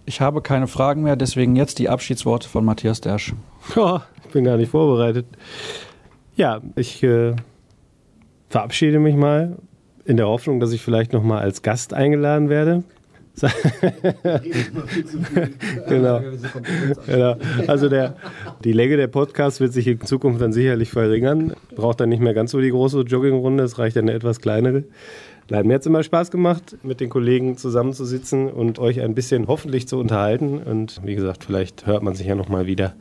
Ich 0.07 0.23
habe 0.23 0.41
keine 0.41 0.67
Fragen 0.67 1.03
mehr, 1.03 1.17
deswegen 1.17 1.57
jetzt 1.57 1.79
die 1.79 1.91
Abschiedsworte 1.91 2.49
von 2.49 2.65
Matthias 2.65 3.03
Dersch. 3.03 3.35
Oh, 3.77 3.99
ich 4.25 4.33
bin 4.33 4.45
gar 4.45 4.57
nicht 4.57 4.71
vorbereitet. 4.71 5.27
Ja, 6.37 6.63
ich 6.75 7.03
äh, 7.03 7.37
verabschiede 8.49 8.99
mich 8.99 9.15
mal 9.15 9.59
in 10.05 10.17
der 10.17 10.29
Hoffnung, 10.29 10.61
dass 10.61 10.73
ich 10.73 10.83
vielleicht 10.83 11.13
noch 11.13 11.23
mal 11.23 11.41
als 11.41 11.63
Gast 11.63 11.95
eingeladen 11.95 12.49
werde. 12.49 12.83
genau. 15.89 16.21
genau. 17.07 17.37
Also 17.67 17.89
der, 17.89 18.17
die 18.65 18.73
Länge 18.73 18.97
der 18.97 19.07
Podcasts 19.07 19.61
wird 19.61 19.73
sich 19.73 19.87
in 19.87 20.01
Zukunft 20.03 20.43
dann 20.43 20.53
sicherlich 20.53 20.91
verringern. 20.91 21.55
Braucht 21.75 22.01
dann 22.01 22.11
nicht 22.11 22.21
mehr 22.21 22.35
ganz 22.35 22.51
so 22.51 22.61
die 22.61 22.71
große 22.71 23.03
Joggingrunde, 23.03 23.65
es 23.65 23.79
reicht 23.79 23.97
eine 23.97 24.13
etwas 24.13 24.41
kleinere. 24.41 24.85
Nein, 25.49 25.67
mir 25.67 25.75
hat 25.75 25.81
es 25.81 25.87
immer 25.87 26.03
Spaß 26.03 26.31
gemacht, 26.31 26.77
mit 26.83 27.01
den 27.01 27.09
Kollegen 27.09 27.57
zusammenzusitzen 27.57 28.51
und 28.51 28.79
euch 28.79 29.01
ein 29.01 29.15
bisschen 29.15 29.49
hoffentlich 29.49 29.89
zu 29.89 29.99
unterhalten. 29.99 30.59
Und 30.59 31.01
wie 31.05 31.15
gesagt, 31.15 31.45
vielleicht 31.45 31.87
hört 31.87 32.03
man 32.03 32.15
sich 32.15 32.27
ja 32.27 32.37
nochmal 32.37 32.67
wieder, 32.67 32.95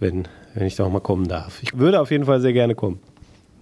wenn, 0.00 0.26
wenn 0.54 0.66
ich 0.66 0.76
da 0.76 0.84
auch 0.84 0.90
mal 0.90 1.00
kommen 1.00 1.28
darf. 1.28 1.62
Ich 1.62 1.78
würde 1.78 2.00
auf 2.00 2.10
jeden 2.10 2.24
Fall 2.24 2.40
sehr 2.40 2.52
gerne 2.52 2.74
kommen. 2.74 3.00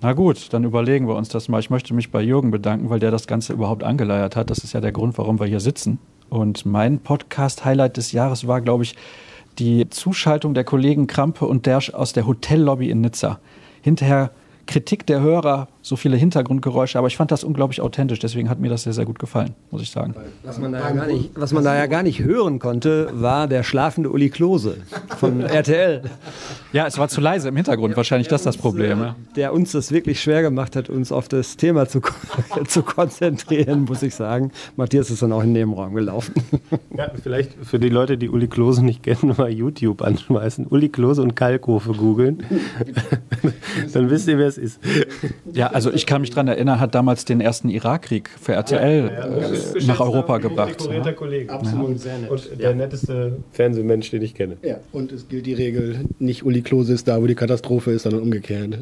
Na 0.03 0.13
gut, 0.13 0.53
dann 0.53 0.65
überlegen 0.65 1.09
wir 1.09 1.17
uns 1.17 1.31
das 1.31 1.49
mal. 1.49 1.59
Ich 1.59 1.71
möchte 1.71 1.95
mich 1.95 2.11
bei 2.11 2.21
Jürgen 2.21 2.51
bedanken, 2.51 2.91
weil 2.91 3.01
der 3.01 3.11
das 3.11 3.27
Ganze 3.27 3.55
überhaupt 3.55 3.83
angeleiert 3.83 4.37
hat. 4.37 4.51
Das 4.51 4.59
ist 4.59 4.75
ja 4.75 4.81
der 4.81 4.93
Grund, 4.93 5.17
warum 5.17 5.41
wir 5.41 5.47
hier 5.47 5.61
sitzen. 5.61 5.99
Und 6.29 6.67
mein 6.67 6.99
Podcast-Highlight 6.99 7.97
des 7.97 8.13
Jahres 8.13 8.47
war, 8.47 8.61
glaube 8.61 8.85
ich, 8.85 8.95
die 9.59 9.89
Zuschaltung 9.89 10.53
der 10.53 10.65
Kollegen 10.65 11.07
Krampe 11.07 11.47
und 11.47 11.65
Dersch 11.65 11.91
aus 11.91 12.13
der 12.13 12.27
Hotellobby 12.27 12.91
in 12.91 13.01
Nizza. 13.01 13.39
Hinterher 13.81 14.33
Kritik 14.67 15.07
der 15.07 15.21
Hörer, 15.21 15.69
so 15.81 15.97
viele 15.97 16.17
Hintergrundgeräusche, 16.17 16.99
aber 16.99 17.07
ich 17.07 17.17
fand 17.17 17.31
das 17.31 17.45
unglaublich 17.45 17.81
authentisch, 17.81 18.19
deswegen 18.19 18.51
hat 18.51 18.59
mir 18.59 18.69
das 18.69 18.83
sehr, 18.83 18.93
sehr 18.93 19.05
gut 19.05 19.19
gefallen, 19.19 19.55
muss 19.71 19.81
ich 19.81 19.91
sagen. 19.91 20.15
Was 20.43 20.59
man 20.59 20.73
da 20.73 20.81
ja 20.81 20.91
gar 20.91 21.07
nicht, 21.07 21.31
was 21.37 21.53
man 21.53 21.65
da 21.65 21.77
ja 21.77 21.87
gar 21.87 22.03
nicht 22.03 22.21
hören 22.21 22.59
konnte, 22.59 23.09
war 23.13 23.47
der 23.47 23.63
schlafende 23.63 24.11
Uli 24.11 24.29
Klose 24.29 24.79
von 25.19 25.41
RTL. 25.47 26.03
Ja, 26.77 26.87
es 26.87 26.99
war 26.99 27.09
zu 27.09 27.23
leise 27.23 27.49
im 27.49 27.57
Hintergrund, 27.57 27.97
wahrscheinlich 27.97 28.29
das 28.29 28.43
das 28.43 28.59
Problem. 28.59 29.01
Ja. 29.01 29.17
Der 29.35 29.55
uns 29.55 29.73
das 29.73 29.93
wirklich 29.93 30.21
schwer 30.21 30.43
gemacht 30.43 30.77
hat, 30.77 30.91
uns 30.91 31.11
auf 31.11 31.27
das 31.27 31.57
Thema 31.57 31.89
zu, 31.89 32.03
zu 32.69 32.83
konzentrieren, 32.83 33.85
muss 33.85 34.03
ich 34.03 34.15
sagen. 34.15 34.53
Matthias 34.77 35.09
ist 35.09 35.23
dann 35.23 35.33
auch 35.33 35.41
in 35.41 35.55
den 35.55 35.69
Nebenraum 35.71 35.95
gelaufen. 35.95 36.35
Ja, 36.95 37.11
vielleicht 37.23 37.53
für 37.63 37.79
die 37.79 37.89
Leute, 37.89 38.19
die 38.19 38.29
Uli 38.29 38.47
Klose 38.47 38.85
nicht 38.85 39.03
kennen, 39.03 39.35
mal 39.39 39.51
YouTube 39.51 40.03
anschmeißen. 40.03 40.67
Uli 40.67 40.91
Klose 40.91 41.23
und 41.23 41.35
Kalkofe 41.35 41.93
googeln. 41.93 42.45
dann 43.95 44.11
wisst 44.11 44.29
ihr, 44.29 44.37
wer 44.37 44.47
es 44.47 44.59
ist. 44.59 44.79
Ja, 45.55 45.69
also 45.69 45.91
ich 45.91 46.05
kann 46.05 46.21
mich 46.21 46.29
daran 46.29 46.49
erinnern, 46.49 46.79
hat 46.79 46.95
damals 46.95 47.25
den 47.25 47.41
ersten 47.41 47.71
Irakkrieg 47.71 48.29
für 48.39 48.53
RTL 48.53 49.09
äh, 49.09 49.85
nach 49.87 50.01
Europa 50.01 50.37
gebracht. 50.39 50.81
Dekorierter 50.81 51.15
Kollege. 51.15 51.51
Absolut 51.51 51.99
sehr 52.01 52.19
nett. 52.19 52.31
Und 52.31 52.61
der 52.61 52.75
netteste 52.75 53.39
Fernsehmensch, 53.53 54.11
den 54.11 54.21
ich 54.21 54.35
kenne. 54.35 54.59
Ja, 54.63 54.77
und 54.93 55.11
es 55.11 55.27
gilt 55.29 55.47
die 55.47 55.55
Regel, 55.55 56.05
nicht 56.19 56.45
Uli 56.45 56.66
Klose 56.67 56.93
ist 56.93 57.09
da, 57.09 57.23
wo 57.23 57.27
die 57.27 57.35
Katastrophe 57.35 57.93
ist, 57.93 58.03
sondern 58.03 58.23
umgekehrt. 58.23 58.79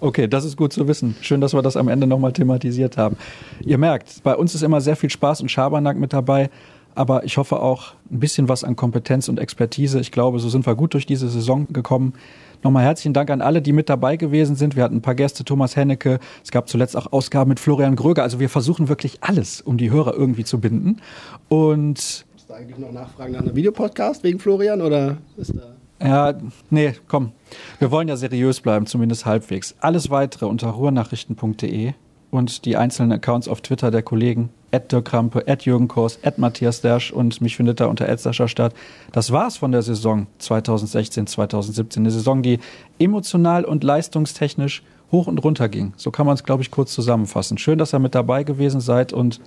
Okay, 0.00 0.28
das 0.28 0.44
ist 0.44 0.56
gut 0.56 0.72
zu 0.72 0.86
wissen. 0.88 1.16
Schön, 1.20 1.40
dass 1.40 1.52
wir 1.52 1.62
das 1.62 1.76
am 1.76 1.88
Ende 1.88 2.06
nochmal 2.06 2.32
thematisiert 2.32 2.96
haben. 2.96 3.16
Ihr 3.64 3.78
merkt, 3.78 4.22
bei 4.22 4.34
uns 4.34 4.54
ist 4.54 4.62
immer 4.62 4.80
sehr 4.80 4.96
viel 4.96 5.10
Spaß 5.10 5.40
und 5.40 5.50
Schabernack 5.50 5.98
mit 5.98 6.12
dabei, 6.12 6.48
aber 6.94 7.24
ich 7.24 7.36
hoffe 7.36 7.60
auch 7.60 7.94
ein 8.10 8.20
bisschen 8.20 8.48
was 8.48 8.64
an 8.64 8.76
Kompetenz 8.76 9.28
und 9.28 9.38
Expertise. 9.38 10.00
Ich 10.00 10.12
glaube, 10.12 10.38
so 10.38 10.48
sind 10.48 10.66
wir 10.66 10.74
gut 10.74 10.94
durch 10.94 11.06
diese 11.06 11.28
Saison 11.28 11.66
gekommen. 11.72 12.14
Nochmal 12.62 12.84
herzlichen 12.84 13.14
Dank 13.14 13.30
an 13.30 13.40
alle, 13.40 13.62
die 13.62 13.72
mit 13.72 13.88
dabei 13.88 14.16
gewesen 14.16 14.56
sind. 14.56 14.74
Wir 14.76 14.82
hatten 14.82 14.96
ein 14.96 15.02
paar 15.02 15.14
Gäste, 15.14 15.44
Thomas 15.44 15.76
Hennecke. 15.76 16.18
Es 16.42 16.50
gab 16.50 16.68
zuletzt 16.68 16.96
auch 16.96 17.12
Ausgaben 17.12 17.48
mit 17.48 17.60
Florian 17.60 17.94
Gröger. 17.94 18.22
Also 18.22 18.40
wir 18.40 18.48
versuchen 18.48 18.88
wirklich 18.88 19.18
alles, 19.22 19.60
um 19.60 19.76
die 19.76 19.90
Hörer 19.90 20.14
irgendwie 20.14 20.44
zu 20.44 20.60
binden. 20.60 21.00
Und 21.48 21.98
Ist 21.98 22.26
da 22.48 22.54
eigentlich 22.54 22.78
noch 22.78 22.92
Nachfragen 22.92 23.32
nach 23.32 23.42
einem 23.42 23.54
Videopodcast 23.54 24.24
wegen 24.24 24.40
Florian 24.40 24.80
oder 24.80 25.18
ist 25.36 25.54
da. 25.56 25.77
Ja, 26.00 26.34
nee, 26.70 26.94
komm. 27.08 27.32
Wir 27.78 27.90
wollen 27.90 28.08
ja 28.08 28.16
seriös 28.16 28.60
bleiben, 28.60 28.86
zumindest 28.86 29.26
halbwegs. 29.26 29.74
Alles 29.80 30.10
weitere 30.10 30.46
unter 30.46 30.68
ruhrnachrichten.de 30.68 31.94
und 32.30 32.64
die 32.64 32.76
einzelnen 32.76 33.12
Accounts 33.12 33.48
auf 33.48 33.60
Twitter 33.62 33.90
der 33.90 34.02
Kollegen, 34.02 34.50
at 34.70 34.92
Dirk 34.92 35.06
Krampe, 35.06 35.44
Jürgen 35.60 35.88
Kors, 35.88 36.18
at 36.22 36.38
Matthias 36.38 36.82
Dersch 36.82 37.10
und 37.10 37.40
mich 37.40 37.56
findet 37.56 37.80
da 37.80 37.86
unter 37.86 38.08
at 38.08 38.20
Sascha 38.20 38.48
Stadt. 38.48 38.74
Das 39.12 39.32
war's 39.32 39.56
von 39.56 39.72
der 39.72 39.82
Saison 39.82 40.26
2016, 40.38 41.26
2017. 41.26 42.02
Eine 42.02 42.10
Saison, 42.10 42.42
die 42.42 42.58
emotional 42.98 43.64
und 43.64 43.82
leistungstechnisch 43.82 44.82
hoch 45.10 45.26
und 45.26 45.38
runter 45.42 45.68
ging. 45.68 45.94
So 45.96 46.10
kann 46.10 46.26
man 46.26 46.34
es, 46.34 46.44
glaube 46.44 46.62
ich, 46.62 46.70
kurz 46.70 46.92
zusammenfassen. 46.92 47.56
Schön, 47.56 47.78
dass 47.78 47.94
ihr 47.94 47.98
mit 47.98 48.14
dabei 48.14 48.44
gewesen 48.44 48.80
seid 48.80 49.12
und 49.12 49.40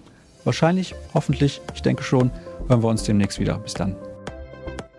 wahrscheinlich, 0.44 0.96
hoffentlich, 1.14 1.62
ich 1.76 1.84
denke 1.84 2.04
schon, 2.04 2.32
hören 2.68 2.82
wir 2.82 2.90
uns 2.90 3.04
demnächst 3.04 3.40
wieder. 3.40 3.60
Bis 3.60 3.76
dann. 3.76 3.96